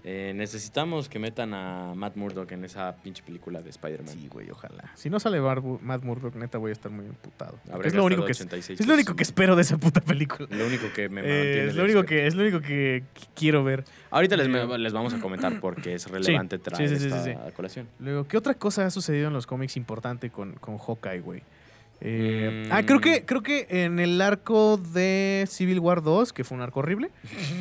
Eh, 0.05 0.33
necesitamos 0.35 1.09
que 1.09 1.21
metan 1.21 1.55
a 1.55 1.93
Matt 1.95 2.17
Murdock 2.17 2.51
en 2.51 2.65
esa 2.65 2.97
pinche 2.97 3.23
película 3.23 3.62
de 3.62 3.71
Spider-Man. 3.71 4.12
Sí, 4.12 4.27
güey, 4.29 4.51
ojalá. 4.51 4.91
Si 4.97 5.09
no 5.09 5.21
sale 5.21 5.41
Barbu- 5.41 5.79
Matt 5.81 6.03
Murdock, 6.03 6.35
neta, 6.35 6.59
voy 6.59 6.71
a 6.71 6.73
estar 6.73 6.91
muy 6.91 7.07
emputado. 7.07 7.57
Es 7.85 7.95
lo 7.95 8.05
único 8.05 8.25
que 8.25 8.33
es 8.33 8.41
86 8.41 8.81
Es 8.81 8.87
lo 8.88 8.95
único 8.95 9.09
pesos. 9.12 9.17
que 9.19 9.23
espero 9.23 9.55
de 9.55 9.62
esa 9.62 9.79
puta 9.79 10.01
película. 10.01 10.49
Lo 10.51 10.67
único 10.67 10.87
que 10.93 11.09
me 11.09 11.21
Eh, 11.25 11.69
es, 11.69 11.77
lo 11.77 11.85
único 11.85 12.03
que, 12.03 12.27
es 12.27 12.35
lo 12.35 12.43
único 12.43 12.61
que 12.61 13.05
qu- 13.15 13.29
quiero 13.37 13.62
ver. 13.62 13.85
Ahorita 14.11 14.37
les, 14.37 14.49
Eh, 14.49 14.79
les 14.79 14.93
vamos 14.93 15.15
a 15.15 15.21
comentar 15.21 15.61
porque 15.61 15.95
es 15.95 16.11
relevante 16.11 16.59
traer 16.59 16.88
sí, 16.88 16.97
sí, 16.97 17.01
sí, 17.03 17.07
esta 17.07 17.23
sí, 17.49 17.53
colación. 17.55 17.87
Luego, 18.01 18.25
¿qué 18.27 18.37
otra 18.37 18.55
cosa 18.55 18.85
ha 18.85 18.91
sucedido 18.91 19.29
en 19.29 19.33
los 19.35 19.47
cómics 19.47 19.77
importante 19.77 20.31
con, 20.31 20.55
con 20.55 20.79
Hawkeye, 20.79 21.21
güey? 21.21 21.43
Eh, 22.05 22.67
Mm. 22.67 22.73
Ah, 22.73 22.83
creo 22.85 23.01
que, 23.01 23.25
creo 23.25 23.43
que 23.45 23.67
en 23.71 24.01
el 24.01 24.21
arco 24.21 24.77
de 24.77 25.45
Civil 25.49 25.79
War 25.79 26.03
2, 26.03 26.33
que 26.33 26.43
fue 26.43 26.57
un 26.57 26.62
arco 26.62 26.81
horrible, 26.81 27.11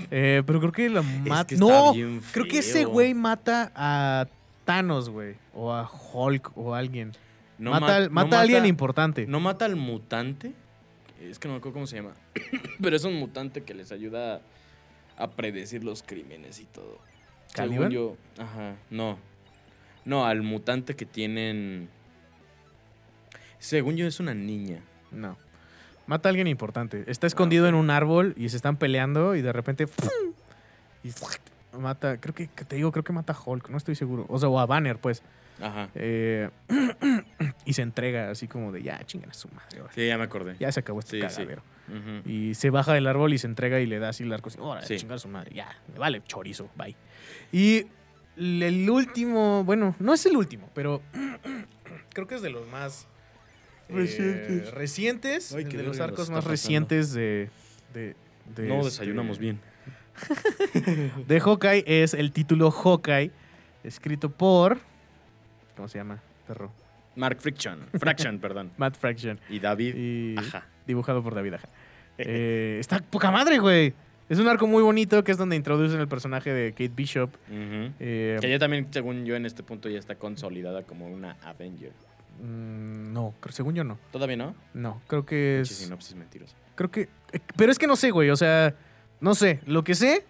eh, 0.09 0.41
pero 0.47 0.59
creo 0.59 0.71
que 0.71 0.89
la 0.89 1.03
mata... 1.03 1.45
que 1.47 1.55
está 1.55 1.65
no, 1.67 1.93
creo 2.31 2.47
que 2.47 2.57
ese 2.59 2.85
güey 2.85 3.13
mata 3.13 3.71
a 3.75 4.27
Thanos, 4.65 5.09
güey. 5.09 5.35
O 5.53 5.71
a 5.71 5.87
Hulk 6.13 6.57
o 6.57 6.73
a 6.73 6.79
alguien. 6.79 7.11
No 7.59 7.69
mata 7.71 7.85
ma- 7.85 7.95
al- 7.97 8.03
no 8.05 8.11
mata 8.13 8.37
a 8.39 8.41
alguien 8.41 8.65
importante. 8.65 9.27
No 9.27 9.39
mata 9.39 9.65
al 9.65 9.75
mutante. 9.75 10.53
Es 11.21 11.37
que 11.37 11.47
no 11.47 11.53
me 11.53 11.57
acuerdo 11.59 11.73
cómo 11.75 11.85
se 11.87 11.97
llama. 11.97 12.13
Pero 12.81 12.95
es 12.95 13.03
un 13.03 13.13
mutante 13.15 13.61
que 13.63 13.75
les 13.75 13.91
ayuda 13.91 14.41
a 15.17 15.29
predecir 15.31 15.83
los 15.83 16.01
crímenes 16.01 16.59
y 16.59 16.65
todo. 16.65 16.97
Según 17.47 17.69
¿Caliban? 17.75 17.91
yo. 17.91 18.17
Ajá. 18.39 18.75
No. 18.89 19.19
No, 20.03 20.25
al 20.25 20.41
mutante 20.41 20.95
que 20.95 21.05
tienen. 21.05 21.89
Según 23.61 23.95
yo 23.95 24.07
es 24.07 24.19
una 24.19 24.33
niña. 24.33 24.81
No. 25.11 25.37
Mata 26.07 26.27
a 26.27 26.31
alguien 26.31 26.47
importante. 26.47 27.03
Está 27.07 27.27
escondido 27.27 27.67
en 27.67 27.75
un 27.75 27.89
árbol 27.91 28.33
y 28.35 28.49
se 28.49 28.55
están 28.55 28.75
peleando 28.75 29.35
y 29.35 29.41
de 29.41 29.53
repente. 29.53 29.87
¡fum! 29.87 30.33
Y 31.03 31.11
mata. 31.79 32.19
Creo 32.19 32.33
que, 32.33 32.47
te 32.47 32.75
digo, 32.75 32.91
creo 32.91 33.03
que 33.03 33.13
mata 33.13 33.33
a 33.33 33.37
Hulk, 33.39 33.69
no 33.69 33.77
estoy 33.77 33.95
seguro. 33.95 34.25
O 34.29 34.39
sea, 34.39 34.49
o 34.49 34.59
a 34.59 34.65
Banner, 34.65 34.97
pues. 34.97 35.21
Ajá. 35.61 35.89
Eh, 35.93 36.49
y 37.65 37.73
se 37.73 37.83
entrega 37.83 38.31
así 38.31 38.47
como 38.47 38.71
de 38.71 38.81
ya, 38.81 38.99
chingan 39.05 39.29
a 39.29 39.33
su 39.33 39.47
madre. 39.49 39.79
ahora. 39.79 39.93
Sí, 39.93 40.07
ya 40.07 40.17
me 40.17 40.23
acordé. 40.23 40.55
Ya 40.59 40.71
se 40.71 40.79
acabó 40.79 40.99
este 40.99 41.21
Sí. 41.29 41.43
Y 42.25 42.55
se 42.55 42.71
baja 42.71 42.93
del 42.93 43.05
árbol 43.05 43.33
y 43.33 43.37
se 43.37 43.45
entrega 43.47 43.79
y 43.79 43.85
le 43.85 43.99
da 43.99 44.09
así 44.09 44.23
el 44.23 44.33
arco. 44.33 44.49
Órale, 44.59 44.87
Sí. 44.87 44.97
chingar 44.97 45.17
a 45.17 45.19
su 45.19 45.27
madre. 45.27 45.53
Ya, 45.53 45.69
me 45.93 45.99
vale 45.99 46.23
chorizo, 46.25 46.69
bye. 46.75 46.95
Y 47.51 47.85
el 48.37 48.89
último, 48.89 49.63
bueno, 49.63 49.95
no 49.99 50.13
es 50.15 50.25
el 50.25 50.35
último, 50.35 50.69
pero 50.73 51.01
creo 52.13 52.27
que 52.27 52.35
es 52.35 52.41
de 52.41 52.49
los 52.49 52.67
más 52.69 53.07
eh, 53.91 53.95
Recientes. 53.97 54.71
recientes, 54.73 55.53
Ay, 55.53 55.63
el 55.63 55.69
qué 55.69 55.77
de 55.77 55.83
los 55.83 55.99
arcos 55.99 56.29
más 56.29 56.37
pasando. 56.39 56.49
recientes 56.51 57.13
de, 57.13 57.49
de, 57.93 58.15
de 58.55 58.67
No 58.67 58.75
este- 58.75 58.85
desayunamos 58.85 59.37
bien. 59.39 59.59
De 61.27 61.39
Hawkeye 61.39 61.83
es 61.87 62.13
el 62.13 62.31
título 62.31 62.69
Hawkeye, 62.71 63.31
escrito 63.83 64.29
por. 64.29 64.77
¿Cómo 65.75 65.87
se 65.87 65.97
llama? 65.97 66.21
Perro. 66.47 66.71
Mark 67.15 67.39
Friction. 67.39 67.79
Fraction, 67.97 68.39
perdón. 68.41 68.71
Matt 68.77 68.95
Fraction. 68.97 69.39
Y 69.49 69.59
David. 69.59 69.95
Y 69.95 70.35
Ajá. 70.37 70.65
dibujado 70.85 71.23
por 71.23 71.33
David 71.35 71.53
Aja. 71.55 71.69
Eh, 72.17 72.77
está 72.79 72.99
poca 72.99 73.31
madre, 73.31 73.59
güey. 73.59 73.93
Es 74.29 74.39
un 74.39 74.47
arco 74.47 74.65
muy 74.67 74.81
bonito 74.81 75.23
que 75.23 75.31
es 75.33 75.37
donde 75.37 75.55
introducen 75.57 75.99
el 75.99 76.07
personaje 76.07 76.53
de 76.53 76.71
Kate 76.71 76.91
Bishop. 76.95 77.31
Eh, 77.49 78.37
Que 78.39 78.49
ya 78.49 78.59
también, 78.59 78.87
según 78.91 79.25
yo, 79.25 79.35
en 79.35 79.45
este 79.45 79.61
punto 79.63 79.89
ya 79.89 79.99
está 79.99 80.15
consolidada 80.15 80.83
como 80.83 81.07
una 81.09 81.35
Avenger. 81.43 81.91
Mm, 82.41 83.13
no, 83.13 83.33
creo- 83.39 83.53
según 83.53 83.75
yo 83.75 83.83
no. 83.83 83.97
¿Todavía 84.11 84.37
no? 84.37 84.55
No, 84.73 85.01
creo 85.07 85.25
que 85.25 85.61
es. 85.61 85.69
sinopsis 85.69 86.15
mentirosa. 86.15 86.55
Creo 86.75 86.89
que. 86.91 87.01
eh, 87.31 87.39
Pero 87.55 87.71
es 87.71 87.77
que 87.77 87.87
no 87.87 87.95
sé, 87.95 88.11
güey. 88.11 88.29
O 88.29 88.35
sea, 88.35 88.75
no 89.19 89.35
sé. 89.35 89.59
Lo 89.65 89.83
que 89.83 89.93
sé 89.95 90.25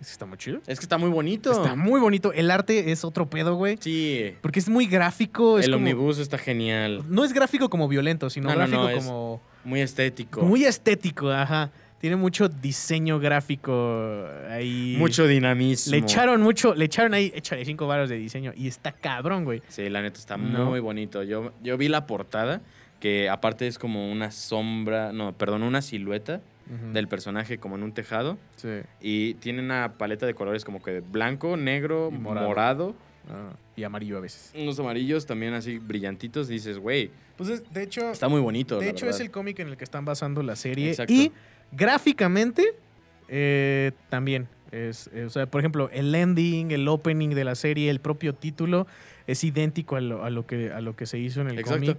es 0.00 0.06
que 0.08 0.12
está 0.12 0.26
muy 0.26 0.36
chido. 0.38 0.58
Es 0.66 0.78
que 0.78 0.84
está 0.84 0.98
muy 0.98 1.08
bonito. 1.10 1.50
Está 1.52 1.74
muy 1.76 2.00
bonito. 2.00 2.32
El 2.32 2.50
arte 2.50 2.90
es 2.92 3.04
otro 3.04 3.30
pedo, 3.30 3.54
güey. 3.54 3.78
Sí. 3.80 4.34
Porque 4.42 4.58
es 4.58 4.68
muy 4.68 4.86
gráfico. 4.86 5.58
Es 5.58 5.66
el 5.66 5.72
como- 5.72 5.82
omnibus 5.84 6.18
está 6.18 6.36
genial. 6.38 7.02
No 7.08 7.24
es 7.24 7.32
gráfico 7.32 7.70
como 7.70 7.88
violento, 7.88 8.28
sino 8.30 8.48
No, 8.48 8.54
no, 8.54 8.58
gráfico 8.58 8.90
no, 8.90 8.96
como. 8.96 9.40
Muy 9.64 9.80
estético. 9.80 10.42
Muy 10.42 10.64
estético, 10.64 11.30
ajá. 11.30 11.70
Tiene 12.00 12.16
mucho 12.16 12.48
diseño 12.50 13.18
gráfico 13.18 14.26
ahí. 14.50 14.94
Mucho 14.98 15.26
dinamismo. 15.26 15.92
Le 15.92 15.98
echaron 15.98 16.42
mucho, 16.42 16.74
le 16.74 16.84
echaron 16.84 17.14
ahí, 17.14 17.32
échale 17.34 17.64
cinco 17.64 17.86
varos 17.86 18.10
de 18.10 18.16
diseño 18.18 18.52
y 18.54 18.68
está 18.68 18.92
cabrón, 18.92 19.44
güey. 19.44 19.62
Sí, 19.68 19.88
la 19.88 20.02
neta 20.02 20.18
está 20.18 20.36
No. 20.36 20.66
muy 20.66 20.80
bonito. 20.80 21.22
Yo, 21.22 21.52
yo 21.62 21.78
vi 21.78 21.88
la 21.88 22.06
portada, 22.06 22.60
que 23.00 23.30
aparte 23.30 23.66
es 23.66 23.78
como 23.78 24.10
una 24.12 24.30
sombra, 24.30 25.12
no, 25.12 25.32
perdón, 25.32 25.62
una 25.62 25.80
silueta 25.82 26.40
del 26.94 27.08
personaje 27.08 27.58
como 27.58 27.76
en 27.76 27.82
un 27.82 27.92
tejado. 27.92 28.38
Sí. 28.56 28.68
Y 29.00 29.34
tiene 29.34 29.60
una 29.60 29.94
paleta 29.98 30.24
de 30.24 30.32
colores 30.34 30.64
como 30.64 30.82
que 30.82 31.00
blanco, 31.00 31.56
negro, 31.58 32.10
Y 32.12 32.18
morado. 32.18 32.46
morado. 32.48 32.94
Ah, 33.30 33.52
y 33.76 33.82
amarillo 33.84 34.18
a 34.18 34.20
veces. 34.20 34.52
unos 34.54 34.78
amarillos 34.78 35.24
también 35.26 35.54
así 35.54 35.78
brillantitos. 35.78 36.48
Dices, 36.48 36.78
güey, 36.78 37.10
Pues 37.36 37.48
es- 37.50 37.70
de 37.72 37.82
hecho, 37.82 38.10
está 38.12 38.28
muy 38.28 38.40
bonito. 38.40 38.78
de 38.78 38.88
hecho 38.90 39.06
verdad. 39.06 39.20
es 39.20 39.24
el 39.26 39.30
cómic 39.30 39.58
en 39.60 39.68
el 39.68 39.76
que 39.76 39.84
están 39.84 40.04
basando 40.04 40.42
la 40.42 40.56
serie. 40.56 40.90
Exacto. 40.90 41.12
Y 41.12 41.32
gráficamente 41.72 42.64
eh, 43.28 43.92
también. 44.08 44.48
Es, 44.72 45.08
eh, 45.14 45.24
o 45.24 45.30
sea, 45.30 45.46
por 45.46 45.60
ejemplo, 45.60 45.88
el 45.92 46.14
ending, 46.14 46.72
el 46.72 46.88
opening 46.88 47.30
de 47.30 47.44
la 47.44 47.54
serie, 47.54 47.90
el 47.90 48.00
propio 48.00 48.34
título 48.34 48.86
es 49.26 49.44
idéntico 49.44 49.96
a 49.96 50.00
lo, 50.00 50.24
a 50.24 50.30
lo 50.30 50.46
que, 50.46 50.72
a 50.72 50.80
lo 50.80 50.96
que 50.96 51.06
se 51.06 51.18
hizo 51.18 51.40
en 51.40 51.48
el 51.50 51.62
cómic. 51.62 51.96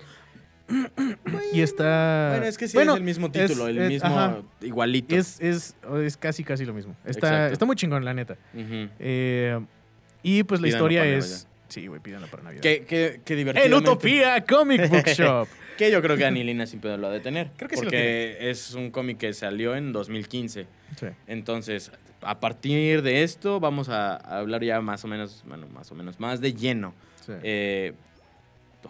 Y 1.53 1.61
está. 1.61 2.29
Bueno, 2.31 2.45
es 2.47 2.57
que 2.57 2.67
sí 2.67 2.75
Bueno, 2.75 2.93
es 2.93 2.97
el 2.97 3.03
mismo 3.03 3.31
título, 3.31 3.65
es- 3.67 3.69
el 3.69 3.77
es- 3.83 3.89
mismo 3.89 4.09
ajá. 4.19 4.37
igualito. 4.61 5.15
Es, 5.15 5.39
es, 5.39 5.75
es 6.03 6.17
casi, 6.17 6.43
casi 6.43 6.65
lo 6.65 6.73
mismo. 6.73 6.95
Está, 7.05 7.27
Exacto. 7.29 7.53
está 7.53 7.65
muy 7.65 7.75
chingón, 7.75 8.03
la 8.03 8.13
neta. 8.13 8.35
Eh, 8.53 9.59
y 10.23 10.43
pues 10.43 10.59
la 10.59 10.65
Pídanlo 10.65 10.87
historia 10.87 11.05
es. 11.05 11.47
Sí, 11.67 11.87
güey, 11.87 11.99
pídanlo 12.01 12.27
para 12.27 12.43
Navidad. 12.43 12.61
Qué, 12.61 12.83
qué, 12.87 13.21
qué 13.23 13.35
divertido. 13.35 13.65
En 13.65 13.73
Utopía 13.73 14.43
Comic 14.45 14.89
Book 14.89 15.05
Shop. 15.15 15.47
Que 15.77 15.91
yo 15.91 16.01
creo 16.01 16.17
que 16.17 16.25
Anilina 16.25 16.65
sin 16.65 16.79
pedo 16.79 16.97
lo 16.97 17.07
ha 17.07 17.11
de 17.11 17.19
tener. 17.19 17.51
Creo 17.57 17.69
que 17.69 17.75
sí 17.75 17.83
Porque 17.83 18.37
es 18.49 18.73
un 18.73 18.91
cómic 18.91 19.17
que 19.17 19.33
salió 19.33 19.75
en 19.75 19.91
2015. 19.91 20.67
Sí. 20.97 21.07
Entonces, 21.27 21.91
a 22.21 22.39
partir 22.39 23.01
de 23.01 23.23
esto, 23.23 23.59
vamos 23.59 23.89
a 23.89 24.15
a 24.15 24.39
hablar 24.39 24.63
ya 24.63 24.81
más 24.81 25.03
o 25.03 25.07
menos, 25.07 25.43
bueno, 25.47 25.67
más 25.73 25.91
o 25.91 25.95
menos, 25.95 26.19
más 26.19 26.41
de 26.41 26.53
lleno. 26.53 26.93
sí. 27.25 27.33
Eh, 27.43 27.93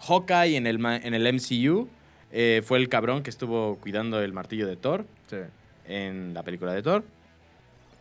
Hawkeye 0.00 0.56
en 0.56 0.66
el, 0.66 0.84
en 0.84 1.14
el 1.14 1.32
MCU 1.32 1.88
eh, 2.32 2.62
fue 2.64 2.78
el 2.78 2.88
cabrón 2.88 3.22
que 3.22 3.30
estuvo 3.30 3.76
cuidando 3.76 4.20
el 4.20 4.32
martillo 4.32 4.66
de 4.66 4.76
Thor 4.76 5.06
sí. 5.28 5.36
en 5.86 6.34
la 6.34 6.42
película 6.42 6.72
de 6.72 6.82
Thor. 6.82 7.04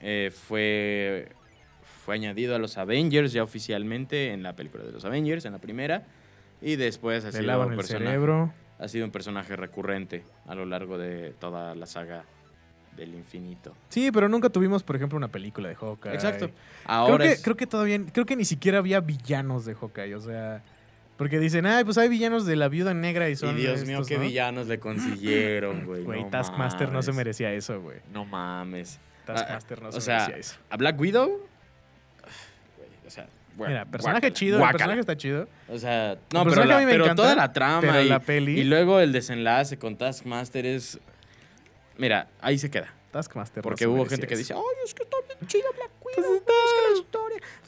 Eh, 0.02 0.32
fue, 0.34 1.30
fue 2.04 2.16
añadido 2.16 2.56
a 2.56 2.60
los 2.60 2.78
Avengers 2.78 3.32
ya 3.32 3.44
oficialmente 3.44 4.34
en 4.34 4.44
la 4.44 4.54
película 4.54 4.84
de 4.84 4.92
los 4.92 5.06
Avengers, 5.06 5.46
en 5.46 5.54
la 5.54 5.60
primera. 5.60 6.04
Y 6.62 6.76
después 6.76 7.24
ha 7.26 7.32
Le 7.32 7.44
lavan 7.44 7.74
el 7.74 7.84
cerebro. 7.84 8.54
Ha 8.80 8.88
sido 8.88 9.06
un 9.06 9.12
personaje 9.12 9.56
recurrente 9.56 10.24
a 10.48 10.56
lo 10.56 10.66
largo 10.66 10.98
de 10.98 11.34
toda 11.40 11.76
la 11.76 11.86
saga 11.86 12.24
del 12.98 13.14
infinito. 13.14 13.76
Sí, 13.90 14.10
pero 14.12 14.30
nunca 14.30 14.50
tuvimos, 14.50 14.84
por 14.84 14.96
ejemplo, 14.96 15.18
una 15.18 15.28
película 15.28 15.68
de 15.70 15.76
Hawkeye. 15.76 16.14
Exacto. 16.14 16.48
Creo 16.48 16.58
Ahora 16.86 17.26
que, 17.26 17.32
es- 17.34 17.44
creo 17.44 17.58
que 17.58 17.68
todavía, 17.68 18.00
creo 18.14 18.26
que 18.26 18.36
ni 18.36 18.46
siquiera 18.46 18.78
había 18.78 19.00
villanos 19.02 19.66
de 19.66 19.76
Hawkeye, 19.76 20.16
o 20.16 20.22
sea, 20.22 20.64
porque 21.18 21.40
dicen, 21.40 21.66
ay, 21.66 21.84
pues 21.84 21.98
hay 21.98 22.08
villanos 22.10 22.46
de 22.46 22.56
la 22.56 22.68
viuda 22.70 22.94
negra 22.94 23.28
y 23.30 23.34
Y 23.34 23.36
son 23.36 23.56
Dios 23.58 23.86
mío, 23.86 24.02
qué 24.08 24.16
¿no?". 24.18 24.24
villanos 24.24 24.68
le 24.68 24.80
consiguieron, 24.80 25.86
güey. 25.86 26.04
Güey, 26.06 26.24
no 26.24 26.30
Taskmaster 26.30 26.92
no 26.92 27.02
se 27.02 27.12
merecía 27.14 27.52
eso, 27.54 27.82
güey. 27.82 28.00
No 28.14 28.24
mames. 28.26 29.00
Taskmaster 29.26 29.82
no 29.82 29.90
o 29.90 29.92
se 29.94 30.02
sea, 30.02 30.20
merecía 30.20 30.38
eso. 30.38 30.56
¿A 30.70 30.78
Black 30.78 31.00
Widow? 31.00 31.40
O 33.08 33.10
sea, 33.10 33.28
bueno, 33.56 33.74
Mira, 33.74 33.86
personaje 33.86 34.20
guácala, 34.20 34.34
chido, 34.34 34.58
el 34.64 34.72
personaje 34.72 35.00
está 35.00 35.18
chido. 35.18 35.48
O 35.70 35.78
sea, 35.78 36.16
no, 36.16 36.20
pero, 36.30 36.44
personaje 36.46 36.68
la- 36.70 36.76
a 36.76 36.80
mí 36.80 36.86
me 36.86 36.92
pero 36.92 37.04
encanta, 37.06 37.24
toda 37.24 37.36
la 37.36 37.54
trama 37.54 37.82
pero 37.82 38.02
y, 38.02 38.10
la 38.10 38.20
peli- 38.20 38.60
y 38.60 38.64
luego 38.64 39.00
el 39.00 39.12
desenlace 39.12 39.78
con 39.78 39.96
Taskmaster 39.98 40.66
es... 40.66 41.00
Mira, 41.98 42.28
ahí 42.42 42.58
se 42.58 42.70
queda. 42.70 42.94
Taskmaster 43.12 43.64
Porque 43.64 43.88
hubo 43.88 44.06
gente 44.06 44.28
que 44.28 44.36
dice, 44.36 44.54
ay, 44.54 44.60
es 44.86 44.94
que 44.94 45.04
está 45.04 45.16
bien 45.26 45.48
chida 45.48 45.64
Black 45.74 45.90
Widow. 46.04 46.44
pues 46.44 47.00
está. 47.00 47.16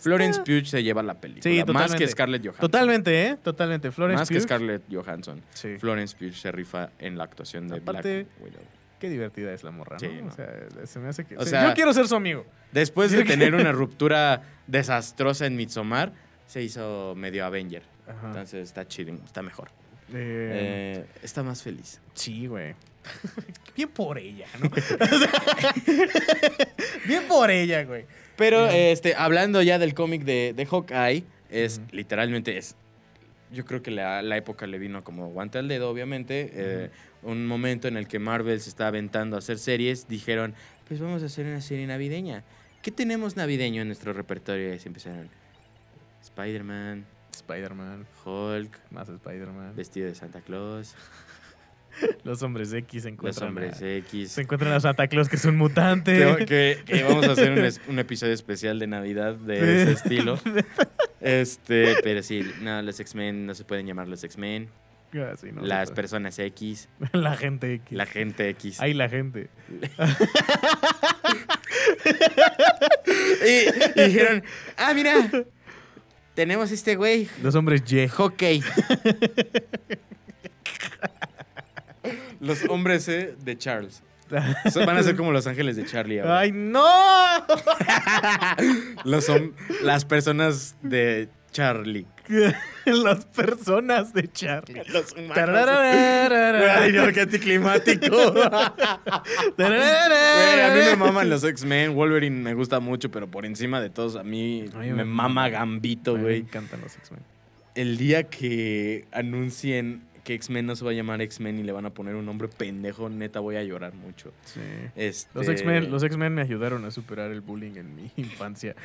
Florence 0.01 0.41
Pugh 0.41 0.65
se 0.65 0.83
lleva 0.83 1.01
la 1.03 1.13
película. 1.15 1.43
Sí, 1.43 1.63
Más 1.71 1.95
que 1.95 2.07
Scarlett 2.07 2.41
Johansson. 2.43 2.61
Totalmente, 2.61 3.25
¿eh? 3.27 3.37
Totalmente. 3.41 3.91
Florence 3.91 4.21
Más 4.21 4.29
que. 4.29 4.41
Scarlett 4.41 4.83
Johansson. 4.91 5.41
Sí. 5.53 5.77
Florence 5.79 6.15
Pugh 6.17 6.33
se 6.33 6.51
rifa 6.51 6.89
en 6.99 7.17
la 7.17 7.23
actuación 7.23 7.67
de 7.69 7.77
Aparte- 7.77 8.23
Black 8.23 8.41
Widow. 8.41 8.61
Qué 8.99 9.09
divertida 9.09 9.53
es 9.53 9.63
la 9.63 9.71
morra, 9.71 9.93
¿no? 9.93 9.99
Sí, 9.99 10.07
O 10.21 10.25
¿no? 10.25 10.31
sea, 10.31 10.49
se 10.85 10.99
me 10.99 11.09
hace 11.09 11.25
que. 11.25 11.37
O 11.37 11.41
o 11.41 11.45
sea, 11.45 11.69
yo 11.69 11.73
quiero 11.75 11.93
ser 11.93 12.07
su 12.07 12.15
amigo. 12.15 12.45
Después 12.71 13.11
de 13.11 13.23
tener 13.23 13.55
una 13.55 13.71
ruptura 13.81 14.41
desastrosa 14.67 15.45
en 15.45 15.55
Midsommar, 15.55 16.11
se 16.47 16.61
hizo 16.63 17.13
medio 17.15 17.45
Avenger. 17.45 17.83
Ajá. 18.07 18.27
Entonces 18.27 18.67
está 18.67 18.87
chido, 18.87 19.13
está 19.25 19.41
mejor. 19.41 19.69
Eh, 20.13 21.03
Eh, 21.03 21.05
está 21.21 21.43
más 21.43 21.61
feliz. 21.61 21.99
Sí, 22.13 22.47
güey. 22.47 22.73
Bien 23.75 23.89
por 23.89 24.17
ella, 24.17 24.47
¿no? 24.61 24.69
O 24.75 27.07
Bien 27.07 27.23
por 27.27 27.51
ella, 27.51 27.83
güey. 27.83 28.05
Pero 28.35 28.67
este, 28.67 29.15
hablando 29.15 29.61
ya 29.61 29.79
del 29.79 29.93
cómic 29.93 30.23
de, 30.23 30.53
de 30.55 30.65
Hawkeye, 30.65 31.23
es 31.49 31.81
literalmente 31.91 32.57
es. 32.57 32.75
Yo 33.51 33.65
creo 33.65 33.81
que 33.81 33.91
la, 33.91 34.21
la 34.21 34.37
época 34.37 34.67
le 34.67 34.77
vino 34.77 35.03
como 35.03 35.29
guante 35.29 35.57
al 35.57 35.67
dedo, 35.67 35.89
obviamente. 35.89 36.49
eh, 36.53 36.89
un 37.23 37.45
momento 37.45 37.87
en 37.87 37.97
el 37.97 38.07
que 38.07 38.19
Marvel 38.19 38.59
se 38.61 38.69
está 38.69 38.87
aventando 38.87 39.35
a 39.35 39.39
hacer 39.39 39.57
series, 39.57 40.07
dijeron, 40.07 40.53
pues 40.87 40.99
vamos 40.99 41.23
a 41.23 41.25
hacer 41.27 41.45
una 41.45 41.61
serie 41.61 41.87
navideña. 41.87 42.43
¿Qué 42.81 42.91
tenemos 42.91 43.35
navideño 43.35 43.81
en 43.81 43.87
nuestro 43.89 44.13
repertorio? 44.13 44.73
Y 44.73 44.79
se 44.79 44.87
empezaron. 44.87 45.29
Spider-Man, 46.21 47.05
Spider-Man, 47.33 48.05
Hulk, 48.25 48.79
más 48.91 49.09
Spider-Man. 49.09 49.75
vestido 49.75 50.07
de 50.07 50.15
Santa 50.15 50.41
Claus, 50.41 50.95
Los 52.23 52.43
hombres 52.43 52.71
X 52.73 53.01
se 53.03 53.09
los 53.09 53.13
encuentran. 53.13 53.49
hombres 53.49 53.81
a- 53.81 53.89
X. 53.95 54.31
Se 54.33 54.41
encuentran 54.41 54.71
a 54.73 54.79
Santa 54.79 55.07
Claus, 55.07 55.29
que 55.29 55.35
es 55.37 55.45
un 55.45 55.55
mutante. 55.57 56.35
que, 56.39 56.45
que- 56.45 56.83
que 56.85 57.03
vamos 57.07 57.27
a 57.27 57.31
hacer 57.31 57.51
un, 57.53 57.59
es- 57.65 57.81
un 57.87 57.97
episodio 57.97 58.33
especial 58.33 58.77
de 58.77 58.85
Navidad 58.85 59.33
de 59.35 59.81
ese 59.83 59.91
estilo. 59.93 60.39
Este, 61.19 61.95
pero 62.03 62.21
sí, 62.21 62.43
no, 62.61 62.81
los 62.83 62.99
X-Men 62.99 63.47
no 63.47 63.55
se 63.55 63.63
pueden 63.63 63.87
llamar 63.87 64.07
los 64.07 64.23
X-Men. 64.23 64.69
Ah, 65.15 65.33
sí, 65.39 65.47
no, 65.53 65.61
las 65.61 65.89
no. 65.89 65.95
personas 65.95 66.37
X, 66.37 66.89
La 67.13 67.35
gente 67.37 67.73
X. 67.75 67.91
la 67.97 68.05
gente 68.05 68.49
X. 68.49 68.79
Ay, 68.81 68.93
la 68.93 69.07
gente. 69.09 69.49
Y, 73.45 73.69
y 73.99 74.03
dijeron, 74.07 74.43
ah, 74.77 74.93
mira, 74.93 75.29
tenemos 76.33 76.71
este 76.71 76.95
güey, 76.95 77.27
Los 77.41 77.55
hombres 77.55 77.81
Y. 77.91 78.07
hockey. 78.07 78.61
Los 82.39 82.63
hombres 82.69 83.07
eh, 83.09 83.35
de 83.43 83.57
Charles. 83.57 84.03
Van 84.29 84.97
a 84.97 85.03
ser 85.03 85.15
como 85.15 85.31
los 85.31 85.47
ángeles 85.47 85.75
de 85.77 85.85
Charlie. 85.85 86.19
ahora. 86.19 86.39
¡Ay, 86.39 86.51
no! 86.51 86.85
Los 89.05 89.29
hom- 89.29 89.53
las 89.83 90.03
personas 90.05 90.75
de 90.81 91.29
Charlie. 91.51 92.05
Las 92.85 93.25
personas 93.25 94.13
de 94.13 94.29
Charlie. 94.31 94.81
Los 94.89 95.13
humanos. 95.13 95.69
Ay, 95.69 96.91
no, 96.91 97.11
qué 97.13 97.21
anticlimático. 97.21 98.33
Güey, 99.57 100.61
a 100.61 100.73
mí 100.73 100.79
me 100.79 100.95
maman 100.97 101.29
los 101.29 101.43
X-Men. 101.43 101.95
Wolverine 101.95 102.41
me 102.41 102.53
gusta 102.53 102.79
mucho, 102.79 103.09
pero 103.11 103.27
por 103.27 103.45
encima 103.45 103.81
de 103.81 103.89
todos, 103.89 104.15
a 104.15 104.23
mí, 104.23 104.65
me 104.75 104.93
me 104.93 105.05
mama. 105.05 105.49
Gambito, 105.49 106.15
Me 106.15 106.21
güey. 106.21 106.39
encantan 106.39 106.81
los 106.81 106.95
X-Men. 106.97 107.21
El 107.75 107.97
día 107.97 108.23
que 108.23 109.05
anuncien 109.11 110.01
que 110.27 110.33
X-Men 110.33 110.65
no 110.65 110.75
se 110.75 110.83
va 110.83 110.91
a 110.91 110.93
llamar 110.93 111.21
X-Men 111.21 111.57
y 111.59 111.63
le 111.63 111.71
van 111.71 111.85
a 111.85 111.91
poner 111.91 112.15
un 112.15 112.25
nombre 112.25 112.49
pendejo, 112.49 113.07
neta 113.07 113.39
voy 113.39 113.55
a 113.55 113.63
llorar 113.63 113.93
mucho. 113.93 114.33
Sí. 114.43 114.59
Este, 114.97 115.29
Los 115.33 115.47
X-Men 115.47 115.89
los 115.89 116.03
X-Men 116.03 116.35
me 116.35 116.41
ayudaron 116.41 116.83
a 116.83 116.91
superar 116.91 117.31
el 117.31 117.39
bullying 117.39 117.77
en 117.77 117.95
mi 117.95 118.11
infancia. 118.17 118.75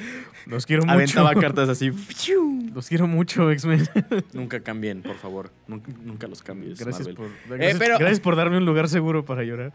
Los 0.46 0.66
quiero 0.66 0.82
mucho. 0.84 0.92
Aventaba 0.94 1.34
cartas 1.34 1.68
así. 1.68 1.90
Los 2.72 2.88
quiero 2.88 3.08
mucho, 3.08 3.50
X-Men. 3.50 3.86
Nunca 4.32 4.60
cambien, 4.60 5.02
por 5.02 5.16
favor. 5.16 5.50
Nunca, 5.66 5.90
nunca 6.02 6.26
los 6.28 6.42
cambies. 6.42 6.78
Gracias 6.78 7.08
Marvel. 7.08 7.16
por, 7.48 7.58
gracias, 7.58 7.78
pero- 7.78 7.98
gracias 7.98 8.20
por 8.20 8.36
darme 8.36 8.56
un 8.58 8.64
lugar 8.64 8.88
seguro 8.88 9.24
para 9.24 9.42
llorar. 9.42 9.72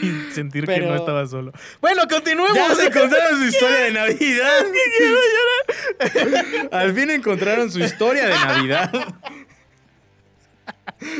y 0.00 0.32
sentir 0.32 0.66
que 0.66 0.80
no 0.80 0.94
estaba 0.94 1.26
solo. 1.26 1.52
Bueno, 1.80 2.02
continuemos. 2.08 2.54
Ya 2.54 2.74
se 2.76 2.86
encontraron 2.86 3.38
su 3.40 3.44
historia 3.46 3.78
de 3.80 3.90
Navidad. 3.92 4.66
Al 6.70 6.94
fin 6.94 7.10
encontraron 7.10 7.70
su 7.70 7.80
historia 7.80 8.26
de 8.28 8.34
Navidad. 8.34 8.92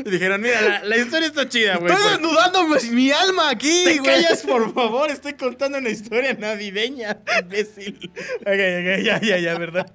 Y 0.04 0.10
dijeron, 0.10 0.40
mira, 0.40 0.60
la, 0.60 0.84
la 0.84 0.96
historia 0.96 1.26
está 1.28 1.48
chida, 1.48 1.76
güey. 1.78 1.92
Estoy 1.92 2.02
pues, 2.08 2.20
desnudando 2.20 2.66
mi- 2.66 2.90
mi 2.90 3.10
alma 3.12 3.50
aquí, 3.50 3.82
Te 3.84 3.98
güey. 3.98 4.10
callas, 4.22 4.42
por 4.42 4.72
favor. 4.74 5.10
Estoy 5.10 5.34
contando 5.34 5.78
una 5.78 5.88
historia 5.88 6.34
navideña, 6.34 7.18
imbécil. 7.40 8.10
Ok, 8.40 8.46
ok, 8.46 9.02
ya, 9.02 9.20
ya, 9.20 9.38
ya, 9.38 9.58
¿verdad? 9.58 9.86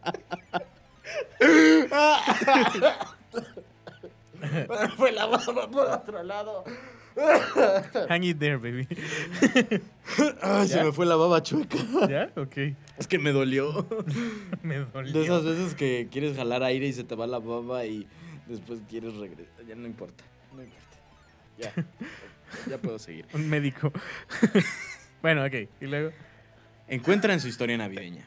Fue 4.97 5.11
la 5.11 5.25
baba 5.25 5.69
por 5.69 5.87
otro 5.87 6.23
lado. 6.23 6.63
Hang 8.09 8.23
it 8.23 8.39
there, 8.39 8.57
baby. 8.57 8.87
Ay, 10.41 10.67
se 10.67 10.83
me 10.83 10.91
fue 10.91 11.05
la 11.05 11.15
baba 11.15 11.41
chueca. 11.41 11.77
¿Ya? 12.09 12.29
Ok. 12.35 12.57
Es 12.97 13.07
que 13.07 13.17
me 13.19 13.31
dolió. 13.31 13.85
Me 14.63 14.79
dolió. 14.79 15.13
De 15.13 15.23
esas 15.23 15.43
veces 15.43 15.75
que 15.75 16.07
quieres 16.11 16.35
jalar 16.35 16.63
aire 16.63 16.87
y 16.87 16.93
se 16.93 17.03
te 17.03 17.15
va 17.15 17.27
la 17.27 17.39
baba 17.39 17.85
y 17.85 18.07
después 18.47 18.79
quieres 18.89 19.15
regresar. 19.15 19.65
Ya 19.67 19.75
no 19.75 19.85
importa. 19.85 20.23
No 20.55 20.63
importa. 20.63 20.97
Ya. 21.57 21.73
Ya 22.69 22.77
puedo 22.77 22.99
seguir. 22.99 23.25
Un 23.33 23.49
médico. 23.49 23.91
bueno, 25.21 25.43
ok. 25.43 25.53
Y 25.81 25.87
luego. 25.87 26.11
Encuentran 26.87 27.39
su 27.39 27.47
historia 27.47 27.75
navideña. 27.75 28.23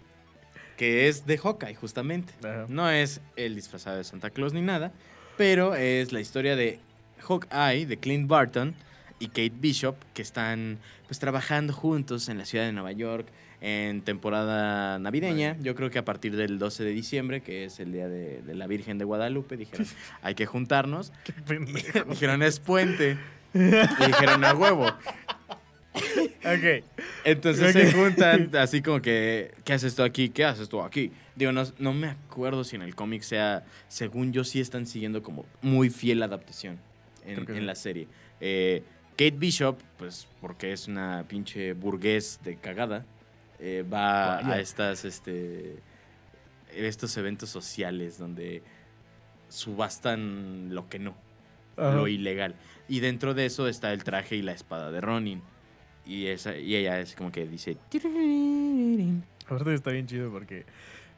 Que 0.76 1.08
es 1.08 1.24
de 1.24 1.38
Hawkeye, 1.38 1.76
justamente. 1.76 2.34
Ajá. 2.40 2.66
No 2.68 2.90
es 2.90 3.20
el 3.36 3.54
disfrazado 3.54 3.96
de 3.96 4.04
Santa 4.04 4.30
Claus 4.30 4.52
ni 4.52 4.60
nada. 4.60 4.92
Pero 5.36 5.76
es 5.76 6.12
la 6.12 6.20
historia 6.20 6.56
de 6.56 6.80
Hawkeye, 7.20 7.86
de 7.86 7.96
Clint 7.96 8.28
Barton 8.28 8.74
y 9.20 9.28
Kate 9.28 9.52
Bishop, 9.54 9.96
que 10.14 10.22
están 10.22 10.78
pues 11.06 11.20
trabajando 11.20 11.72
juntos 11.72 12.28
en 12.28 12.38
la 12.38 12.44
ciudad 12.44 12.66
de 12.66 12.72
Nueva 12.72 12.92
York 12.92 13.28
en 13.60 14.02
temporada 14.02 14.98
navideña. 14.98 15.56
Yo 15.60 15.74
creo 15.74 15.90
que 15.90 15.98
a 15.98 16.04
partir 16.04 16.36
del 16.36 16.58
12 16.58 16.84
de 16.84 16.90
diciembre, 16.90 17.40
que 17.40 17.64
es 17.64 17.80
el 17.80 17.92
día 17.92 18.08
de, 18.08 18.42
de 18.42 18.54
la 18.54 18.66
Virgen 18.66 18.98
de 18.98 19.04
Guadalupe, 19.04 19.56
dijeron, 19.56 19.86
hay 20.22 20.34
que 20.34 20.46
juntarnos. 20.46 21.12
Qué 21.24 21.32
pendejo. 21.32 22.10
dijeron, 22.10 22.42
es 22.42 22.60
puente. 22.60 23.18
Y 23.54 24.06
dijeron, 24.06 24.44
a 24.44 24.52
huevo. 24.52 24.86
Ok. 26.44 26.84
Entonces 27.24 27.72
se 27.72 27.92
juntan 27.92 28.50
así 28.56 28.82
como 28.82 29.00
que, 29.00 29.52
¿qué 29.64 29.72
haces 29.72 29.94
tú 29.94 30.02
aquí? 30.02 30.28
¿Qué 30.28 30.44
haces 30.44 30.68
tú 30.68 30.82
aquí? 30.82 31.12
Digo, 31.34 31.50
no, 31.52 31.64
no 31.78 31.92
me 31.92 32.08
acuerdo 32.08 32.62
si 32.62 32.76
en 32.76 32.82
el 32.82 32.94
cómic 32.94 33.22
sea, 33.22 33.64
según 33.88 34.32
yo 34.32 34.44
sí 34.44 34.60
están 34.60 34.86
siguiendo 34.86 35.22
como 35.22 35.46
muy 35.62 35.88
fiel 35.88 36.22
adaptación 36.22 36.78
en, 37.26 37.38
en 37.40 37.46
sí. 37.46 37.60
la 37.60 37.74
serie. 37.74 38.06
Eh, 38.40 38.82
Kate 39.12 39.36
Bishop, 39.36 39.78
pues 39.96 40.28
porque 40.40 40.72
es 40.72 40.86
una 40.86 41.24
pinche 41.26 41.72
burgués 41.72 42.38
de 42.44 42.56
cagada, 42.56 43.04
eh, 43.58 43.82
va 43.82 44.36
Vaya. 44.36 44.52
a 44.54 44.60
estas, 44.60 45.04
este, 45.04 45.76
estos 46.74 47.16
eventos 47.16 47.50
sociales 47.50 48.18
donde 48.18 48.62
subastan 49.48 50.74
lo 50.74 50.88
que 50.88 50.98
no 50.98 51.14
Ajá. 51.76 51.94
lo 51.94 52.08
ilegal. 52.08 52.54
Y 52.88 53.00
dentro 53.00 53.34
de 53.34 53.46
eso 53.46 53.68
está 53.68 53.92
el 53.92 54.04
traje 54.04 54.36
y 54.36 54.42
la 54.42 54.52
espada 54.52 54.90
de 54.90 55.00
Ronin. 55.00 55.42
Y, 56.06 56.26
esa, 56.26 56.56
y 56.56 56.74
ella 56.74 57.00
es 57.00 57.14
como 57.14 57.30
que 57.30 57.46
dice... 57.46 57.76
Aparte 59.46 59.74
está 59.74 59.90
bien 59.90 60.06
chido 60.06 60.30
porque 60.30 60.64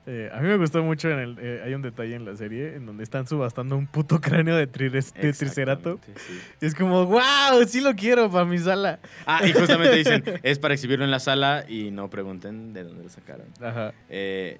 eh, 0.06 0.30
a 0.32 0.40
mí 0.40 0.48
me 0.48 0.56
gustó 0.56 0.82
mucho 0.82 1.10
en 1.10 1.18
el 1.18 1.38
eh, 1.40 1.62
hay 1.64 1.74
un 1.74 1.82
detalle 1.82 2.14
en 2.14 2.24
la 2.24 2.34
serie 2.34 2.74
en 2.74 2.86
donde 2.86 3.04
están 3.04 3.26
subastando 3.26 3.76
un 3.76 3.86
puto 3.86 4.20
cráneo 4.20 4.56
de, 4.56 4.66
tricerato. 4.66 6.00
Sí. 6.16 6.40
Y 6.60 6.66
es 6.66 6.74
como, 6.74 7.06
wow, 7.06 7.64
sí 7.66 7.80
lo 7.80 7.94
quiero 7.94 8.30
para 8.30 8.44
mi 8.44 8.58
sala. 8.58 8.98
Ah, 9.26 9.46
y 9.46 9.52
justamente 9.52 9.96
dicen, 9.96 10.24
es 10.42 10.58
para 10.58 10.74
exhibirlo 10.74 11.04
en 11.04 11.10
la 11.10 11.20
sala 11.20 11.64
y 11.68 11.90
no 11.90 12.08
pregunten 12.08 12.72
de 12.72 12.84
dónde 12.84 13.04
lo 13.04 13.08
sacaron. 13.10 13.46
Ajá. 13.60 13.92
Eh, 14.08 14.58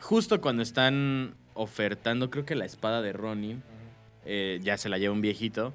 justo 0.00 0.40
cuando 0.40 0.62
están 0.62 1.34
ofertando, 1.54 2.30
creo 2.30 2.44
que 2.44 2.54
la 2.54 2.64
espada 2.64 3.02
de 3.02 3.12
Ronin, 3.12 3.62
eh, 4.24 4.60
ya 4.62 4.78
se 4.78 4.88
la 4.88 4.98
lleva 4.98 5.12
un 5.12 5.20
viejito, 5.20 5.72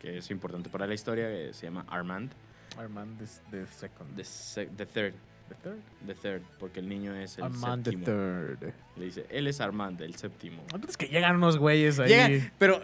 que 0.00 0.18
es 0.18 0.30
importante 0.30 0.68
para 0.70 0.86
la 0.86 0.94
historia, 0.94 1.28
que 1.28 1.52
se 1.52 1.66
llama 1.66 1.84
Armand, 1.88 2.30
Armand 2.78 3.18
the 3.50 3.66
second. 3.66 4.14
the, 4.16 4.24
se- 4.24 4.68
the 4.76 4.86
third, 4.86 5.14
The 5.48 5.54
third. 5.54 5.78
the 6.06 6.14
third, 6.14 6.42
porque 6.58 6.80
el 6.80 6.88
niño 6.88 7.14
es 7.14 7.38
el 7.38 7.44
Armand 7.44 7.84
the 7.84 7.90
séptimo. 7.92 8.04
third. 8.04 8.72
Le 8.96 9.04
dice, 9.04 9.26
él 9.30 9.46
es 9.46 9.60
Armand, 9.60 10.00
el 10.02 10.14
séptimo. 10.14 10.62
Entonces 10.72 10.96
que 10.96 11.06
llegan 11.06 11.36
unos 11.36 11.58
güeyes 11.58 11.98
ahí. 11.98 12.08
Llegan, 12.08 12.52
pero 12.58 12.82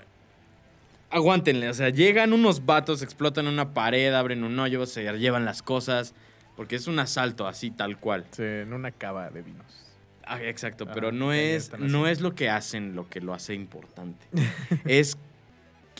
aguántenle, 1.10 1.68
o 1.68 1.74
sea, 1.74 1.90
llegan 1.90 2.32
unos 2.32 2.64
vatos, 2.64 3.02
explotan 3.02 3.46
una 3.46 3.72
pared, 3.72 4.12
abren 4.12 4.42
un 4.42 4.58
hoyo, 4.58 4.84
se 4.86 5.04
llevan 5.18 5.44
las 5.44 5.62
cosas, 5.62 6.14
porque 6.56 6.76
es 6.76 6.86
un 6.86 6.98
asalto 6.98 7.46
así 7.46 7.70
tal 7.70 7.98
cual. 7.98 8.26
Sí, 8.32 8.42
en 8.42 8.72
una 8.72 8.90
cava 8.90 9.30
de 9.30 9.42
vinos. 9.42 9.66
Ah, 10.26 10.42
exacto, 10.42 10.86
pero 10.86 11.12
no 11.12 11.32
es, 11.32 11.70
no 11.78 12.06
es 12.06 12.20
lo 12.20 12.34
que 12.34 12.48
hacen 12.48 12.96
lo 12.96 13.08
que 13.08 13.20
lo 13.20 13.34
hace 13.34 13.54
importante. 13.54 14.26
es 14.86 15.18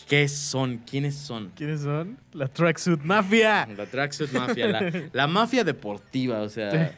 qué 0.08 0.28
son, 0.28 0.78
quiénes 0.78 1.14
son. 1.16 1.50
¿Quiénes 1.56 1.80
son? 1.82 2.18
La 2.32 2.48
Tracksuit 2.48 3.00
Mafia. 3.02 3.66
La 3.76 3.86
Tracksuit 3.86 4.30
Mafia, 4.32 4.68
la, 4.68 4.92
la 5.12 5.26
mafia 5.26 5.64
deportiva, 5.64 6.40
o 6.40 6.48
sea, 6.48 6.92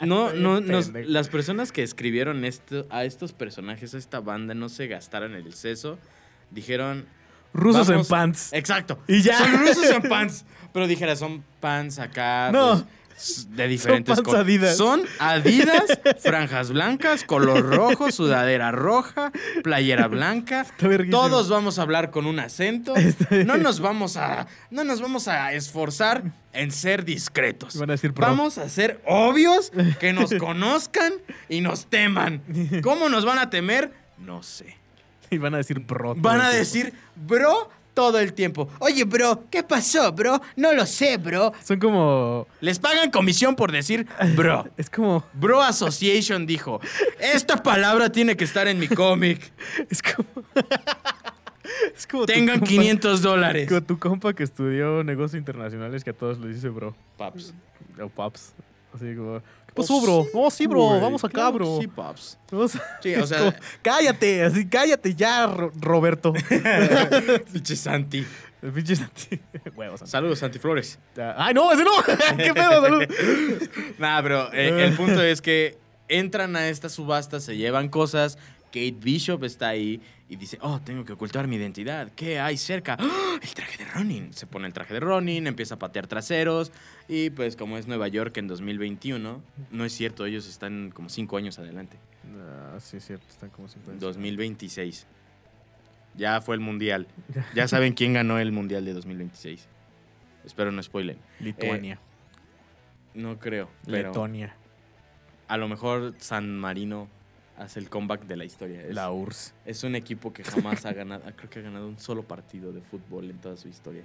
No, 0.00 0.32
no, 0.32 0.60
nos- 0.60 0.92
las 0.92 1.28
personas 1.28 1.70
que 1.72 1.82
escribieron 1.82 2.44
esto, 2.44 2.86
a 2.90 3.04
estos 3.04 3.32
personajes, 3.32 3.94
a 3.94 3.98
esta 3.98 4.20
banda, 4.20 4.54
no 4.54 4.68
se 4.68 4.86
gastaron 4.88 5.34
el 5.34 5.52
seso. 5.54 5.98
Dijeron. 6.50 7.06
Rusos 7.54 7.86
Vamos- 7.88 8.06
en 8.06 8.10
pants. 8.10 8.52
Exacto. 8.54 8.98
Y 9.06 9.20
ya. 9.22 9.38
Son 9.38 9.52
rusos 9.60 9.90
en 9.90 10.02
pants. 10.08 10.44
Pero 10.72 10.86
dijera, 10.86 11.14
son 11.16 11.44
pants 11.60 11.98
acá. 11.98 12.50
No. 12.52 12.72
pues, 12.72 12.84
de 13.50 13.68
diferentes 13.68 14.20
col- 14.22 14.36
Adidas. 14.36 14.76
Son 14.76 15.02
Adidas, 15.18 15.82
franjas 16.20 16.70
blancas, 16.70 17.24
color 17.24 17.62
rojo, 17.64 18.10
sudadera 18.10 18.70
roja, 18.72 19.32
playera 19.62 20.08
blanca. 20.08 20.66
Todos 21.10 21.48
vamos 21.48 21.78
a 21.78 21.82
hablar 21.82 22.10
con 22.10 22.26
un 22.26 22.38
acento. 22.40 22.94
No 23.46 23.56
nos 23.56 23.80
vamos 23.80 24.16
a, 24.16 24.46
no 24.70 24.84
nos 24.84 25.00
vamos 25.00 25.28
a 25.28 25.52
esforzar 25.52 26.22
en 26.52 26.70
ser 26.70 27.04
discretos. 27.04 27.76
Van 27.78 27.90
a 27.90 27.94
decir 27.94 28.12
pro. 28.12 28.26
Vamos 28.26 28.58
a 28.58 28.68
ser 28.68 29.00
obvios, 29.06 29.72
que 30.00 30.12
nos 30.12 30.32
conozcan 30.38 31.12
y 31.48 31.60
nos 31.60 31.86
teman. 31.86 32.42
¿Cómo 32.82 33.08
nos 33.08 33.24
van 33.24 33.38
a 33.38 33.50
temer? 33.50 33.92
No 34.18 34.42
sé. 34.42 34.76
Y 35.30 35.38
van 35.38 35.54
a 35.54 35.56
decir 35.58 35.78
bro. 35.80 36.14
Van 36.16 36.40
a 36.42 36.50
decir, 36.50 36.92
bro, 37.16 37.70
todo 37.94 38.18
el 38.18 38.32
tiempo. 38.32 38.68
Oye, 38.78 39.04
bro, 39.04 39.44
¿qué 39.50 39.62
pasó, 39.62 40.12
bro? 40.12 40.40
No 40.56 40.72
lo 40.72 40.86
sé, 40.86 41.16
bro. 41.18 41.52
Son 41.62 41.78
como. 41.78 42.46
Les 42.60 42.78
pagan 42.78 43.10
comisión 43.10 43.54
por 43.56 43.70
decir, 43.72 44.06
bro. 44.34 44.66
Es 44.76 44.88
como. 44.90 45.24
Bro 45.34 45.62
Association 45.62 46.46
dijo, 46.46 46.80
esta 47.20 47.62
palabra 47.62 48.10
tiene 48.10 48.36
que 48.36 48.44
estar 48.44 48.66
en 48.68 48.78
mi 48.78 48.88
cómic. 48.88 49.52
Es 49.90 50.02
como. 50.02 50.28
es 51.96 52.06
como. 52.06 52.26
Tengan 52.26 52.60
compa- 52.60 52.68
500 52.68 53.22
dólares. 53.22 53.68
Tu 53.86 53.98
compa 53.98 54.32
que 54.34 54.42
estudió 54.42 55.04
negocios 55.04 55.38
internacionales 55.38 56.04
que 56.04 56.10
a 56.10 56.14
todos 56.14 56.38
les 56.38 56.54
dice 56.56 56.68
bro. 56.68 56.94
Paps. 57.16 57.54
O 58.00 58.08
paps. 58.08 58.54
Así 58.94 59.14
como. 59.14 59.42
¿Qué 59.74 59.80
pasó, 59.82 60.00
bro? 60.02 60.26
No, 60.34 60.50
sí, 60.50 60.66
bro. 60.66 60.82
güey, 60.88 61.00
Vamos 61.00 61.24
acá, 61.24 61.32
claro 61.32 61.52
que 61.52 61.58
bro. 61.58 61.78
Sí. 61.80 61.86
Vamos- 61.96 62.38
Sí, 63.02 63.14
o 63.14 63.26
sea- 63.26 63.58
cállate, 63.82 64.44
así, 64.44 64.66
cállate 64.68 65.14
ya, 65.14 65.46
Ro- 65.46 65.72
Roberto. 65.80 66.32
Pinche 67.52 67.76
Santi. 67.76 68.26
El 68.62 68.72
pinche 68.72 68.94
Santi. 68.96 69.40
Huevos, 69.76 70.00
Santi. 70.00 70.10
Saludos, 70.10 70.38
Santi 70.38 70.58
Flores. 70.58 70.98
Ay, 71.36 71.54
no, 71.54 71.72
ese 71.72 71.84
no. 71.84 71.90
¿Qué 72.36 72.52
pedo, 72.54 72.82
salud? 72.82 73.04
Nada, 73.98 74.22
pero 74.22 74.52
eh, 74.52 74.84
el 74.84 74.94
punto 74.94 75.22
es 75.22 75.40
que 75.42 75.78
entran 76.08 76.54
a 76.56 76.68
esta 76.68 76.88
subasta, 76.88 77.40
se 77.40 77.56
llevan 77.56 77.88
cosas. 77.88 78.38
Kate 78.72 78.96
Bishop 78.98 79.44
está 79.44 79.68
ahí 79.68 80.00
y 80.28 80.36
dice, 80.36 80.58
oh, 80.62 80.80
tengo 80.80 81.04
que 81.04 81.12
ocultar 81.12 81.46
mi 81.46 81.56
identidad. 81.56 82.10
¿Qué 82.16 82.40
hay 82.40 82.56
cerca? 82.56 82.96
¡Ah! 82.98 83.38
El 83.42 83.54
traje 83.54 83.84
de 83.84 83.90
Ronin. 83.90 84.32
Se 84.32 84.46
pone 84.46 84.66
el 84.66 84.72
traje 84.72 84.94
de 84.94 85.00
Ronin, 85.00 85.46
empieza 85.46 85.74
a 85.74 85.78
patear 85.78 86.06
traseros. 86.06 86.72
Y 87.08 87.30
pues 87.30 87.54
como 87.54 87.76
es 87.76 87.86
Nueva 87.86 88.08
York 88.08 88.36
en 88.38 88.48
2021, 88.48 89.42
no 89.70 89.84
es 89.84 89.92
cierto, 89.92 90.24
ellos 90.24 90.48
están 90.48 90.90
como 90.90 91.08
cinco 91.08 91.36
años 91.36 91.58
adelante. 91.58 91.98
Ah, 92.38 92.78
sí, 92.80 92.96
es 92.96 93.06
cierto, 93.06 93.26
están 93.28 93.50
como 93.50 93.68
50. 93.68 94.04
2026. 94.04 95.06
Ya 96.16 96.40
fue 96.40 96.54
el 96.54 96.60
mundial. 96.60 97.06
Ya 97.54 97.68
saben 97.68 97.92
quién 97.92 98.12
ganó 98.14 98.38
el 98.38 98.52
mundial 98.52 98.84
de 98.84 98.92
2026. 98.94 99.68
Espero 100.44 100.72
no 100.72 100.82
spoilen. 100.82 101.18
Lituania. 101.40 101.98
No 103.14 103.38
creo, 103.38 103.68
pero 103.84 104.08
Letonia. 104.08 104.56
a 105.48 105.56
lo 105.58 105.68
mejor 105.68 106.14
San 106.18 106.58
Marino 106.58 107.08
hace 107.62 107.80
el 107.80 107.88
comeback 107.88 108.24
de 108.26 108.36
la 108.36 108.44
historia. 108.44 108.82
Es, 108.82 108.94
La 108.94 109.10
URSS. 109.10 109.54
es 109.64 109.84
un 109.84 109.94
equipo 109.94 110.32
que 110.32 110.44
jamás 110.44 110.84
ha 110.86 110.92
ganado, 110.92 111.22
creo 111.36 111.50
que 111.50 111.58
ha 111.58 111.62
ganado 111.62 111.88
un 111.88 111.98
solo 111.98 112.22
partido 112.22 112.72
de 112.72 112.80
fútbol 112.82 113.30
en 113.30 113.38
toda 113.38 113.56
su 113.56 113.68
historia. 113.68 114.04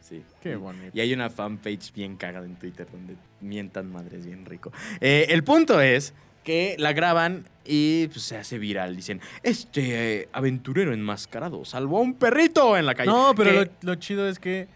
Sí. 0.00 0.22
Qué 0.40 0.56
bonito. 0.56 0.90
Y 0.92 1.00
hay 1.00 1.12
una 1.14 1.30
fanpage 1.30 1.92
bien 1.92 2.16
cagada 2.16 2.44
en 2.46 2.56
Twitter 2.56 2.86
donde 2.90 3.16
mientan 3.40 3.90
madres 3.92 4.26
bien 4.26 4.44
rico. 4.44 4.72
Eh, 5.00 5.26
el 5.30 5.44
punto 5.44 5.80
es 5.80 6.12
que 6.44 6.74
la 6.78 6.92
graban 6.92 7.46
y 7.64 8.08
pues, 8.08 8.22
se 8.22 8.36
hace 8.36 8.58
viral. 8.58 8.96
Dicen, 8.96 9.20
este 9.44 10.22
eh, 10.22 10.28
aventurero 10.32 10.92
enmascarado 10.92 11.64
salvó 11.64 11.98
a 11.98 12.00
un 12.00 12.14
perrito 12.14 12.76
en 12.76 12.84
la 12.86 12.94
calle. 12.96 13.10
No, 13.10 13.32
pero 13.36 13.50
que, 13.50 13.56
lo, 13.82 13.92
lo 13.92 13.94
chido 13.94 14.28
es 14.28 14.38
que. 14.40 14.66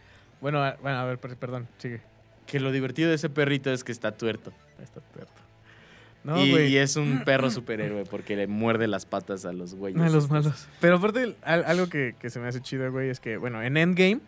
Bueno, 0.41 0.63
a, 0.63 0.77
bueno, 0.81 0.99
a 0.99 1.05
ver, 1.05 1.19
per- 1.19 1.37
perdón, 1.37 1.67
sigue. 1.79 2.03
que 2.47 2.61
lo 2.61 2.71
divertido 2.71 3.09
de 3.09 3.17
ese 3.17 3.29
perrito 3.29 3.73
es 3.73 3.83
que. 3.83 3.91
Está 3.91 4.13
tuerto. 4.17 4.53
No, 6.27 6.45
y, 6.45 6.77
es 6.77 6.97
un 6.97 7.23
perro 7.25 7.51
superhéroe 7.51 8.05
porque 8.05 8.37
le 8.37 8.47
muerde 8.47 8.87
las 8.89 9.07
patas 9.07 9.45
a 9.47 9.53
los 9.53 9.75
güeyes. 9.75 10.01
A 10.03 10.09
los 10.09 10.29
malos. 10.29 10.67
Pero 10.81 10.97
aparte, 10.97 11.37
al- 11.43 11.65
algo 11.65 11.89
que, 11.89 12.15
que 12.21 12.31
se 12.31 12.41
me 12.41 12.49
hace 12.49 12.61
chido, 12.61 12.91
güey, 12.93 13.09
es 13.11 13.21
que, 13.21 13.37
bueno, 13.37 13.63
en 13.63 13.77
Endgame 13.77 14.21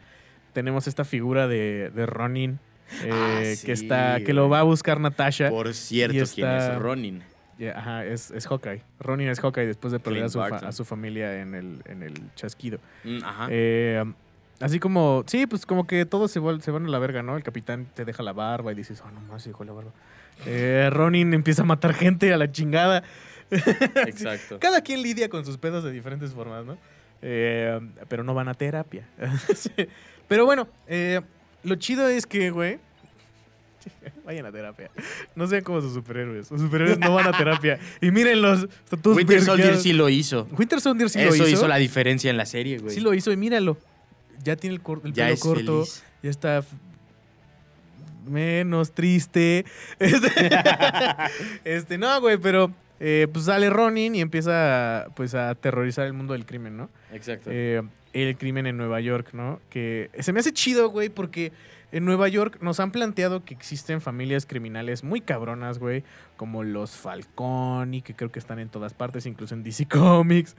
tenemos 0.53 0.87
esta 0.87 1.05
figura 1.05 1.49
de, 1.49 1.91
de 1.95 2.07
Ronin. 2.07 2.59
eh, 3.03 3.11
Ah, 3.13 3.41
que 3.67 3.77
sí, 3.77 3.83
está 3.85 4.21
que 4.25 4.33
lo 4.33 4.49
va 4.49 4.61
a 4.61 4.63
buscar 4.63 5.01
Natasha. 5.01 5.51
Por 5.51 5.75
cierto, 5.75 6.15
Y 6.17 6.21
¿quién 6.21 6.49
está- 6.49 6.75
es 6.75 6.79
Ronin? 6.81 7.23
Ya, 7.59 7.77
ajá, 7.77 8.05
es, 8.05 8.31
es 8.31 8.47
Hawkeye. 8.47 8.83
Ronin 9.01 9.29
es 9.29 9.41
Hawkeye 9.41 9.67
después 9.67 9.93
de 9.93 9.99
perder 9.99 10.23
a 10.25 10.29
su, 10.29 10.39
fa- 10.39 10.57
a 10.59 10.71
su 10.71 10.85
familia 10.85 11.41
en 11.43 11.57
el, 11.57 11.83
en 11.87 12.05
el 12.05 12.15
chasquido. 12.37 12.79
Mm, 13.03 13.25
Ajá. 13.25 13.49
Eh, 13.51 14.05
así 14.61 14.79
como, 14.79 15.25
sí, 15.27 15.47
pues 15.49 15.67
como 15.67 15.85
que 15.85 16.07
todos 16.07 16.31
se, 16.31 16.41
se 16.61 16.71
van 16.71 16.87
a 16.87 16.89
la 16.89 16.99
verga, 17.01 17.25
¿no? 17.25 17.37
El 17.37 17.43
capitán 17.43 17.87
te 17.95 18.05
deja 18.05 18.23
la 18.23 18.33
barba 18.33 18.71
y 18.71 18.77
dices, 18.77 19.03
oh, 19.05 19.11
no 19.11 19.21
más, 19.23 19.45
hijo 19.49 19.65
de 19.65 19.67
la 19.67 19.73
barba. 19.73 19.91
Eh, 20.47 20.89
Ronin 20.93 21.35
empieza 21.35 21.63
a 21.63 21.65
matar 21.65 21.95
gente 21.95 22.33
a 22.33 22.37
la 22.37 22.51
chingada. 22.53 23.03
Exacto. 24.07 24.59
Cada 24.61 24.81
quien 24.83 25.03
lidia 25.03 25.29
con 25.29 25.45
sus 25.45 25.59
pedos 25.59 25.85
de 25.85 25.91
diferentes 25.93 26.33
formas, 26.33 26.65
¿no? 26.65 26.79
Eh, 27.23 27.79
pero 28.09 28.23
no 28.23 28.35
van 28.35 28.49
a 28.49 28.55
terapia. 28.55 29.09
Sí. 29.55 29.71
Pero 30.29 30.45
bueno, 30.45 30.69
eh, 30.87 31.21
lo 31.65 31.75
chido 31.77 32.07
es 32.09 32.27
que, 32.27 32.51
güey, 32.51 32.79
vayan 34.27 34.45
a 34.47 34.53
terapia. 34.53 34.91
No 35.35 35.47
sean 35.47 35.63
como 35.65 35.81
sus 35.81 35.95
superhéroes. 35.95 36.49
Sus 36.49 36.61
superhéroes 36.61 36.99
no 36.99 37.15
van 37.15 37.27
a 37.27 37.37
terapia. 37.37 37.79
Y 38.01 38.11
mírenlos. 38.11 38.65
Están 38.85 39.01
todos 39.03 39.17
Winter 39.17 39.43
Soldier 39.43 39.77
sí 39.79 39.93
lo 39.95 40.09
hizo. 40.09 40.47
Winter 40.57 40.81
Soldier 40.81 41.09
sí 41.09 41.19
Eso 41.21 41.29
lo 41.31 41.35
hizo. 41.37 41.49
hizo. 41.49 41.69
la 41.69 41.77
diferencia 41.77 42.31
en 42.31 42.37
la 42.37 42.45
serie, 42.47 42.79
güey. 42.79 42.95
Sí 42.95 43.01
lo 43.01 43.15
hizo 43.15 43.33
y 43.33 43.37
míralo. 43.37 43.79
Ya 44.45 44.57
tiene 44.57 44.77
el, 44.77 44.83
cor- 44.83 45.01
el 45.05 45.13
ya 45.15 45.27
pelo 45.27 45.39
corto. 45.39 45.85
feliz. 45.85 46.05
Ya 46.23 46.31
está 46.31 46.63
menos 48.29 48.93
triste. 48.93 49.65
Este, 49.99 50.51
este, 51.65 51.99
no, 51.99 52.21
güey, 52.21 52.39
pero 52.39 52.73
eh, 53.01 53.27
pues 53.33 53.47
sale 53.47 53.71
Ronin 53.71 54.15
y 54.15 54.21
empieza 54.21 55.07
pues 55.15 55.35
a 55.35 55.51
aterrorizar 55.51 56.07
el 56.07 56.13
mundo 56.13 56.33
del 56.33 56.47
crimen, 56.47 56.77
¿no? 56.77 56.91
Exacto. 57.13 57.51
Eh, 57.53 57.83
el 58.13 58.37
crimen 58.37 58.67
en 58.67 58.77
Nueva 58.77 59.01
York, 59.01 59.31
¿no? 59.33 59.61
Que 59.71 60.11
se 60.19 60.33
me 60.33 60.41
hace 60.41 60.53
chido, 60.53 60.91
güey, 60.91 61.09
porque 61.09 61.53
en 61.93 62.05
Nueva 62.05 62.29
York 62.29 62.59
nos 62.61 62.81
han 62.81 62.91
planteado 62.91 63.45
que 63.45 63.55
existen 63.55 64.01
familias 64.01 64.47
criminales 64.47 65.05
muy 65.05 65.21
cabronas, 65.21 65.79
güey, 65.79 66.05
como 66.37 66.65
los 66.65 66.97
Falconi, 66.97 68.03
que 68.03 68.15
creo 68.15 68.31
que 68.31 68.39
están 68.39 68.59
en 68.59 68.69
todas 68.69 68.95
partes, 68.95 69.27
incluso 69.27 69.55
en 69.55 69.63
DC 69.63 69.87
Comics. 69.89 70.57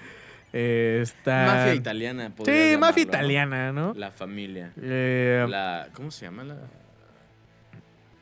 Eh, 0.52 1.00
está... 1.04 1.46
mafia 1.46 1.76
italiana. 1.76 2.34
Sí, 2.44 2.52
llamarlo, 2.52 2.80
mafia 2.80 3.04
italiana, 3.04 3.72
¿no? 3.72 3.94
La 3.94 4.12
familia. 4.12 4.74
Eh, 4.82 5.46
La, 5.48 5.90
¿Cómo 5.94 6.10
se 6.10 6.26
llama 6.26 6.44
la...? 6.44 6.58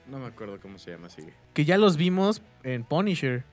No 0.09 0.19
me 0.19 0.25
acuerdo 0.27 0.59
cómo 0.61 0.77
se 0.79 0.91
llama, 0.91 1.09
sigue. 1.09 1.33
que 1.53 1.65
ya 1.65 1.77
los 1.77 1.97
vimos 1.97 2.41
en 2.63 2.83
Punisher. 2.83 3.43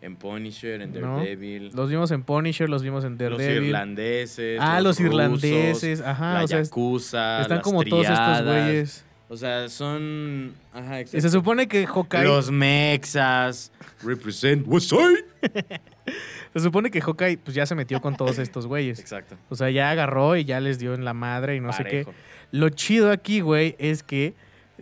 En 0.00 0.14
Punisher, 0.14 0.80
en 0.80 0.92
No, 1.00 1.16
Daredevil. 1.16 1.70
Los 1.74 1.90
vimos 1.90 2.10
en 2.12 2.22
Punisher, 2.22 2.68
los 2.68 2.82
vimos 2.84 3.02
en 3.04 3.18
los 3.18 3.18
Daredevil. 3.18 3.64
irlandeses. 3.66 4.58
ah, 4.62 4.80
los, 4.80 4.96
rusos, 5.00 5.12
irlandeses, 5.12 6.00
ajá, 6.02 6.34
la 6.34 6.44
o 6.44 6.48
sea, 6.48 6.60
es- 6.60 6.68
Yakuza, 6.68 7.40
están 7.42 7.56
las 7.56 7.64
como 7.64 7.82
todos 7.84 8.06
estos 8.08 8.44
güeyes. 8.44 9.04
O 9.30 9.36
sea, 9.36 9.68
son... 9.68 10.54
Ajá, 10.72 10.98
Y 10.98 11.02
exacto. 11.02 11.20
se 11.20 11.30
supone 11.30 11.66
que 11.68 11.86
Hawkeye, 11.86 12.24
Los 12.24 12.50
mexas. 12.50 13.72
Represent 14.02 14.66
what's 14.66 14.88
se 16.54 16.60
supone 16.60 16.90
que 16.90 17.00
Hawkeye 17.00 17.36
pues 17.38 17.54
ya 17.54 17.66
se 17.66 17.74
metió 17.74 18.00
con 18.00 18.16
todos 18.16 18.38
estos 18.38 18.66
güeyes. 18.66 18.98
Exacto. 19.00 19.36
O 19.50 19.56
sea, 19.56 19.68
ya 19.70 19.90
agarró 19.90 20.36
y 20.36 20.44
ya 20.44 20.60
les 20.60 20.78
dio 20.78 20.94
en 20.94 21.04
la 21.04 21.12
madre 21.12 21.56
y 21.56 21.60
no 21.60 21.72
sé 21.72 21.84
qué. 21.84 22.06
Lo 22.52 22.70
chido 22.70 23.10
aquí, 23.10 23.40
güey, 23.40 23.76
es 23.78 24.02
que 24.02 24.34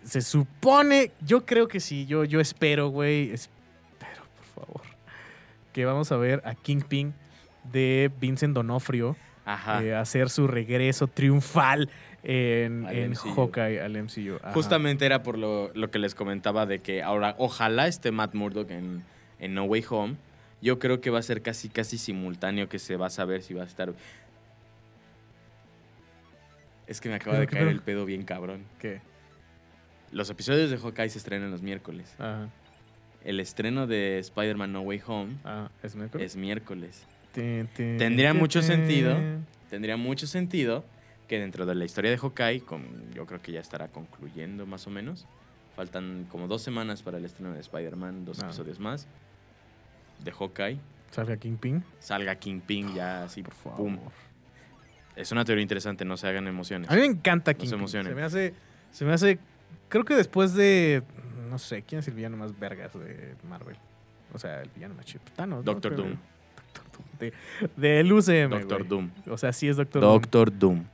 se 0.05 0.21
supone, 0.21 1.13
yo 1.25 1.45
creo 1.45 1.69
que 1.69 1.81
sí, 1.81 2.07
yo, 2.07 2.25
yo 2.25 2.41
espero, 2.41 2.89
güey, 2.89 3.31
espero, 3.33 4.23
por 4.37 4.65
favor, 4.65 4.83
que 5.73 5.85
vamos 5.85 6.13
a 6.13 6.17
ver 6.17 6.43
a 6.45 6.55
Kingpin 6.55 7.15
de 7.73 8.11
Vincent 8.21 8.55
Donofrio 8.55 9.17
Ajá. 9.45 9.83
eh, 9.83 9.95
hacer 9.95 10.31
su 10.31 10.47
regreso 10.47 11.07
triunfal 11.09 11.89
en, 12.23 12.87
Al 12.87 12.97
en 12.97 13.11
MCU. 13.13 13.35
Hawkeye 13.35 13.81
al 13.81 14.03
MCU. 14.03 14.37
Ajá. 14.43 14.53
Justamente 14.53 15.07
era 15.07 15.23
por 15.23 15.39
lo, 15.39 15.71
lo 15.75 15.91
que 15.91 15.99
les 15.99 16.15
comentaba 16.15 16.67
de 16.67 16.81
que 16.81 17.03
ahora 17.03 17.35
ojalá 17.39 17.87
esté 17.87 18.11
Matt 18.11 18.35
Murdock 18.35 18.71
en, 18.71 19.05
en 19.39 19.55
No 19.55 19.65
Way 19.65 19.85
Home. 19.91 20.17
Yo 20.63 20.79
creo 20.79 21.01
que 21.01 21.11
va 21.11 21.19
a 21.19 21.23
ser 21.23 21.43
casi 21.43 21.69
casi 21.69 21.99
simultáneo 21.99 22.69
que 22.69 22.79
se 22.79 22.97
va 22.97 23.07
a 23.07 23.11
saber 23.11 23.43
si 23.43 23.55
va 23.55 23.63
a 23.63 23.67
estar. 23.67 23.93
Es 26.87 27.01
que 27.01 27.09
me 27.09 27.17
acaba 27.17 27.33
¿Pero 27.33 27.41
de 27.43 27.47
caer 27.49 27.69
el 27.69 27.81
pedo 27.81 28.05
bien 28.05 28.25
cabrón. 28.25 28.65
¿Qué? 28.79 29.01
Los 30.13 30.31
episodios 30.31 30.71
de 30.71 30.79
Hawkeye 30.79 31.09
se 31.11 31.19
estrenan 31.19 31.51
los 31.51 31.63
miércoles. 31.63 32.15
Ajá. 32.19 32.49
El 33.25 33.41
estreno 33.41 33.87
de 33.87 34.19
Spider-Man 34.21 34.73
No 34.73 34.83
Way 34.83 35.03
Home 35.07 35.37
Ah, 35.45 35.69
¿es 35.83 35.97
miércoles? 36.37 37.07
es 37.35 37.69
Tendría 37.75 38.33
mucho 38.35 38.63
sentido. 38.63 39.17
Tendría 39.69 39.97
mucho 39.97 40.27
sentido 40.27 40.85
que 41.29 41.41
dentro 41.41 41.67
de 41.67 41.75
la 41.75 41.85
historia 41.85 42.11
de 42.13 42.19
Hawkeye, 42.19 42.61
con- 42.61 43.13
yo 43.13 43.27
creo 43.27 43.43
que 43.43 43.51
ya 43.53 43.61
estará 43.61 43.89
concluyendo 43.89 44.65
más 44.67 44.87
o 44.87 44.91
menos, 44.91 45.27
Faltan 45.75 46.27
como 46.31 46.49
dos 46.49 46.63
semanas 46.63 47.03
para 47.03 47.19
el 47.19 47.27
estreno 47.27 47.53
de 47.53 47.61
Spider-Man, 47.61 48.25
dos 48.25 48.41
Ah. 48.41 48.47
episodios 48.47 48.81
más. 48.81 49.07
De 50.25 50.33
Hawkeye. 50.33 50.79
Salga 51.11 51.37
Kingpin. 51.37 51.85
Salga 51.99 52.35
Kingpin 52.37 52.95
ya 52.95 53.25
así, 53.25 53.43
Por 53.43 53.53
favor. 53.53 53.91
Es 55.17 55.33
una 55.33 55.45
teoría 55.45 55.61
interesante, 55.61 56.07
no 56.07 56.17
se 56.17 56.29
hagan 56.29 56.47
emociones. 56.49 56.89
A 56.91 56.95
mí 56.95 57.01
me 57.01 57.07
encanta 57.07 57.53
No 57.53 57.57
se 57.57 57.61
Kingpin. 57.61 57.79
emocionen. 57.79 58.09
Se 58.13 58.15
me 58.15 58.23
hace. 58.23 58.55
Se 58.91 59.05
me 59.05 59.13
hace. 59.13 59.39
Creo 59.89 60.05
que 60.05 60.15
después 60.15 60.55
de. 60.55 61.03
No 61.51 61.59
sé, 61.59 61.83
¿quién 61.83 62.01
es 62.01 62.09
el 62.09 62.15
villano 62.15 62.37
más 62.37 62.59
vergas 62.59 62.93
de 62.95 63.35
Marvel? 63.49 63.77
O 64.33 64.39
sea, 64.39 64.63
el 64.63 64.71
villano 64.71 64.95
más 64.95 65.07
chido. 65.07 65.23
Thanos. 65.35 65.65
¿no? 65.65 65.73
Doctor. 65.73 65.97
Doom. 65.97 66.17
Doctor 66.75 66.85
Doom. 66.93 67.19
De, 67.19 67.33
del 67.77 68.13
UCM. 68.13 68.51
Doctor. 68.51 68.87
Doom. 68.87 69.11
O 69.29 69.39
sea, 69.39 69.53
sí 69.53 69.69
es 69.69 69.77
Doctor 69.77 70.03
Doom. 70.03 70.13
Doctor 70.13 70.59
Doom. 70.59 70.85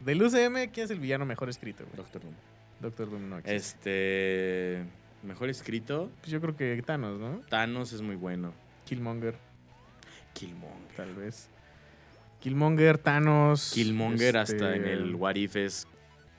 Del 0.00 0.22
UCM, 0.22 0.70
¿quién 0.72 0.84
es 0.84 0.90
el 0.90 0.98
villano 0.98 1.24
mejor 1.24 1.48
escrito? 1.48 1.84
güey? 1.84 1.96
Doctor 1.96 2.22
Doom. 2.22 2.34
Doctor 2.80 3.10
Doom 3.10 3.28
no 3.28 3.38
existe. 3.38 4.78
Este. 4.78 4.86
Mejor 5.22 5.48
escrito. 5.48 6.10
Pues 6.20 6.32
yo 6.32 6.40
creo 6.40 6.56
que 6.56 6.82
Thanos, 6.84 7.20
¿no? 7.20 7.40
Thanos 7.48 7.92
es 7.92 8.02
muy 8.02 8.16
bueno. 8.16 8.52
Killmonger, 8.86 9.36
Killmonger. 10.34 10.96
tal 10.96 11.14
vez. 11.14 11.48
Killmonger, 12.40 12.98
Thanos. 12.98 13.70
Killmonger 13.72 14.36
este, 14.36 14.38
hasta 14.38 14.74
en 14.74 14.86
el 14.86 15.14
What 15.14 15.36
If 15.36 15.54
es 15.54 15.86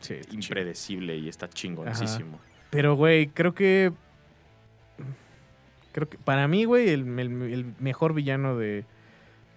Sí, 0.03 0.13
está 0.15 0.29
chido. 0.31 0.41
impredecible 0.43 1.17
y 1.17 1.29
está 1.29 1.49
chingoncísimo. 1.49 2.39
Pero, 2.69 2.95
güey, 2.95 3.27
creo 3.27 3.53
que. 3.55 3.91
Creo 5.91 6.09
que 6.09 6.17
para 6.17 6.47
mí, 6.47 6.65
güey, 6.65 6.89
el, 6.89 7.19
el- 7.19 7.41
el 7.53 7.65
mejor 7.79 8.13
villano 8.13 8.57
de. 8.57 8.85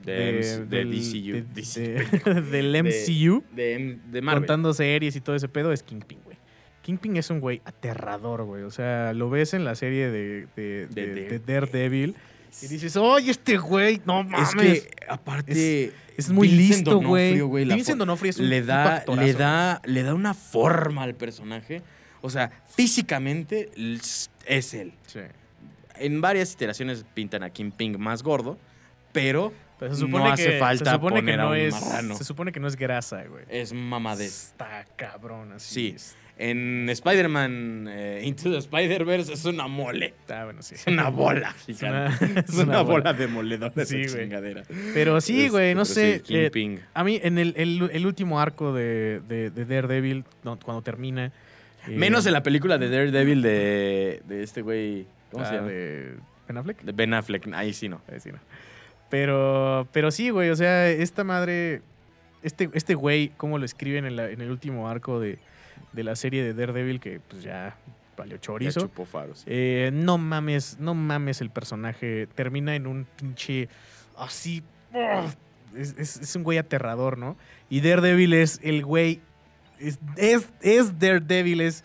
De, 0.05 0.13
de 0.15 0.67
del- 0.67 0.91
DCU. 0.91 1.33
de- 1.33 1.43
DC. 1.55 1.81
de- 1.81 2.41
del 2.43 2.77
MCU, 2.85 3.43
De, 3.57 3.99
Marvel. 4.23 4.41
contando 4.43 4.75
series 4.75 5.17
y 5.17 5.21
todo 5.23 5.35
ese 5.35 5.49
pedo, 5.49 5.73
es 5.73 5.83
Kingpin, 5.83 6.21
güey. 6.25 6.37
Kingpin 6.83 7.17
es 7.17 7.31
un 7.31 7.41
güey 7.41 7.63
aterrador, 7.65 8.45
güey. 8.45 8.63
O 8.65 8.71
sea, 8.71 9.15
lo 9.15 9.31
ves 9.31 9.55
en 9.55 9.65
la 9.65 9.75
serie 9.75 10.11
de, 10.11 10.47
de, 10.55 10.87
De 10.89 11.07
de- 11.07 11.07
Dare- 11.07 11.39
de 11.39 11.39
Daredevil 11.39 12.15
y 12.63 12.67
dices, 12.69 12.97
oye, 12.99 13.31
este 13.31 13.57
güey, 13.57 14.01
no 14.05 14.23
mames. 14.23 14.51
Es 14.51 14.55
que, 14.55 14.91
aparte. 15.09 15.93
Es 16.17 16.31
muy 16.31 16.49
Vincent 16.49 16.87
listo, 16.87 17.01
güey. 17.01 17.65
Vincent 17.65 17.99
D'Onofrio 17.99 18.31
es 18.31 18.39
un 18.39 18.49
le 18.49 18.63
da, 18.63 19.05
le, 19.07 19.33
da, 19.35 19.83
le 19.85 20.03
da 20.03 20.15
una 20.15 20.35
forma 20.35 21.03
al 21.03 21.15
personaje. 21.15 21.83
O 22.23 22.31
sea, 22.31 22.51
físicamente 22.67 23.71
es 24.47 24.75
él. 24.75 24.93
Sí. 25.07 25.21
En 25.99 26.21
varias 26.21 26.53
iteraciones 26.53 27.05
pintan 27.15 27.43
a 27.43 27.51
Kingpin 27.51 28.01
más 28.01 28.23
gordo, 28.23 28.59
pero 29.13 29.53
Pero 29.79 29.95
se 29.95 30.07
No 30.09 30.27
hace 30.27 30.51
que, 30.53 30.59
falta 30.59 30.85
se 30.85 30.97
supone 30.97 31.17
que 31.17 31.23
poner 31.23 31.41
a 31.41 31.45
no 31.45 31.51
un 31.51 31.57
es, 31.57 31.73
marrano. 31.73 32.17
Se 32.17 32.25
supone 32.25 32.53
que 32.53 32.61
no 32.61 32.69
es 32.69 32.77
grasa, 32.77 33.25
güey. 33.25 33.45
es 33.49 33.73
mamadez. 33.73 34.49
Está 34.49 34.87
cabrón 34.97 35.53
así. 35.53 35.95
Sí. 35.99 36.15
En 36.39 36.87
Spider-Man 36.91 37.87
eh, 37.89 38.21
Into 38.25 38.51
the 38.51 38.59
Spider-Verse 38.59 39.33
es 39.33 39.45
una 39.47 39.69
mole. 39.69 40.09
Está 40.21 40.45
bueno, 40.45 40.61
sí. 40.61 40.75
Es 40.75 40.87
una 40.87 41.09
bola 41.09 41.55
Es 41.67 41.81
una, 41.83 42.07
Es 42.47 42.55
una 42.59 42.83
bola 42.83 43.15
demoledora 43.15 43.87
Sí, 43.87 44.03
esa 44.03 44.19
chingadera. 44.19 44.63
Pero 44.93 45.19
sí, 45.23 45.39
Este, 45.47 45.51
güey, 45.51 45.75
no 45.75 45.87
sé. 45.87 46.21
sí, 46.27 46.35
eh, 46.37 46.81
a 46.93 47.05
mí, 47.05 47.19
en 47.23 47.39
el, 47.39 47.55
el- 47.57 47.89
el 47.91 48.07
último 48.07 48.39
arco 48.39 48.75
de, 48.75 49.23
de, 49.27 49.49
de 49.51 49.65
Daredevil, 49.65 50.25
no, 50.45 50.59
cuando 50.59 50.83
termina. 50.83 51.27
eh, 51.27 51.33
Menos 51.89 52.27
en 52.27 52.35
la 52.35 52.43
película 52.43 52.77
de 52.77 52.91
Daredevil 52.91 53.41
de, 53.41 54.21
de 54.29 54.43
este 54.43 54.61
güey. 54.61 55.07
¿Cómo 55.33 55.43
ah, 55.43 55.49
se 55.49 55.55
llama? 55.55 55.69
De 55.69 56.15
Ben 56.49 56.59
Affleck. 56.59 56.83
De 56.83 56.93
Ben 56.93 57.15
Affleck. 57.15 57.49
Ahí 57.55 57.73
sí 57.73 57.89
no. 57.89 58.03
Ahí 58.13 58.21
sí, 58.21 58.31
no. 58.31 58.39
Pero, 59.09 59.89
pero 59.93 60.11
sí, 60.11 60.31
güey, 60.31 60.51
o 60.51 60.57
sea, 60.57 60.89
esta 60.91 61.25
madre, 61.25 61.81
este, 62.43 62.69
este 62.75 62.95
güey, 62.95 63.33
cómo 63.37 63.59
lo 63.59 63.65
escriben 63.65 64.05
en, 64.05 64.17
la- 64.17 64.31
en 64.31 64.41
el 64.41 64.51
último 64.51 64.89
arco 64.89 65.21
de, 65.21 65.39
de 65.97 66.05
la 66.05 66.15
serie 66.15 66.45
de 66.45 66.55
Daredevil, 66.55 67.01
que 67.01 67.19
pues 67.19 67.43
ya 67.43 67.77
valió 68.17 68.37
Ya 68.37 68.41
chorizo. 68.41 68.81
chupó 68.83 69.05
faros. 69.05 69.43
Eh, 69.47 69.91
no 69.93 70.17
mames, 70.19 70.79
no 70.79 70.95
mames 70.95 71.41
el 71.41 71.51
personaje. 71.51 72.29
Termina 72.35 72.77
en 72.77 72.87
un 72.87 73.07
pinche 73.17 73.69
así. 74.17 74.63
Es, 75.77 75.95
es- 75.99 76.17
es 76.19 76.37
un 76.37 76.43
güey 76.45 76.59
aterrador, 76.59 77.19
¿no? 77.19 77.37
Y 77.69 77.81
Daredevil 77.81 78.33
es 78.35 78.61
el 78.63 78.85
güey. 78.85 79.21
Es, 79.79 79.99
es, 80.17 80.49
es 80.63 80.99
Daredevil, 80.99 81.61
es, 81.61 81.85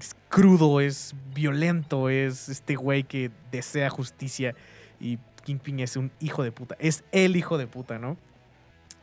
es 0.00 0.16
crudo, 0.28 0.80
es 0.80 1.14
violento, 1.34 2.08
es 2.10 2.48
este 2.48 2.74
güey 2.74 3.04
que 3.04 3.30
desea 3.52 3.90
justicia. 3.90 4.54
Y 4.98 5.18
Kingpin 5.44 5.78
es 5.80 5.96
un 5.96 6.10
hijo 6.20 6.42
de 6.42 6.50
puta. 6.50 6.76
Es 6.80 7.04
el 7.12 7.36
hijo 7.36 7.58
de 7.58 7.66
puta, 7.68 7.98
¿no? 8.00 8.16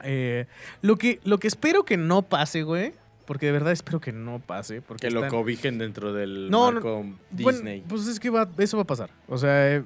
Eh, 0.04 0.48
lo, 0.82 0.98
que, 0.98 1.22
lo 1.24 1.38
que 1.40 1.48
espero 1.48 1.86
que 1.86 1.96
no 1.96 2.24
pase, 2.24 2.64
güey. 2.64 2.92
Porque 3.26 3.46
de 3.46 3.52
verdad 3.54 3.72
espero 3.72 4.00
que 4.02 4.12
no 4.12 4.40
pase. 4.40 4.82
Porque 4.82 5.08
Que 5.08 5.14
lo 5.14 5.28
cobijen 5.30 5.78
dentro 5.78 6.12
del 6.14 6.50
No, 6.52 6.68
no, 6.68 6.74
marco 6.74 6.96
bueno, 7.32 7.58
Disney. 7.60 7.84
pues 7.88 8.08
es 8.08 8.20
que 8.20 8.30
va, 8.30 8.50
eso 8.58 8.78
va 8.78 8.84
a 8.84 8.88
pasar. 8.88 9.10
O 9.28 9.38
sea, 9.38 9.76
eh, 9.78 9.84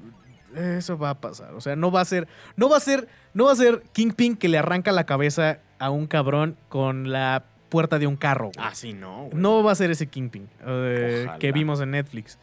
eso 0.56 0.98
va 0.98 1.12
a 1.12 1.22
pasar. 1.22 1.54
O 1.54 1.62
sea, 1.62 1.76
no 1.76 1.92
va 1.92 2.02
a 2.02 2.06
ser, 2.06 2.28
no 2.56 2.68
va 2.70 2.78
a 2.78 2.80
ser, 2.80 3.08
no 3.34 3.46
va 3.46 3.52
a 3.52 3.56
ser 3.56 3.84
Kingpin 3.94 4.36
que 4.36 4.48
le 4.50 4.58
arranca 4.58 4.92
la 4.92 5.06
cabeza 5.06 5.60
a 5.80 5.92
un 5.92 6.08
cabrón 6.08 6.58
con 6.70 7.12
la 7.12 7.44
puerta 7.70 8.00
de 8.00 8.08
un 8.08 8.16
carro. 8.16 8.52
güey. 8.56 8.68
ah, 8.68 8.74
sí, 8.74 8.94
no. 8.94 9.26
güey. 9.26 9.36
no 9.36 9.62
va 9.62 9.74
a 9.74 9.76
ser 9.76 9.92
ese 9.92 10.08
Kingpin 10.08 10.48
eh, 10.66 11.28
que 11.40 11.52
vimos 11.52 11.80
en 11.82 11.92
Netflix. 11.92 12.40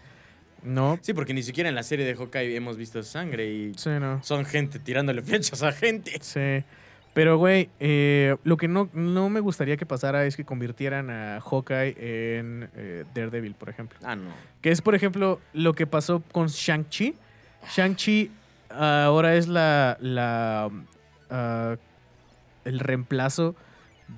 No. 0.62 0.98
Sí, 1.02 1.12
porque 1.12 1.34
ni 1.34 1.42
siquiera 1.42 1.68
en 1.68 1.74
la 1.74 1.82
serie 1.82 2.06
de 2.06 2.14
Hawkeye 2.14 2.56
hemos 2.56 2.76
visto 2.76 3.02
sangre 3.02 3.50
y 3.52 3.72
Sí, 3.76 3.90
no. 4.00 4.22
son 4.22 4.44
gente 4.46 4.78
tirándole 4.78 5.20
flechas 5.22 5.62
a 5.62 5.72
gente. 5.72 6.12
Sí. 6.22 6.64
Pero, 7.14 7.38
güey, 7.38 7.70
eh, 7.78 8.36
lo 8.42 8.56
que 8.56 8.66
no, 8.66 8.90
no 8.92 9.30
me 9.30 9.38
gustaría 9.38 9.76
que 9.76 9.86
pasara 9.86 10.26
es 10.26 10.36
que 10.36 10.44
convirtieran 10.44 11.10
a 11.10 11.40
Hawkeye 11.40 11.94
en 12.38 12.68
eh, 12.74 13.04
Daredevil, 13.14 13.54
por 13.54 13.68
ejemplo. 13.68 13.98
Ah, 14.02 14.16
no. 14.16 14.30
Que 14.60 14.72
es, 14.72 14.82
por 14.82 14.96
ejemplo, 14.96 15.40
lo 15.52 15.74
que 15.74 15.86
pasó 15.86 16.22
con 16.32 16.48
Shang-Chi. 16.48 17.14
Shang-Chi 17.72 18.32
ahora 18.68 19.36
es 19.36 19.46
la, 19.46 19.96
la 20.00 20.70
ah, 21.30 21.76
el 22.64 22.80
reemplazo 22.80 23.54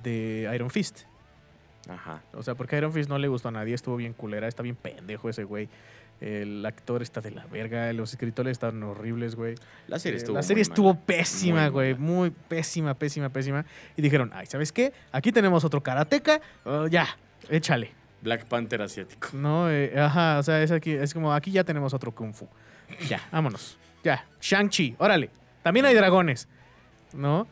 de 0.03 0.49
Iron 0.53 0.71
Fist. 0.71 1.01
Ajá. 1.87 2.21
O 2.33 2.43
sea, 2.43 2.55
porque 2.55 2.77
Iron 2.77 2.91
Fist 2.91 3.09
no 3.09 3.19
le 3.19 3.27
gustó 3.27 3.49
a 3.49 3.51
nadie, 3.51 3.73
estuvo 3.75 3.95
bien 3.95 4.13
culera, 4.13 4.47
está 4.47 4.63
bien 4.63 4.75
pendejo 4.75 5.29
ese 5.29 5.43
güey. 5.43 5.69
El 6.19 6.65
actor 6.65 7.01
está 7.03 7.21
de 7.21 7.29
la 7.31 7.45
verga, 7.45 7.93
los 7.93 8.11
escritores 8.11 8.53
están 8.53 8.81
horribles, 8.81 9.35
güey. 9.35 9.53
La 9.87 9.99
serie 9.99 10.15
Eh, 10.15 10.17
estuvo 10.17 10.33
la 10.35 10.39
muy 10.41 10.47
serie 10.47 10.61
estuvo 10.63 10.93
mala. 10.93 11.05
pésima, 11.05 11.61
Muy 11.63 11.69
güey. 11.69 11.93
mala. 11.93 12.05
Muy 12.05 12.29
pésima, 12.31 12.93
pésima, 12.95 13.29
pésima. 13.29 13.65
Y 13.95 14.01
dijeron, 14.01 14.31
ay, 14.33 14.47
¿sabes 14.47 14.71
qué? 14.71 14.93
Aquí 15.11 15.31
tenemos 15.31 15.63
otro 15.63 15.81
karateca, 15.83 16.41
ah, 16.65 16.87
ya, 16.89 17.07
échale. 17.49 17.91
Black 18.21 18.45
Panther 18.45 18.81
asiático. 18.81 19.29
No, 19.33 19.69
eh, 19.69 19.93
ajá, 19.99 20.39
o 20.39 20.43
sea, 20.43 20.63
es 20.63 20.71
aquí, 20.71 20.91
es 20.91 21.13
como 21.13 21.31
aquí 21.31 21.51
ya 21.51 21.63
tenemos 21.63 21.93
otro 21.93 22.11
kung 22.15 22.33
fu. 22.33 22.47
Ya, 23.07 23.21
vámonos. 23.31 23.77
Ya, 24.03 24.25
Shang-Chi, 24.41 24.95
órale. 24.97 25.29
También 25.61 25.85
hay 25.85 25.93
dragones. 25.93 26.47
¿No? 27.13 27.47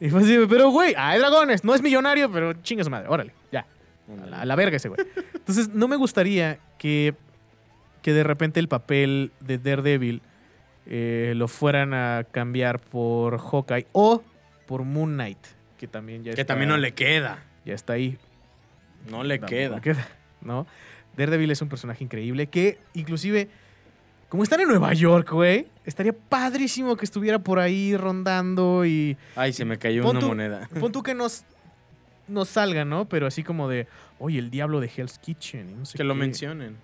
Y 0.00 0.08
fue 0.10 0.20
así, 0.22 0.36
pero 0.48 0.70
güey, 0.70 0.94
hay 0.96 1.18
dragones, 1.20 1.62
no 1.62 1.74
es 1.74 1.82
millonario, 1.82 2.30
pero 2.32 2.54
chingue 2.54 2.82
su 2.82 2.90
madre, 2.90 3.06
órale, 3.08 3.34
ya. 3.52 3.66
A 4.22 4.26
la, 4.26 4.40
a 4.40 4.44
la 4.46 4.56
verga 4.56 4.76
ese 4.78 4.88
güey. 4.88 5.00
Entonces, 5.34 5.68
no 5.68 5.86
me 5.86 5.94
gustaría 5.96 6.58
que, 6.78 7.14
que 8.02 8.12
de 8.12 8.22
repente 8.24 8.60
el 8.60 8.68
papel 8.68 9.32
de 9.40 9.58
Daredevil 9.58 10.22
eh, 10.86 11.34
lo 11.36 11.48
fueran 11.48 11.92
a 11.94 12.24
cambiar 12.30 12.80
por 12.80 13.38
Hawkeye 13.38 13.86
o 13.92 14.22
por 14.66 14.84
Moon 14.84 15.14
Knight, 15.14 15.38
que 15.78 15.86
también 15.86 16.22
ya 16.24 16.32
Que 16.34 16.40
está, 16.42 16.52
también 16.54 16.68
no 16.70 16.76
le 16.76 16.92
queda. 16.92 17.42
ya 17.64 17.74
está 17.74 17.94
ahí. 17.94 18.18
No 19.10 19.22
le 19.24 19.38
Tampoco 19.38 19.80
queda. 19.82 20.08
¿no? 20.42 20.66
Daredevil 21.16 21.50
es 21.50 21.60
un 21.62 21.68
personaje 21.68 22.04
increíble 22.04 22.46
que, 22.46 22.78
inclusive, 22.94 23.48
como 24.28 24.42
están 24.42 24.60
en 24.60 24.68
Nueva 24.68 24.92
York, 24.94 25.30
güey, 25.32 25.66
estaría 25.84 26.12
padrísimo 26.12 26.96
que 26.96 27.04
estuviera 27.04 27.38
por 27.40 27.58
ahí 27.58 27.96
rondando 27.96 28.84
y... 28.86 29.16
Ay, 29.36 29.52
se 29.52 29.64
me 29.64 29.78
cayó 29.78 30.08
una 30.08 30.20
tú- 30.20 30.28
moneda. 30.28 30.68
Pon 30.78 30.92
tú 30.92 31.02
que 31.02 31.14
nos, 31.14 31.44
nos 32.28 32.48
salga, 32.48 32.84
¿no? 32.84 33.06
Pero 33.08 33.26
así 33.26 33.42
como 33.42 33.68
de, 33.68 33.86
oye, 34.18 34.38
el 34.38 34.50
diablo 34.50 34.80
de 34.80 34.90
Hell's 34.94 35.18
Kitchen. 35.18 35.68
y 35.70 35.72
no 35.74 35.84
sé 35.84 35.98
Que 35.98 36.04
lo 36.04 36.14
mencionen. 36.14 36.76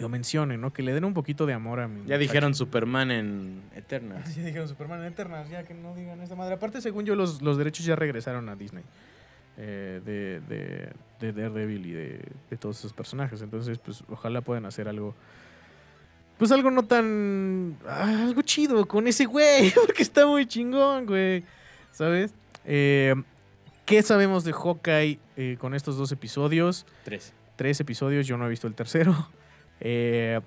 Lo 0.00 0.08
mencionen, 0.08 0.60
¿no? 0.60 0.72
Que 0.72 0.82
le 0.82 0.92
den 0.94 1.04
un 1.04 1.14
poquito 1.14 1.44
de 1.46 1.52
amor 1.54 1.80
a 1.80 1.88
mi... 1.88 1.96
Ya 2.00 2.02
muchacho. 2.02 2.18
dijeron 2.20 2.54
Superman 2.54 3.10
en 3.10 3.62
Eternals. 3.74 4.34
Ya 4.36 4.44
dijeron 4.44 4.68
Superman 4.68 5.04
Eternas, 5.04 5.48
ya 5.50 5.64
que 5.64 5.74
no 5.74 5.94
digan 5.94 6.20
esta 6.20 6.34
madre. 6.36 6.54
Aparte, 6.54 6.80
según 6.80 7.04
yo, 7.04 7.14
los, 7.14 7.42
los 7.42 7.58
derechos 7.58 7.84
ya 7.84 7.96
regresaron 7.96 8.48
a 8.48 8.56
Disney. 8.56 8.84
eh, 9.56 10.00
de, 10.04 10.40
de, 10.48 10.92
de 11.20 11.32
Daredevil 11.32 11.86
y 11.86 11.92
de, 11.92 12.20
de 12.50 12.56
todos 12.56 12.78
esos 12.78 12.92
personajes. 12.92 13.42
Entonces, 13.42 13.78
pues, 13.78 14.04
ojalá 14.08 14.40
puedan 14.40 14.66
hacer 14.66 14.88
algo. 14.88 15.14
Pues 16.38 16.52
algo 16.52 16.70
no 16.70 16.84
tan. 16.84 17.76
ah, 17.88 18.22
algo 18.24 18.42
chido 18.42 18.86
con 18.86 19.08
ese 19.08 19.26
güey. 19.26 19.72
Porque 19.86 20.02
está 20.02 20.26
muy 20.26 20.46
chingón, 20.46 21.06
güey. 21.06 21.42
¿Sabes? 21.90 22.32
Eh, 22.64 23.14
¿Qué 23.84 24.02
sabemos 24.02 24.44
de 24.44 24.52
Hawkeye 24.52 25.18
eh, 25.36 25.56
con 25.58 25.74
estos 25.74 25.96
dos 25.96 26.12
episodios? 26.12 26.86
Tres. 27.04 27.32
tres 27.56 27.80
episodios, 27.80 28.26
yo 28.28 28.36
no 28.36 28.46
he 28.46 28.48
visto 28.50 28.68
el 28.68 28.74
tercero. 28.74 29.28
Eh, 29.80 30.40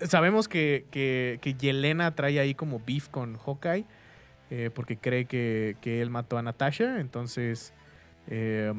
sabemos 0.00 0.48
que, 0.48 0.86
que, 0.90 1.38
que 1.40 1.54
Yelena 1.54 2.14
trae 2.14 2.40
ahí 2.40 2.54
como 2.54 2.80
beef 2.84 3.08
con 3.08 3.36
Hawkeye, 3.38 3.84
eh, 4.50 4.70
porque 4.74 4.96
cree 4.96 5.24
que, 5.26 5.76
que 5.80 6.02
él 6.02 6.10
mató 6.10 6.36
a 6.38 6.42
Natasha, 6.42 7.00
entonces 7.00 7.72
eh, 8.28 8.72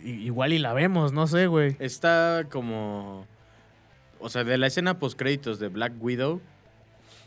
igual 0.00 0.52
y 0.52 0.58
la 0.58 0.72
vemos, 0.72 1.12
no 1.12 1.26
sé, 1.26 1.46
güey. 1.46 1.76
Está 1.78 2.46
como. 2.50 3.26
o 4.20 4.28
sea, 4.28 4.44
de 4.44 4.56
la 4.58 4.66
escena 4.68 4.98
post 4.98 5.18
créditos 5.18 5.58
de 5.58 5.68
Black 5.68 5.92
Widow 6.00 6.40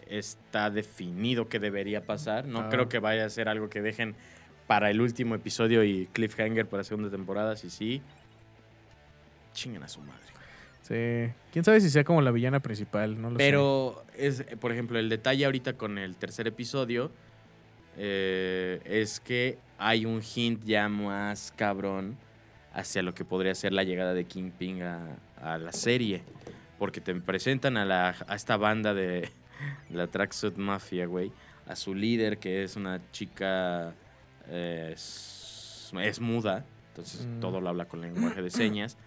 está 0.09 0.69
definido 0.69 1.49
que 1.49 1.59
debería 1.59 2.05
pasar. 2.05 2.45
No 2.45 2.59
Ah. 2.61 2.69
creo 2.69 2.87
que 2.87 2.99
vaya 2.99 3.25
a 3.25 3.29
ser 3.29 3.49
algo 3.49 3.69
que 3.69 3.81
dejen 3.81 4.15
para 4.65 4.89
el 4.89 5.01
último 5.01 5.35
episodio 5.35 5.83
y 5.83 6.07
cliffhanger 6.13 6.65
para 6.67 6.83
segunda 6.85 7.09
temporada. 7.09 7.55
Si 7.57 7.69
sí, 7.69 8.01
chinguen 9.53 9.83
a 9.83 9.87
su 9.89 9.99
madre. 10.01 10.21
Sí. 10.87 11.29
¿Quién 11.51 11.65
sabe 11.65 11.81
si 11.81 11.89
sea 11.89 12.03
como 12.03 12.21
la 12.21 12.31
villana 12.31 12.59
principal? 12.61 13.19
No 13.21 13.29
lo 13.29 13.35
sé. 13.35 13.43
Pero, 13.43 14.05
es, 14.15 14.43
por 14.59 14.71
ejemplo, 14.71 14.97
el 14.99 15.09
detalle 15.09 15.45
ahorita 15.45 15.73
con 15.73 15.97
el 15.97 16.15
tercer 16.15 16.47
episodio 16.47 17.11
eh, 17.97 18.79
es 18.85 19.19
que 19.19 19.57
hay 19.77 20.05
un 20.05 20.21
hint 20.21 20.63
ya 20.63 20.87
más 20.89 21.53
cabrón 21.55 22.15
hacia 22.73 23.01
lo 23.01 23.13
que 23.13 23.25
podría 23.25 23.55
ser 23.55 23.73
la 23.73 23.83
llegada 23.83 24.13
de 24.13 24.25
Kingpin 24.25 24.83
a, 24.83 25.17
a 25.41 25.57
la 25.57 25.71
serie. 25.71 26.21
Porque 26.79 27.01
te 27.01 27.13
presentan 27.15 27.75
a, 27.77 27.85
la, 27.85 28.15
a 28.27 28.35
esta 28.35 28.55
banda 28.55 28.93
de, 28.93 29.21
de 29.21 29.29
la 29.89 30.07
Tracksuit 30.07 30.55
Mafia, 30.57 31.05
güey. 31.07 31.31
A 31.67 31.75
su 31.75 31.95
líder, 31.95 32.37
que 32.37 32.63
es 32.63 32.75
una 32.75 33.01
chica. 33.11 33.93
eh, 34.47 34.91
es, 34.93 35.91
es 35.99 36.19
muda. 36.21 36.63
Entonces 36.89 37.25
Mm. 37.25 37.39
todo 37.39 37.59
lo 37.61 37.69
habla 37.69 37.85
con 37.85 38.01
lenguaje 38.01 38.41
de 38.41 38.49
señas. 38.49 38.97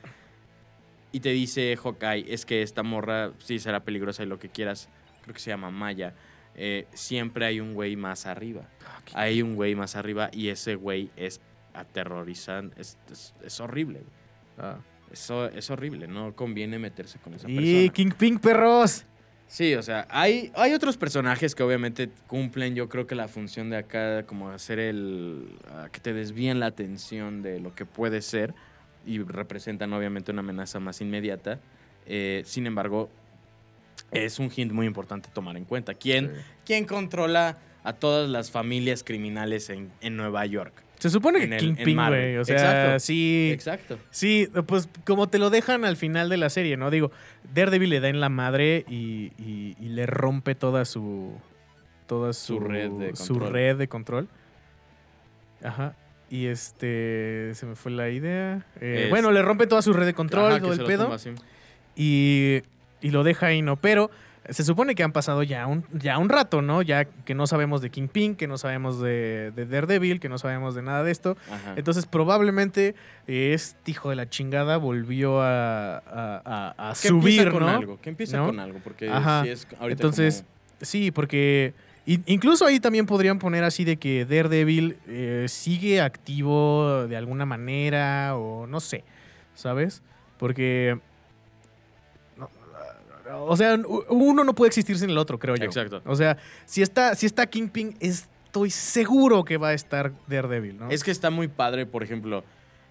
Y 1.12 1.20
te 1.20 1.30
dice 1.30 1.76
Hawkeye, 1.76 2.32
es 2.32 2.46
que 2.46 2.62
esta 2.62 2.82
morra 2.82 3.32
sí 3.38 3.58
será 3.58 3.80
peligrosa 3.80 4.22
y 4.22 4.26
lo 4.26 4.38
que 4.38 4.48
quieras, 4.48 4.88
creo 5.22 5.34
que 5.34 5.40
se 5.40 5.50
llama 5.50 5.70
Maya. 5.70 6.14
eh, 6.56 6.86
siempre 6.92 7.46
hay 7.46 7.60
un 7.60 7.74
güey 7.74 7.96
más 7.96 8.26
arriba. 8.26 8.68
Hay 9.14 9.40
un 9.40 9.54
güey 9.54 9.74
más 9.76 9.96
arriba 9.96 10.30
y 10.32 10.48
ese 10.48 10.74
güey 10.74 11.10
es 11.16 11.40
aterrorizante, 11.74 12.80
es, 12.80 12.98
es- 13.10 13.34
es 13.44 13.60
horrible. 13.60 14.02
Ah. 14.58 14.78
Eso 15.12 15.46
es 15.46 15.70
horrible, 15.70 16.06
no 16.06 16.34
conviene 16.36 16.78
meterse 16.78 17.18
con 17.18 17.34
esa 17.34 17.48
Y 17.50 17.56
persona. 17.56 17.92
Kingpin, 17.92 18.38
perros. 18.38 19.04
Sí, 19.48 19.74
o 19.74 19.82
sea, 19.82 20.06
hay, 20.10 20.52
hay 20.54 20.72
otros 20.72 20.96
personajes 20.96 21.56
que 21.56 21.64
obviamente 21.64 22.08
cumplen, 22.28 22.76
yo 22.76 22.88
creo 22.88 23.08
que 23.08 23.16
la 23.16 23.26
función 23.26 23.68
de 23.70 23.78
acá, 23.78 24.24
como 24.24 24.50
hacer 24.50 24.78
el. 24.78 25.48
que 25.90 25.98
te 25.98 26.12
desvíen 26.12 26.60
la 26.60 26.66
atención 26.66 27.42
de 27.42 27.58
lo 27.58 27.74
que 27.74 27.84
puede 27.86 28.22
ser 28.22 28.54
y 29.06 29.18
representan 29.20 29.92
obviamente 29.92 30.30
una 30.32 30.40
amenaza 30.40 30.80
más 30.80 31.00
inmediata. 31.00 31.58
Eh, 32.06 32.42
sin 32.44 32.66
embargo, 32.66 33.10
es 34.12 34.38
un 34.38 34.50
hint 34.54 34.72
muy 34.72 34.86
importante 34.86 35.28
tomar 35.32 35.56
en 35.56 35.64
cuenta. 35.64 35.94
¿Quién, 35.94 36.28
Sí. 36.34 36.40
quién 36.66 36.84
controla 36.86 37.58
a 37.84 37.92
todas 37.94 38.28
las 38.28 38.50
familias 38.50 39.02
criminales 39.04 39.70
en, 39.70 39.90
en 40.00 40.16
Nueva 40.16 40.44
York? 40.46 40.72
Se 40.98 41.08
supone 41.08 41.48
que 41.48 41.56
Kingpin, 41.56 41.96
güey. 41.96 42.36
O 42.36 42.44
sea, 42.44 42.56
Exacto. 42.56 43.00
sí. 43.00 43.50
Exacto. 43.54 43.98
Sí, 44.10 44.48
pues 44.66 44.86
como 45.06 45.28
te 45.30 45.38
lo 45.38 45.48
dejan 45.48 45.86
al 45.86 45.96
final 45.96 46.28
de 46.28 46.36
la 46.36 46.50
serie, 46.50 46.76
¿no? 46.76 46.90
Digo, 46.90 47.10
Daredevil 47.54 47.88
le 47.88 48.00
da 48.00 48.08
en 48.10 48.20
la 48.20 48.28
madre 48.28 48.84
y, 48.86 49.32
y- 49.38 49.76
y 49.80 49.88
le 49.88 50.04
rompe 50.06 50.54
toda 50.54 50.84
su. 50.84 51.32
Toda 52.06 52.32
su, 52.32 52.54
Su 52.54 52.60
red 52.60 52.90
de 52.90 53.16
su 53.16 53.38
red 53.38 53.76
de 53.78 53.88
control. 53.88 54.28
Ajá. 55.62 55.94
Y 56.30 56.46
este. 56.46 57.52
Se 57.54 57.66
me 57.66 57.74
fue 57.74 57.90
la 57.90 58.08
idea. 58.08 58.64
Eh, 58.80 59.02
Es- 59.04 59.10
Bueno, 59.10 59.30
le 59.32 59.42
rompe 59.42 59.66
toda 59.66 59.82
su 59.82 59.92
red 59.92 60.06
de 60.06 60.14
control, 60.14 60.52
Ajá, 60.52 60.60
todo 60.60 60.72
el 60.72 60.84
pedo. 60.84 61.14
Y, 61.96 62.62
y 63.00 63.10
lo 63.10 63.24
deja 63.24 63.46
ahí, 63.46 63.62
¿no? 63.62 63.76
Pero 63.76 64.10
se 64.48 64.64
supone 64.64 64.94
que 64.94 65.02
han 65.02 65.12
pasado 65.12 65.42
ya 65.42 65.66
un, 65.66 65.84
ya 65.92 66.18
un 66.18 66.28
rato, 66.28 66.62
¿no? 66.62 66.82
Ya 66.82 67.04
que 67.04 67.34
no 67.34 67.46
sabemos 67.46 67.82
de 67.82 67.90
Kingpin, 67.90 68.36
que 68.36 68.46
no 68.46 68.58
sabemos 68.58 69.00
de, 69.00 69.52
de 69.54 69.66
Daredevil, 69.66 70.18
que 70.18 70.28
no 70.28 70.38
sabemos 70.38 70.74
de 70.74 70.82
nada 70.82 71.02
de 71.02 71.10
esto. 71.12 71.36
Ajá. 71.50 71.74
Entonces 71.76 72.06
probablemente 72.06 72.94
este 73.26 73.90
hijo 73.90 74.08
de 74.10 74.16
la 74.16 74.28
chingada 74.28 74.76
volvió 74.78 75.42
a, 75.42 75.98
a- 75.98 76.42
a- 76.78 76.90
a 76.90 76.92
que 76.92 77.08
subir, 77.08 77.40
empieza 77.40 77.50
con 77.50 77.60
¿no? 77.60 77.68
algo, 77.68 78.00
que 78.00 78.08
empieza 78.08 78.36
¿No? 78.38 78.46
con 78.46 78.60
algo, 78.60 78.78
porque 78.82 79.08
Ajá. 79.10 79.42
sí 79.42 79.50
es 79.50 79.66
ahorita 79.78 79.92
Entonces, 80.00 80.44
Sí, 80.82 81.10
porque 81.10 81.74
incluso 82.26 82.64
ahí 82.66 82.80
también 82.80 83.06
podrían 83.06 83.38
poner 83.38 83.62
así 83.64 83.84
de 83.84 83.96
que 83.96 84.24
Daredevil 84.24 84.96
eh, 85.06 85.46
sigue 85.48 86.00
activo 86.00 87.06
de 87.06 87.16
alguna 87.16 87.46
manera 87.46 88.36
o 88.36 88.66
no 88.66 88.80
sé, 88.80 89.04
¿sabes? 89.54 90.02
Porque... 90.38 90.98
no, 92.36 92.48
o 93.44 93.56
sea, 93.56 93.78
uno 94.08 94.44
no 94.44 94.54
puede 94.54 94.68
existir 94.68 94.98
sin 94.98 95.10
el 95.10 95.18
otro, 95.18 95.38
creo 95.38 95.56
yo. 95.56 95.64
Exacto. 95.64 96.02
O 96.04 96.16
sea, 96.16 96.36
si 96.66 96.82
está, 96.82 97.14
si 97.14 97.26
está 97.26 97.46
Kingpin, 97.46 97.96
estoy 98.00 98.70
seguro 98.70 99.44
que 99.44 99.56
va 99.56 99.68
a 99.68 99.74
estar 99.74 100.12
Daredevil, 100.26 100.78
¿no? 100.78 100.90
Es 100.90 101.04
que 101.04 101.10
está 101.10 101.30
muy 101.30 101.48
padre, 101.48 101.86
por 101.86 102.02
ejemplo, 102.02 102.42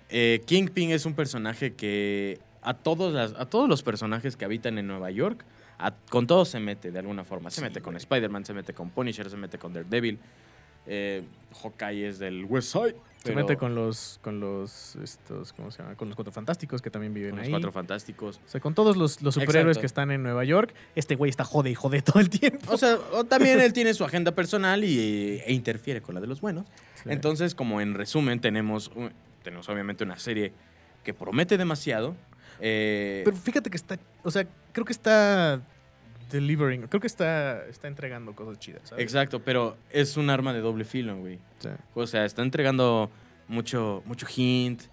eh, 0.09 0.41
Kingpin 0.45 0.91
es 0.91 1.05
un 1.05 1.13
personaje 1.13 1.73
que 1.73 2.39
a 2.61 2.73
todos, 2.73 3.13
las- 3.13 3.33
a 3.37 3.45
todos 3.45 3.67
los 3.67 3.83
personajes 3.83 4.35
que 4.37 4.45
habitan 4.45 4.77
en 4.77 4.87
Nueva 4.87 5.11
York, 5.11 5.43
a- 5.79 5.93
con 6.09 6.27
todos 6.27 6.49
se 6.49 6.59
mete 6.59 6.91
de 6.91 6.99
alguna 6.99 7.23
forma. 7.23 7.49
Se 7.49 7.57
Sí, 7.57 7.61
mete 7.61 7.81
con. 7.81 7.95
Spider-Man, 7.95 8.45
se 8.45 8.53
mete 8.53 8.73
con 8.73 8.89
Punisher, 8.89 9.29
se 9.29 9.37
mete 9.37 9.57
con 9.57 9.73
Daredevil. 9.73 10.19
Eh, 10.85 11.23
Hawkeye 11.61 12.07
es 12.07 12.19
del 12.19 12.45
West 12.45 12.71
Side. 12.71 12.95
Se 13.23 13.35
mete 13.35 13.57
con 13.57 13.75
los, 13.75 14.17
con 14.23 14.39
los, 14.39 14.95
estos, 14.95 15.51
¿cómo 15.51 15.71
se 15.71 15.83
llama? 15.83 15.95
Con 15.95 16.07
los 16.07 16.15
cuatro 16.15 16.31
fantásticos 16.31 16.81
que 16.81 16.89
también 16.89 17.13
viven 17.13 17.31
con 17.31 17.39
los 17.39 17.47
ahí. 17.47 17.51
Cuatro 17.51 17.71
Fantásticos. 17.73 18.39
O 18.45 18.49
sea, 18.49 18.61
con 18.61 18.73
todos 18.73 18.95
los, 18.95 19.21
los 19.21 19.33
superhéroes 19.33 19.75
Exacto. 19.75 19.81
que 19.81 19.85
están 19.87 20.11
en 20.11 20.23
Nueva 20.23 20.45
York, 20.45 20.73
este 20.95 21.15
güey 21.15 21.29
está 21.29 21.43
jode 21.43 21.69
y 21.69 21.75
jode 21.75 22.01
todo 22.01 22.21
el 22.21 22.29
tiempo. 22.29 22.71
O 22.73 22.77
sea, 22.77 22.97
o 23.11 23.25
también 23.25 23.59
él 23.59 23.73
tiene 23.73 23.93
su 23.93 24.05
agenda 24.05 24.31
personal 24.31 24.85
y, 24.85 25.41
e 25.45 25.51
interfiere 25.51 26.01
con 26.01 26.15
la 26.15 26.21
de 26.21 26.27
los 26.27 26.39
buenos. 26.39 26.65
Sí. 26.95 27.09
Entonces, 27.09 27.55
como 27.55 27.81
en 27.81 27.93
resumen, 27.93 28.39
tenemos, 28.39 28.89
tenemos 29.43 29.67
obviamente 29.67 30.05
una 30.05 30.17
serie 30.17 30.53
que 31.03 31.13
promete 31.13 31.57
demasiado. 31.57 32.15
Eh, 32.59 33.21
Pero 33.25 33.37
fíjate 33.37 33.69
que 33.69 33.77
está, 33.77 33.97
o 34.23 34.31
sea, 34.31 34.45
creo 34.71 34.85
que 34.85 34.93
está 34.93 35.61
delivering, 36.31 36.87
creo 36.87 37.01
que 37.01 37.07
está, 37.07 37.65
está 37.65 37.87
entregando 37.87 38.35
cosas 38.35 38.59
chidas, 38.59 38.89
¿sabes? 38.89 39.03
exacto, 39.03 39.41
pero 39.41 39.77
es 39.89 40.17
un 40.17 40.29
arma 40.29 40.53
de 40.53 40.61
doble 40.61 40.85
filo, 40.85 41.17
güey. 41.17 41.39
Sí. 41.59 41.69
O 41.95 42.05
sea, 42.05 42.25
está 42.25 42.41
entregando 42.41 43.09
mucho, 43.47 44.03
mucho 44.05 44.27
hint, 44.35 44.83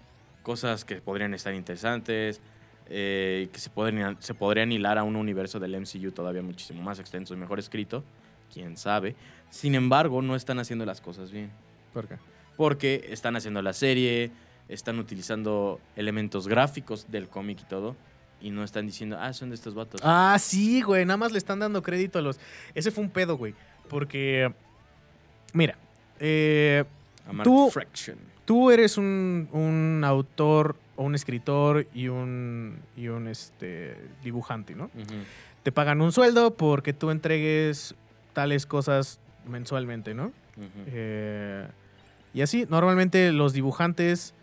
cosas 0.43 0.83
que 0.83 0.95
podrían 0.95 1.33
estar 1.33 1.53
interesantes, 1.53 2.41
eh, 2.89 3.49
que 3.51 3.59
se 3.59 3.69
podrían, 3.69 4.21
se 4.21 4.33
podrían 4.33 4.71
hilar 4.71 4.97
a 4.97 5.03
un 5.03 5.15
universo 5.15 5.59
del 5.59 5.79
MCU 5.79 6.11
todavía 6.11 6.41
muchísimo 6.41 6.81
más 6.81 6.99
extenso 6.99 7.33
y 7.33 7.37
mejor 7.37 7.59
escrito, 7.59 8.03
quién 8.51 8.77
sabe. 8.77 9.15
Sin 9.49 9.75
embargo, 9.75 10.21
no 10.21 10.35
están 10.35 10.59
haciendo 10.59 10.85
las 10.85 11.01
cosas 11.01 11.31
bien. 11.31 11.51
¿Por 11.93 12.07
qué? 12.07 12.15
porque 12.57 13.07
están 13.11 13.35
haciendo 13.37 13.61
la 13.61 13.71
serie, 13.71 14.31
están 14.69 14.99
utilizando 14.99 15.79
elementos 15.95 16.47
gráficos 16.47 17.09
del 17.09 17.27
cómic 17.27 17.59
y 17.61 17.65
todo, 17.65 17.95
y 18.41 18.51
no 18.51 18.63
están 18.63 18.85
diciendo, 18.85 19.17
ah, 19.19 19.33
son 19.33 19.49
de 19.49 19.55
estos 19.55 19.73
vatos. 19.73 20.01
Ah, 20.03 20.37
sí, 20.39 20.81
güey, 20.81 21.05
nada 21.05 21.17
más 21.17 21.31
le 21.31 21.37
están 21.37 21.59
dando 21.59 21.81
crédito 21.81 22.19
a 22.19 22.21
los... 22.21 22.39
Ese 22.75 22.91
fue 22.91 23.03
un 23.03 23.09
pedo, 23.09 23.37
güey, 23.37 23.55
porque, 23.89 24.53
mira, 25.53 25.77
eh, 26.19 26.83
tú- 27.43 27.69
Fraction. 27.71 28.17
tú 28.45 28.69
eres 28.71 28.97
un, 28.97 29.49
un 29.51 30.03
autor 30.05 30.75
o 30.95 31.03
un 31.03 31.15
escritor 31.15 31.87
y 31.93 32.07
un, 32.09 32.79
y 32.95 33.07
un 33.07 33.27
este, 33.27 33.95
dibujante, 34.23 34.75
¿no? 34.75 34.89
Te 35.63 35.71
pagan 35.71 36.01
un 36.01 36.11
sueldo 36.11 36.55
porque 36.55 36.93
tú 36.93 37.09
entregues 37.11 37.95
tales 38.33 38.65
cosas 38.65 39.19
mensualmente, 39.47 40.13
¿no? 40.13 40.31
Eh, 40.87 41.67
y 42.33 42.41
así, 42.41 42.65
normalmente 42.69 43.31
los 43.31 43.53
dibujantes 43.53 44.33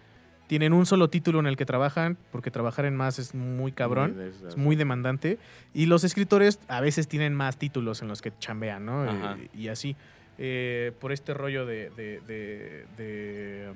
tienen 0.46 0.72
un 0.72 0.84
solo 0.86 1.08
título 1.08 1.40
en 1.40 1.46
el 1.46 1.56
que 1.56 1.64
trabajan, 1.64 2.16
porque 2.30 2.50
trabajar 2.50 2.84
en 2.84 2.96
más 2.96 3.18
es 3.18 3.34
muy 3.34 3.72
cabrón, 3.72 4.14
Muy 4.16 4.48
es 4.48 4.56
muy 4.56 4.76
demandante. 4.76 5.38
Y 5.72 5.86
los 5.86 6.04
escritores 6.04 6.60
a 6.68 6.80
veces 6.80 7.08
tienen 7.08 7.34
más 7.34 7.56
títulos 7.56 8.02
en 8.02 8.08
los 8.08 8.20
que 8.22 8.32
chambean, 8.38 8.84
¿no? 8.84 9.04
Eh, 9.36 9.48
y 9.54 9.68
así, 9.68 9.96
eh, 10.38 10.92
por 11.00 11.12
este 11.12 11.32
rollo 11.34 11.64
de, 11.64 11.90
de- 11.90 12.20
de- 12.26 12.84
de, 12.98 13.72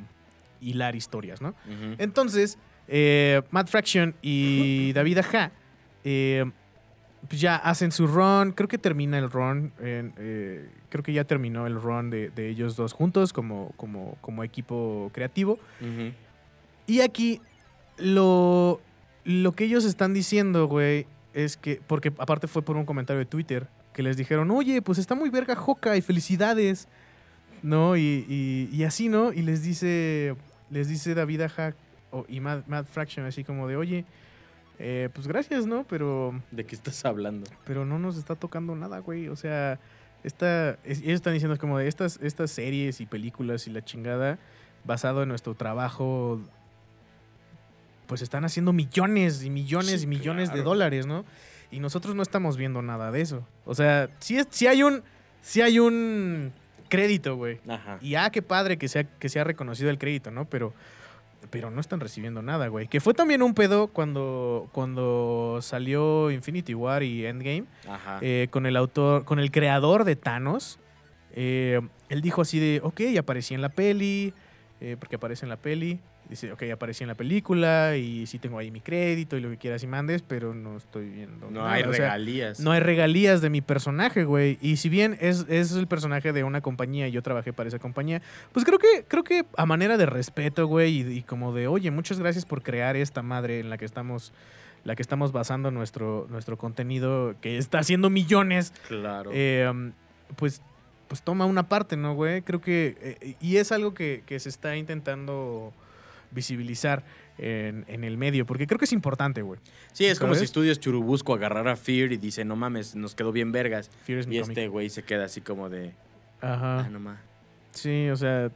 hilar 0.60 0.94
historias, 0.96 1.40
¿no? 1.40 1.54
Entonces, 1.98 2.58
eh, 2.88 3.42
Matt 3.50 3.68
Fraction 3.68 4.14
y 4.22 4.92
David 4.94 5.18
Aja 5.18 5.52
eh, 6.04 6.44
pues 7.28 7.40
ya 7.40 7.56
hacen 7.56 7.92
su 7.92 8.06
run. 8.06 8.52
Creo 8.52 8.68
que 8.68 8.78
termina 8.78 9.18
el 9.18 9.30
run. 9.30 9.72
creo 9.78 11.02
que 11.04 11.12
ya 11.12 11.24
terminó 11.24 11.66
el 11.66 11.80
run 11.80 12.10
de, 12.10 12.30
ellos 12.48 12.76
dos 12.76 12.92
juntos 12.92 13.32
como, 13.32 13.72
como, 13.76 14.16
como 14.20 14.42
equipo 14.44 15.10
creativo. 15.14 15.58
Ujú. 15.80 16.12
Y 16.88 17.00
aquí 17.02 17.40
lo, 17.98 18.80
lo 19.24 19.52
que 19.52 19.64
ellos 19.64 19.84
están 19.84 20.12
diciendo, 20.14 20.66
güey, 20.66 21.06
es 21.34 21.56
que, 21.56 21.80
porque 21.86 22.12
aparte 22.18 22.48
fue 22.48 22.62
por 22.62 22.76
un 22.76 22.84
comentario 22.84 23.18
de 23.20 23.26
Twitter, 23.26 23.68
que 23.92 24.02
les 24.02 24.16
dijeron, 24.16 24.50
oye, 24.50 24.82
pues 24.82 24.98
está 24.98 25.14
muy 25.14 25.30
verga 25.30 25.56
y 25.96 26.00
felicidades, 26.00 26.88
¿no? 27.62 27.96
Y, 27.96 28.24
y- 28.28 28.68
y 28.74 28.84
así, 28.84 29.08
¿no? 29.08 29.32
Y 29.32 29.42
les 29.42 29.62
dice, 29.62 30.34
les 30.70 30.88
dice 30.88 31.14
David 31.14 31.42
Aja 31.42 31.74
y 32.28 32.40
Matt, 32.40 32.66
Matt 32.68 32.86
Fraction 32.88 33.26
así 33.26 33.44
como 33.44 33.66
de, 33.68 33.76
oye, 33.76 34.04
eh, 34.78 35.08
pues 35.12 35.26
gracias, 35.26 35.66
¿no? 35.66 35.84
Pero, 35.88 36.40
¿De 36.52 36.64
qué 36.64 36.74
estás 36.76 37.04
hablando? 37.04 37.50
pero 37.64 37.84
no 37.84 37.98
nos 37.98 38.16
está 38.16 38.34
tocando 38.36 38.74
nada, 38.76 39.00
güey. 39.00 39.28
O 39.28 39.36
sea, 39.36 39.78
esta, 40.22 40.78
es- 40.84 41.00
ellos 41.00 41.14
están 41.16 41.34
diciendo 41.34 41.58
como 41.58 41.76
de 41.78 41.88
estas, 41.88 42.18
estas 42.22 42.50
series 42.52 43.00
y 43.00 43.06
películas 43.06 43.66
y 43.66 43.70
la 43.70 43.84
chingada 43.84 44.38
basado 44.84 45.22
en 45.24 45.28
nuestro 45.28 45.54
trabajo, 45.54 46.40
pues 48.08 48.22
están 48.22 48.44
haciendo 48.44 48.72
millones 48.72 49.44
y 49.44 49.50
millones 49.50 50.00
Sí, 50.00 50.04
y 50.04 50.06
millones 50.08 50.52
de 50.52 50.62
dólares, 50.62 51.06
¿no? 51.06 51.24
Y 51.70 51.78
nosotros 51.78 52.16
no 52.16 52.22
estamos 52.22 52.56
viendo 52.56 52.82
nada 52.82 53.12
de 53.12 53.20
eso. 53.20 53.46
O 53.64 53.74
sea, 53.74 54.08
sí, 54.18 54.36
es, 54.38 54.48
sí 54.50 54.66
hay 54.66 54.82
un. 54.82 55.04
Sí 55.42 55.60
hay 55.60 55.78
un 55.78 56.52
crédito, 56.88 57.36
güey. 57.36 57.60
Ajá. 57.68 57.98
Y 58.00 58.14
ah, 58.16 58.30
qué 58.30 58.42
padre 58.42 58.78
que 58.78 58.88
sea, 58.88 59.04
que 59.04 59.28
sea 59.28 59.44
reconocido 59.44 59.90
el 59.90 59.98
crédito, 59.98 60.30
¿no? 60.30 60.46
Pero, 60.46 60.72
pero 61.50 61.70
no 61.70 61.80
están 61.80 62.00
recibiendo 62.00 62.40
nada, 62.42 62.68
güey. 62.68 62.88
Que 62.88 63.00
fue 63.00 63.12
también 63.14 63.42
un 63.42 63.52
pedo 63.54 63.88
cuando, 63.88 64.68
cuando 64.72 65.58
salió 65.60 66.30
Infinity 66.30 66.74
War 66.74 67.02
y 67.02 67.26
Endgame. 67.26 67.64
Ajá. 67.86 68.18
eh, 68.22 68.48
con 68.50 68.64
el 68.66 68.76
autor, 68.76 69.24
con 69.26 69.38
el 69.38 69.50
creador 69.50 70.04
de 70.04 70.16
Thanos. 70.16 70.78
Eh, 71.34 71.80
él 72.08 72.22
dijo 72.22 72.40
así 72.40 72.58
de, 72.58 72.80
ok, 72.82 73.02
aparecí 73.18 73.54
en 73.54 73.60
la 73.60 73.68
peli, 73.68 74.32
eh, 74.80 74.96
porque 74.98 75.16
aparece 75.16 75.44
en 75.44 75.50
la 75.50 75.56
peli. 75.58 76.00
Dice, 76.28 76.52
ok, 76.52 76.62
aparecí 76.72 77.04
en 77.04 77.08
la 77.08 77.14
película 77.14 77.96
y 77.96 78.26
sí 78.26 78.38
tengo 78.38 78.58
ahí 78.58 78.70
mi 78.70 78.80
crédito 78.82 79.36
y 79.36 79.40
lo 79.40 79.48
que 79.48 79.56
quieras 79.56 79.82
y 79.82 79.86
mandes, 79.86 80.20
pero 80.20 80.52
no 80.54 80.76
estoy 80.76 81.08
viendo. 81.08 81.50
no 81.50 81.60
nada". 81.62 81.72
hay 81.72 81.82
O 81.84 81.92
sea, 81.92 82.04
regalías. 82.06 82.60
no 82.60 82.70
hay 82.72 82.80
regalías 82.80 83.40
de 83.40 83.48
mi 83.48 83.62
personaje, 83.62 84.24
güey. 84.24 84.58
Y 84.60 84.76
si 84.76 84.88
bien 84.90 85.16
es, 85.20 85.46
es 85.48 85.72
el 85.72 85.86
personaje 85.86 86.34
de 86.34 86.44
una 86.44 86.60
compañía 86.60 87.08
y 87.08 87.12
yo 87.12 87.22
trabajé 87.22 87.52
para 87.54 87.68
esa 87.68 87.78
compañía, 87.78 88.20
pues 88.52 88.66
creo 88.66 88.78
que, 88.78 89.04
creo 89.08 89.24
que 89.24 89.46
a 89.56 89.64
manera 89.64 89.96
de 89.96 90.04
respeto, 90.06 90.66
güey, 90.66 91.00
y, 91.00 91.18
y 91.18 91.22
como 91.22 91.54
de, 91.54 91.66
oye, 91.66 91.90
muchas 91.90 92.18
gracias 92.18 92.44
por 92.44 92.62
crear 92.62 92.94
esta 92.96 93.22
madre 93.22 93.60
en 93.60 93.70
la 93.70 93.78
que 93.78 93.86
estamos, 93.86 94.34
la 94.84 94.94
que 94.96 95.02
estamos 95.02 95.32
basando 95.32 95.70
nuestro, 95.70 96.26
nuestro 96.28 96.58
contenido, 96.58 97.36
que 97.40 97.56
está 97.56 97.78
haciendo 97.78 98.10
millones, 98.10 98.74
Claro. 98.86 99.30
eh, 99.32 99.66
um, 99.70 99.92
pues, 100.36 100.60
pues 101.08 101.22
toma 101.22 101.46
una 101.46 101.70
parte, 101.70 101.96
¿no, 101.96 102.14
güey? 102.14 102.42
Creo 102.42 102.60
que, 102.60 102.96
eh, 103.22 103.34
y 103.40 103.56
es 103.56 103.72
algo 103.72 103.94
que, 103.94 104.22
que 104.26 104.38
se 104.40 104.50
está 104.50 104.76
intentando 104.76 105.72
visibilizar 106.30 107.02
en, 107.38 107.84
en 107.88 108.04
el 108.04 108.16
medio, 108.16 108.46
porque 108.46 108.66
creo 108.66 108.78
que 108.78 108.84
es 108.84 108.92
importante, 108.92 109.42
güey. 109.42 109.60
sí, 109.92 110.04
es 110.06 110.18
como 110.18 110.34
si 110.34 110.44
Estudios 110.44 110.80
Churubusco 110.80 111.34
agarrara 111.34 111.72
a 111.72 111.76
Fear 111.76 112.12
y 112.12 112.16
dice, 112.16 112.44
no 112.44 112.56
mames, 112.56 112.94
nos 112.96 113.14
quedó 113.14 113.30
bien 113.32 113.52
vergas. 113.52 113.90
Fear 114.04 114.18
es 114.20 114.26
mi 114.26 114.36
Y 114.36 114.40
cómic. 114.40 114.56
este 114.58 114.68
güey 114.68 114.90
se 114.90 115.02
queda 115.04 115.24
así 115.26 115.40
como 115.40 115.68
de, 115.68 115.92
Ajá. 116.40 116.80
ah, 116.80 116.88
no 116.90 116.98
mames. 117.00 117.20
Sí, 117.72 118.08
o 118.10 118.16
sea, 118.16 118.50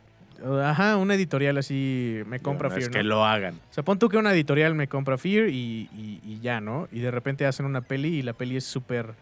ajá, 0.64 0.96
una 0.96 1.14
editorial 1.14 1.56
así 1.58 2.20
me 2.26 2.40
compra 2.40 2.68
No, 2.68 2.74
Fear. 2.74 2.82
Es 2.82 2.88
que 2.88 3.02
¿no? 3.04 3.10
lo 3.10 3.24
hagan. 3.24 3.54
O 3.70 3.74
sea, 3.74 3.84
pon 3.84 3.98
tú 4.00 4.08
que 4.08 4.16
una 4.16 4.32
editorial 4.32 4.74
me 4.74 4.88
compra 4.88 5.16
Fear 5.16 5.48
y, 5.50 5.88
y- 5.96 6.20
y 6.24 6.40
ya, 6.40 6.60
¿no? 6.60 6.88
Y 6.90 6.98
de 7.00 7.10
repente 7.12 7.46
hacen 7.46 7.66
una 7.66 7.82
peli 7.82 8.08
y 8.16 8.22
la 8.22 8.32
peli 8.32 8.56
es 8.56 8.64
súper 8.64 9.14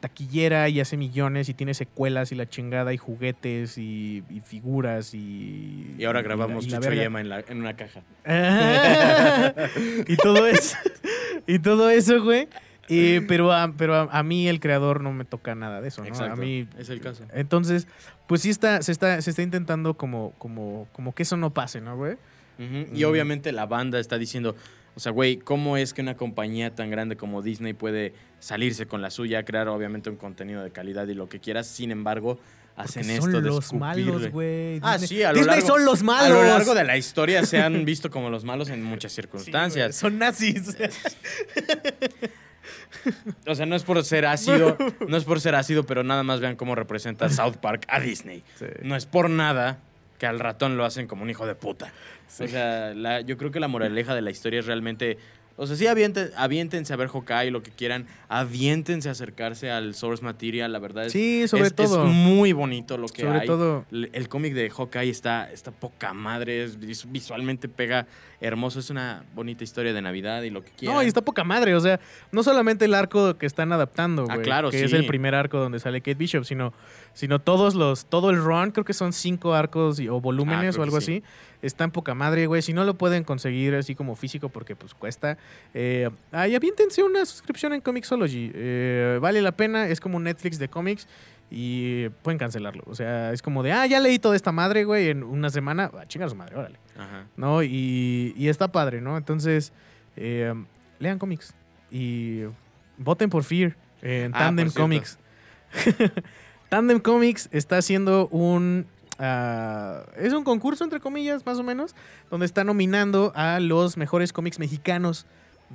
taquillera 0.00 0.68
y 0.68 0.80
hace 0.80 0.96
millones 0.96 1.48
y 1.48 1.54
tiene 1.54 1.74
secuelas 1.74 2.30
y 2.32 2.34
la 2.34 2.48
chingada 2.48 2.92
y 2.92 2.96
juguetes 2.96 3.78
y, 3.78 4.22
y 4.30 4.40
figuras 4.40 5.14
y... 5.14 5.94
Y 5.98 6.04
ahora 6.04 6.22
grabamos 6.22 6.66
y 6.66 6.70
la 6.70 6.80
y 6.94 6.98
en, 7.00 7.28
la- 7.28 7.40
en 7.48 7.58
una 7.60 7.76
caja. 7.76 8.02
y 10.06 10.16
todo 10.16 10.46
eso. 10.46 10.76
y 11.46 11.58
todo 11.58 11.90
eso, 11.90 12.22
güey. 12.22 12.48
Y- 12.88 13.20
pero 13.28 13.52
a, 13.52 13.72
pero 13.76 13.94
a, 13.94 14.02
a 14.10 14.22
mí 14.22 14.48
el 14.48 14.60
creador 14.60 15.00
no 15.00 15.12
me 15.12 15.24
toca 15.24 15.54
nada 15.54 15.80
de 15.80 15.88
eso, 15.88 16.02
¿no? 16.02 16.08
Exacto. 16.08 16.32
A 16.34 16.36
mí 16.36 16.68
Es 16.78 16.88
el 16.90 17.00
caso. 17.00 17.24
entonces, 17.32 17.88
pues 18.26 18.42
sí 18.42 18.50
está, 18.50 18.82
se 18.82 18.92
está, 18.92 19.20
se 19.22 19.30
está 19.30 19.42
intentando 19.42 19.94
como, 19.94 20.32
como, 20.38 20.86
como 20.92 21.14
que 21.14 21.22
eso 21.24 21.36
no 21.36 21.50
pase, 21.52 21.80
¿no, 21.80 21.96
güey? 21.96 22.16
Y 22.58 22.62
Mm. 23.02 23.04
obviamente 23.04 23.52
la 23.52 23.66
banda 23.66 23.98
está 23.98 24.16
diciendo, 24.16 24.56
o 24.96 25.00
sea, 25.00 25.12
güey, 25.12 25.36
¿cómo 25.36 25.76
es 25.76 25.92
que 25.94 26.00
una 26.02 26.16
compañía 26.16 26.74
tan 26.74 26.90
grande 26.90 27.16
como 27.16 27.42
Disney 27.42 27.74
puede 27.74 28.14
salirse 28.40 28.86
con 28.86 29.02
la 29.02 29.10
suya, 29.10 29.44
crear 29.44 29.68
obviamente 29.68 30.10
un 30.10 30.16
contenido 30.16 30.62
de 30.64 30.70
calidad 30.72 31.06
y 31.06 31.14
lo 31.14 31.28
que 31.28 31.38
quieras? 31.38 31.66
Sin 31.66 31.90
embargo, 31.90 32.40
hacen 32.76 33.02
Porque 33.02 33.14
esto 33.14 33.30
son 33.30 33.32
de 33.32 33.40
los 33.42 33.72
malos, 33.74 34.28
güey. 34.30 34.80
Ah, 34.82 34.96
Disney- 34.98 35.08
sí, 35.18 35.22
a 35.22 35.32
lo 35.32 35.38
Disney 35.38 35.56
largo- 35.60 35.66
son 35.68 35.84
los 35.84 36.02
malos. 36.02 36.30
A 36.38 36.42
lo 36.42 36.44
largo 36.44 36.74
de 36.74 36.84
la 36.84 36.96
historia 36.96 37.44
se 37.44 37.58
han 37.58 37.84
visto 37.84 38.10
como 38.10 38.30
los 38.30 38.44
malos 38.44 38.68
en 38.70 38.82
muchas 38.82 39.12
Sí, 39.12 39.16
circunstancias. 39.16 39.94
son 39.96 40.18
nazis. 40.18 40.74
o 43.46 43.54
sea, 43.54 43.66
no 43.66 43.76
es 43.76 43.84
por 43.84 44.02
ser 44.04 44.26
ácido, 44.26 44.76
no 45.08 45.16
es 45.16 45.24
por 45.24 45.40
ser 45.40 45.54
ácido, 45.54 45.84
pero 45.84 46.02
nada 46.04 46.22
más 46.22 46.40
vean 46.40 46.56
cómo 46.56 46.74
representa 46.74 47.28
South 47.28 47.56
Park 47.60 47.84
a 47.88 48.00
Disney. 48.00 48.42
Sí. 48.58 48.66
No 48.82 48.96
es 48.96 49.06
por 49.06 49.30
nada 49.30 49.78
que 50.18 50.26
al 50.26 50.40
ratón 50.40 50.76
lo 50.76 50.84
hacen 50.84 51.06
como 51.06 51.22
un 51.22 51.30
hijo 51.30 51.46
de 51.46 51.54
puta. 51.54 51.92
Sí. 52.28 52.44
O 52.44 52.48
sea, 52.48 52.92
la- 52.94 53.20
yo 53.20 53.36
creo 53.36 53.50
que 53.50 53.60
la 53.60 53.68
moraleja 53.68 54.14
de 54.14 54.22
la 54.22 54.30
historia 54.30 54.60
es 54.60 54.66
realmente. 54.66 55.18
O 55.58 55.66
sea, 55.66 55.74
sí, 55.74 55.86
avienten- 55.86 56.30
aviéntense 56.36 56.92
a 56.92 56.96
ver 56.96 57.08
Hawkeye, 57.08 57.50
lo 57.50 57.62
que 57.62 57.70
quieran. 57.70 58.06
Aviéntense 58.28 59.08
a 59.08 59.12
acercarse 59.12 59.70
al 59.70 59.94
source 59.94 60.22
material. 60.22 60.70
La 60.70 60.78
verdad 60.78 61.06
es, 61.06 61.12
Sí, 61.12 61.48
sobre 61.48 61.68
es, 61.68 61.74
todo. 61.74 62.06
es 62.06 62.12
muy 62.12 62.52
bonito 62.52 62.98
lo 62.98 63.08
que 63.08 63.22
sobre 63.22 63.40
hay. 63.40 63.46
todo. 63.46 63.86
El, 63.90 64.10
el 64.12 64.28
cómic 64.28 64.52
de 64.52 64.68
Hawkeye 64.68 65.08
está, 65.08 65.50
está 65.50 65.70
poca 65.70 66.12
madre. 66.12 66.62
es 66.64 66.78
vis- 66.78 67.10
visualmente 67.10 67.70
pega 67.70 68.06
hermoso. 68.42 68.80
Es 68.80 68.90
una 68.90 69.24
bonita 69.34 69.64
historia 69.64 69.94
de 69.94 70.02
Navidad 70.02 70.42
y 70.42 70.50
lo 70.50 70.62
que 70.62 70.72
quieran. 70.72 70.96
No, 70.98 71.02
y 71.02 71.06
está 71.06 71.22
poca 71.22 71.42
madre. 71.42 71.74
O 71.74 71.80
sea, 71.80 72.00
no 72.32 72.42
solamente 72.42 72.84
el 72.84 72.92
arco 72.92 73.38
que 73.38 73.46
están 73.46 73.72
adaptando, 73.72 74.26
Ah, 74.28 74.34
güey. 74.34 74.44
claro, 74.44 74.70
que 74.70 74.84
es 74.84 74.92
el 74.92 75.06
primer 75.06 75.34
arco 75.34 75.58
donde 75.58 75.80
sale 75.80 76.02
Kate 76.02 76.16
Bishop, 76.16 76.44
sino, 76.44 76.74
sino 77.16 77.38
todos 77.40 77.74
los, 77.74 78.04
todo 78.06 78.28
el 78.28 78.36
run, 78.36 78.72
creo 78.72 78.84
que 78.84 78.92
son 78.92 79.12
cinco 79.14 79.54
arcos 79.54 79.98
y- 79.98 80.08
o 80.08 80.20
volúmenes 80.20 80.76
Ah, 80.76 80.80
o 80.80 80.82
algo 80.84 81.00
sí. 81.00 81.16
así. 81.16 81.22
Está 81.62 81.84
en 81.84 81.90
poca 81.90 82.14
madre, 82.14 82.46
güey. 82.46 82.60
Si 82.60 82.74
no 82.74 82.84
lo 82.84 82.94
pueden 82.98 83.24
conseguir 83.24 83.74
así 83.74 83.94
como 83.94 84.14
físico, 84.16 84.50
porque 84.50 84.76
pues 84.76 84.92
cuesta. 84.92 85.38
Eh, 85.72 86.10
ahí 86.30 86.54
aviéntense 86.54 87.02
una 87.02 87.24
suscripción 87.24 87.72
en 87.72 87.80
Comixology. 87.80 88.52
Eh, 88.54 89.18
vale 89.22 89.40
la 89.40 89.52
pena, 89.52 89.88
es 89.88 89.98
como 89.98 90.18
un 90.18 90.24
Netflix 90.24 90.58
de 90.58 90.68
cómics. 90.68 91.08
Y 91.50 92.08
pueden 92.22 92.38
cancelarlo. 92.38 92.82
O 92.86 92.94
sea, 92.96 93.32
es 93.32 93.40
como 93.40 93.62
de, 93.62 93.70
ah, 93.72 93.86
ya 93.86 94.00
leí 94.00 94.18
toda 94.18 94.34
esta 94.36 94.50
madre, 94.52 94.84
güey, 94.84 95.08
en 95.10 95.22
una 95.22 95.48
semana. 95.48 95.90
Ah, 95.96 96.04
chinga 96.06 96.28
su 96.28 96.34
madre, 96.34 96.56
órale. 96.56 96.78
Ajá. 96.98 97.26
¿no? 97.36 97.62
Y, 97.62 98.34
y 98.36 98.48
está 98.48 98.70
padre, 98.72 99.00
¿no? 99.00 99.16
Entonces, 99.16 99.72
eh, 100.16 100.52
lean 100.98 101.18
cómics 101.20 101.54
y 101.90 102.42
voten 102.98 103.30
por 103.30 103.44
Fear 103.44 103.76
en 104.02 104.34
Ah, 104.34 104.38
Tandem. 104.40 104.70
Comics. 104.72 105.18
Tandem 106.68 106.98
Comics 107.00 107.48
está 107.52 107.78
haciendo 107.78 108.28
un... 108.28 108.86
ah, 109.18 110.02
es 110.16 110.32
un 110.32 110.44
concurso, 110.44 110.84
entre 110.84 111.00
comillas, 111.00 111.44
más 111.46 111.58
o 111.58 111.62
menos, 111.62 111.94
donde 112.30 112.46
está 112.46 112.64
nominando 112.64 113.32
a 113.34 113.60
los 113.60 113.96
mejores 113.96 114.32
cómics 114.32 114.58
mexicanos 114.58 115.26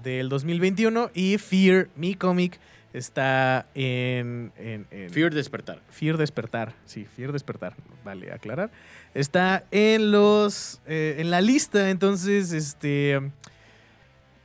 del 0.04 0.30
2021 0.30 1.12
y 1.14 1.38
Fear, 1.38 1.90
mi 1.96 2.16
cómic, 2.16 2.60
está 2.94 3.68
en... 3.74 4.52
en- 4.58 4.86
en- 4.92 5.10
Fear 5.10 5.34
Despertar. 5.34 5.82
Fear 5.90 6.18
Despertar, 6.18 6.74
sí, 6.86 7.06
Fear 7.06 7.32
Despertar, 7.32 7.74
vale 8.04 8.32
aclarar. 8.34 8.70
Está 9.14 9.64
en 9.72 10.12
los 10.12 10.82
eh, 10.86 11.16
en 11.20 11.32
la 11.32 11.42
lista, 11.42 11.90
entonces 11.90 12.52
este 12.54 13.20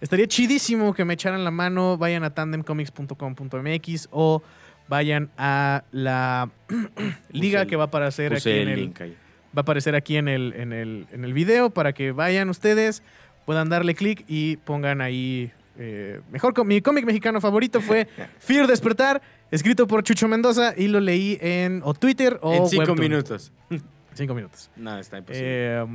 estaría 0.01 0.27
chidísimo 0.27 0.93
que 0.95 1.05
me 1.05 1.15
echaran 1.15 1.45
la 1.45 1.51
mano, 1.53 1.97
vayan 1.97 2.25
a 2.25 2.31
tandemcomics.com.mx 2.31 4.09
o 4.11 4.43
vayan 4.89 5.31
a 5.37 5.85
la 5.93 6.51
liga 7.33 7.67
que 7.67 7.77
va 7.77 7.85
a 7.85 7.87
aparecer 7.87 8.35
aquí 8.35 8.51
en 8.51 8.69
el 8.69 8.69
el, 8.69 8.81
link 8.81 9.01
ahí. 9.01 9.11
va 9.57 9.61
a 9.61 9.61
aparecer 9.61 9.95
aquí 9.95 10.17
en 10.17 10.29
el, 10.29 10.53
en 10.57 10.73
el, 10.73 11.07
en 11.13 11.25
el 11.25 11.33
video 11.33 11.71
para 11.71 11.93
que 11.93 12.13
vayan 12.13 12.49
ustedes, 12.49 13.03
puedan 13.45 13.69
darle 13.69 13.95
clic 13.95 14.25
y 14.29 14.57
pongan 14.59 15.01
ahí. 15.01 15.51
eh, 15.79 16.21
mejor 16.31 16.65
mi 16.65 16.81
cómic 16.81 17.05
mexicano 17.05 17.41
favorito 17.41 17.81
fue 17.81 18.09
Fear 18.39 18.67
Despertar, 18.67 19.23
escrito 19.51 19.87
por 19.87 20.03
Chucho 20.03 20.29
Mendoza 20.29 20.75
y 20.77 20.89
lo 20.89 21.01
leí 21.01 21.39
en 21.41 21.81
o 21.85 21.95
Twitter 21.95 22.39
o 22.43 22.55
en 22.55 22.69
cinco 22.69 22.81
Webtoon. 22.81 23.01
minutos. 23.01 23.53
Cinco 24.15 24.35
minutos. 24.35 24.71
No, 24.77 24.99
está 24.99 25.19
imposible. 25.19 25.47
Eh, 25.47 25.87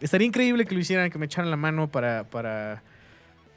estaría 0.00 0.26
increíble 0.26 0.66
que 0.66 0.74
lo 0.74 0.80
hicieran, 0.82 1.10
que 1.10 1.18
me 1.18 1.24
echaran 1.24 1.50
la 1.50 1.56
mano 1.56 1.90
para, 1.90 2.24
para, 2.24 2.82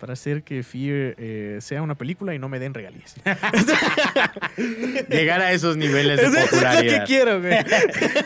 para 0.03 0.11
hacer 0.13 0.43
que 0.43 0.63
Fear 0.63 1.15
eh, 1.17 1.59
sea 1.61 1.81
una 1.81 1.95
película 1.95 2.35
y 2.35 2.37
no 2.39 2.49
me 2.49 2.59
den 2.59 2.73
regalías. 2.73 3.15
Llegar 5.09 5.39
a 5.39 5.53
esos 5.53 5.77
niveles 5.77 6.17
de 6.19 6.25
Eso 6.27 6.37
es 6.39 6.43
lo 6.43 6.49
que 6.49 6.55
popularidad. 6.57 7.05
quiero, 7.05 7.39
güey. 7.41 7.55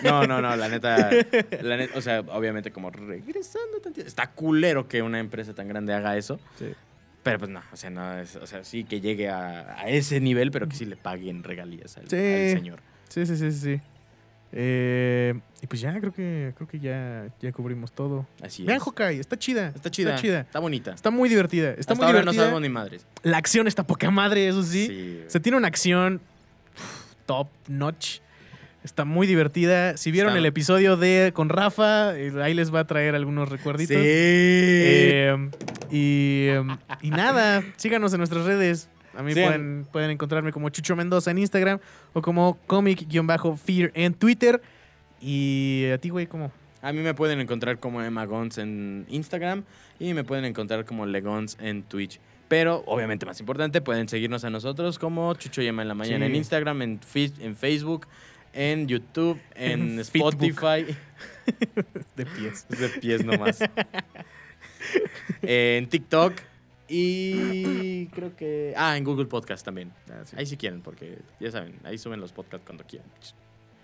No, 0.03 0.25
no, 0.25 0.41
no, 0.41 0.55
la 0.55 0.69
neta, 0.69 1.11
la 1.61 1.77
neta, 1.77 1.95
o 1.95 2.01
sea, 2.01 2.21
obviamente 2.21 2.71
como 2.71 2.89
regresando 2.89 3.79
tantito, 3.79 4.07
está 4.07 4.31
culero 4.31 4.87
que 4.87 5.03
una 5.03 5.19
empresa 5.19 5.53
tan 5.53 5.67
grande 5.67 5.93
haga 5.93 6.17
eso, 6.17 6.39
Sí. 6.57 6.73
pero 7.21 7.37
pues 7.37 7.51
no, 7.51 7.61
o 7.71 7.77
sea, 7.77 7.91
no, 7.91 8.17
es- 8.19 8.37
o 8.37 8.47
sea, 8.47 8.63
sí 8.63 8.83
que 8.83 8.99
llegue 8.99 9.29
a, 9.29 9.79
a 9.79 9.87
ese 9.87 10.19
nivel, 10.19 10.49
pero 10.49 10.67
que 10.67 10.75
sí 10.75 10.85
le 10.85 10.95
paguen 10.95 11.43
regalías 11.43 11.95
al, 11.99 12.09
Sí. 12.09 12.15
al 12.15 12.57
señor. 12.57 12.79
Sí, 13.09 13.23
sí, 13.27 13.37
sí, 13.37 13.51
sí, 13.51 13.59
sí. 13.59 13.81
Eh, 14.53 15.33
y 15.61 15.67
pues 15.67 15.81
ya, 15.81 15.99
creo 15.99 16.13
que, 16.13 16.53
creo 16.55 16.67
que 16.67 16.79
ya, 16.79 17.27
ya 17.41 17.51
cubrimos 17.51 17.91
todo. 17.91 18.25
Así 18.41 18.63
Vean 18.63 18.77
es. 18.77 18.83
Hawkeye, 18.83 19.19
está 19.19 19.37
chida. 19.37 19.67
Está 19.75 19.89
chida, 19.91 20.11
Está 20.11 20.21
chida. 20.21 20.39
está 20.41 20.59
bonita. 20.59 20.91
Está 20.93 21.09
muy 21.11 21.29
divertida. 21.29 21.69
Está 21.71 21.93
Hasta 21.93 21.95
muy 21.95 22.05
ahora 22.05 22.19
no 22.19 22.31
divertida. 22.31 22.41
sabemos 22.43 22.61
ni 22.61 22.69
madres. 22.69 23.05
La 23.23 23.37
acción 23.37 23.67
está 23.67 23.85
poca 23.85 24.09
madre, 24.11 24.47
eso 24.47 24.63
sí. 24.63 24.87
Sí, 24.87 25.23
Se 25.27 25.39
tiene 25.39 25.57
una 25.57 25.67
acción 25.67 26.21
top 27.25 27.47
notch. 27.67 28.19
Está 28.83 29.03
muy 29.03 29.27
divertida. 29.27 29.97
Si 29.97 30.11
vieron 30.11 30.29
Está- 30.29 30.39
el 30.39 30.45
episodio 30.45 30.95
de 30.95 31.31
con 31.33 31.49
Rafa, 31.49 32.17
eh, 32.17 32.31
ahí 32.41 32.53
les 32.53 32.73
va 32.73 32.81
a 32.81 32.87
traer 32.87 33.15
algunos 33.15 33.49
recuerditos. 33.49 33.97
Sí. 33.97 34.01
Eh, 34.05 35.49
y, 35.91 36.47
em, 36.49 36.77
y 37.01 37.09
nada, 37.09 37.63
síganos 37.75 38.13
en 38.13 38.19
nuestras 38.19 38.45
redes. 38.45 38.87
A 39.17 39.23
mí 39.23 39.33
Sí. 39.33 39.41
pueden, 39.41 39.85
pueden 39.91 40.11
encontrarme 40.11 40.51
como 40.51 40.69
Chucho 40.69 40.95
Mendoza 40.95 41.31
en 41.31 41.39
Instagram 41.39 41.79
o 42.13 42.21
como 42.21 42.57
comic-fear 42.67 43.91
en 43.95 44.13
Twitter. 44.13 44.61
Y 45.19 45.85
a 45.93 45.97
ti, 45.97 46.09
güey, 46.09 46.27
¿cómo? 46.27 46.51
A 46.83 46.93
mí 46.93 46.99
me 47.01 47.13
pueden 47.15 47.39
encontrar 47.39 47.79
como 47.79 48.01
Emma 48.03 48.25
Gons 48.25 48.59
en 48.59 49.05
Instagram 49.09 49.63
y 49.99 50.13
me 50.13 50.23
pueden 50.23 50.45
encontrar 50.45 50.85
como 50.85 51.05
Legons 51.07 51.57
en 51.59 51.81
Twitch. 51.83 52.19
Pero, 52.47 52.83
obviamente, 52.85 53.25
más 53.25 53.39
importante, 53.39 53.81
pueden 53.81 54.07
seguirnos 54.07 54.43
a 54.45 54.49
nosotros 54.49 54.99
como 54.99 55.33
Chucho 55.33 55.61
Yema 55.61 55.81
en 55.81 55.87
la 55.87 55.95
mañana 55.95 56.25
Sí. 56.27 56.31
en 56.31 56.35
Instagram, 56.37 56.81
en, 56.83 56.99
en 57.39 57.55
Facebook, 57.55 58.07
en 58.53 58.87
YouTube, 58.87 59.39
en. 59.55 59.99
Spotify. 59.99 60.85
De 62.15 62.25
pies. 62.25 62.65
Es 62.69 62.79
de 62.79 62.89
pies 62.89 63.25
nomás. 63.25 63.59
en 65.41 65.87
TikTok 65.89 66.33
y 66.87 68.07
creo 68.07 68.35
que... 68.35 68.73
Ah, 68.77 68.97
en 68.97 69.03
Google 69.03 69.25
Podcast 69.25 69.65
también. 69.65 69.91
Ah, 70.09 70.21
sí. 70.25 70.35
Ahí 70.37 70.45
si 70.45 70.57
quieren, 70.57 70.81
porque 70.81 71.19
ya 71.39 71.51
saben, 71.51 71.79
ahí 71.83 71.97
suben 71.97 72.19
los 72.19 72.31
podcasts 72.31 72.65
cuando 72.65 72.83
quieran. 72.85 73.09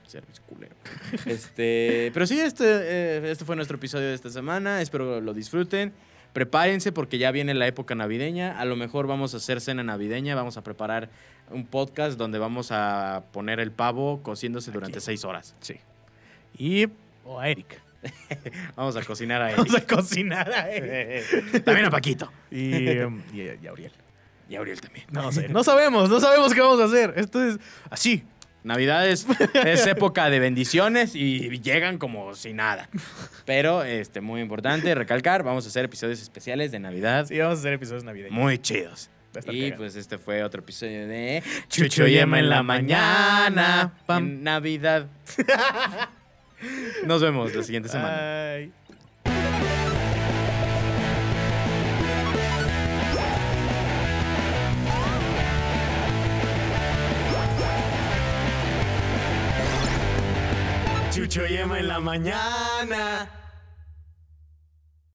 Service 0.06 0.42
culero. 0.48 0.76
Este, 1.26 2.12
pero 2.14 2.28
sí, 2.28 2.40
este, 2.40 2.66
eh, 2.66 3.32
este 3.32 3.46
fue 3.46 3.56
nuestro 3.56 3.78
episodio 3.78 4.08
de 4.08 4.14
esta 4.14 4.30
semana. 4.30 4.82
Espero 4.82 5.22
lo 5.22 5.34
disfruten. 5.34 5.94
Prepárense 6.34 6.92
porque 6.92 7.20
ya 7.20 7.32
viene 7.32 7.54
la 7.54 7.68
época 7.68 7.94
navideña. 7.96 8.60
A 8.60 8.66
lo 8.66 8.76
mejor 8.76 9.08
vamos 9.08 9.34
a 9.34 9.38
hacer 9.38 9.62
cena 9.62 9.84
navideña. 9.84 10.36
Vamos 10.36 10.58
a 10.58 10.64
preparar 10.64 11.10
un 11.52 11.66
podcast 11.66 12.18
donde 12.18 12.40
vamos 12.40 12.72
a 12.72 13.26
poner 13.32 13.60
el 13.60 13.72
pavo 13.72 14.24
cociéndose 14.24 14.72
durante 14.72 14.98
Aquí. 14.98 15.06
seis 15.06 15.26
horas. 15.26 15.56
Sí. 15.62 15.76
Y. 16.58 16.88
O 17.24 17.40
a 17.40 17.50
Eric. 17.50 17.82
Vamos 18.76 18.96
a 18.96 19.02
cocinar 19.04 19.42
a 19.42 19.50
él. 19.52 19.56
Vamos 19.58 19.76
a 19.76 19.82
cocinar 19.86 20.52
a 20.52 20.70
Eric. 20.72 21.64
También 21.64 21.86
a 21.88 21.90
Paquito. 21.90 22.32
Y, 22.52 22.88
em, 22.90 23.22
y, 23.34 23.42
y 23.42 23.68
a 23.68 23.70
Auriel. 23.70 23.92
Y 24.50 24.56
a 24.56 24.60
Auriel 24.60 24.82
también. 24.82 25.06
No 25.12 25.32
sé. 25.32 25.48
No 25.50 25.64
sabemos, 25.64 26.10
no 26.10 26.20
sabemos 26.20 26.54
qué 26.54 26.62
vamos 26.62 26.80
a 26.82 26.86
hacer. 26.86 27.14
Esto 27.18 27.44
es 27.44 27.60
así. 27.90 28.24
Navidad 28.64 29.06
es, 29.10 29.28
es 29.66 29.86
época 29.88 30.30
de 30.30 30.40
bendiciones 30.40 31.16
y 31.16 31.60
llegan 31.60 31.98
como 31.98 32.34
si 32.34 32.54
nada. 32.54 32.88
Pero, 33.46 33.84
este, 33.84 34.22
muy 34.22 34.40
importante 34.40 34.96
recalcar, 34.96 35.44
vamos 35.44 35.66
a 35.66 35.68
hacer 35.68 35.84
episodios 35.84 36.22
especiales 36.22 36.72
de 36.72 36.80
Navidad 36.80 37.26
Sí, 37.28 37.38
vamos 37.40 37.58
a 37.58 37.60
hacer 37.60 37.74
episodios 37.74 38.06
navideños. 38.06 38.32
muy 38.40 38.58
chidos. 38.60 39.10
Y 39.48 39.64
cagado. 39.64 39.78
pues 39.80 39.96
este 39.98 40.18
fue 40.18 40.44
otro 40.44 40.62
episodio 40.62 41.08
de 41.08 41.44
Chucho 41.68 42.08
Yema 42.08 42.40
en 42.40 42.50
la 42.50 42.64
mañana. 42.64 43.92
Pam. 44.06 44.24
En 44.24 44.44
Navidad. 44.44 45.08
Nos 47.06 47.22
vemos 47.22 47.54
la 47.56 47.64
siguiente 47.64 47.90
semana. 47.90 48.54
Ay. 48.54 48.72
Chucho 61.12 61.46
Yema 61.46 61.80
en 61.80 61.88
la 61.88 62.00
mañana. 62.00 63.43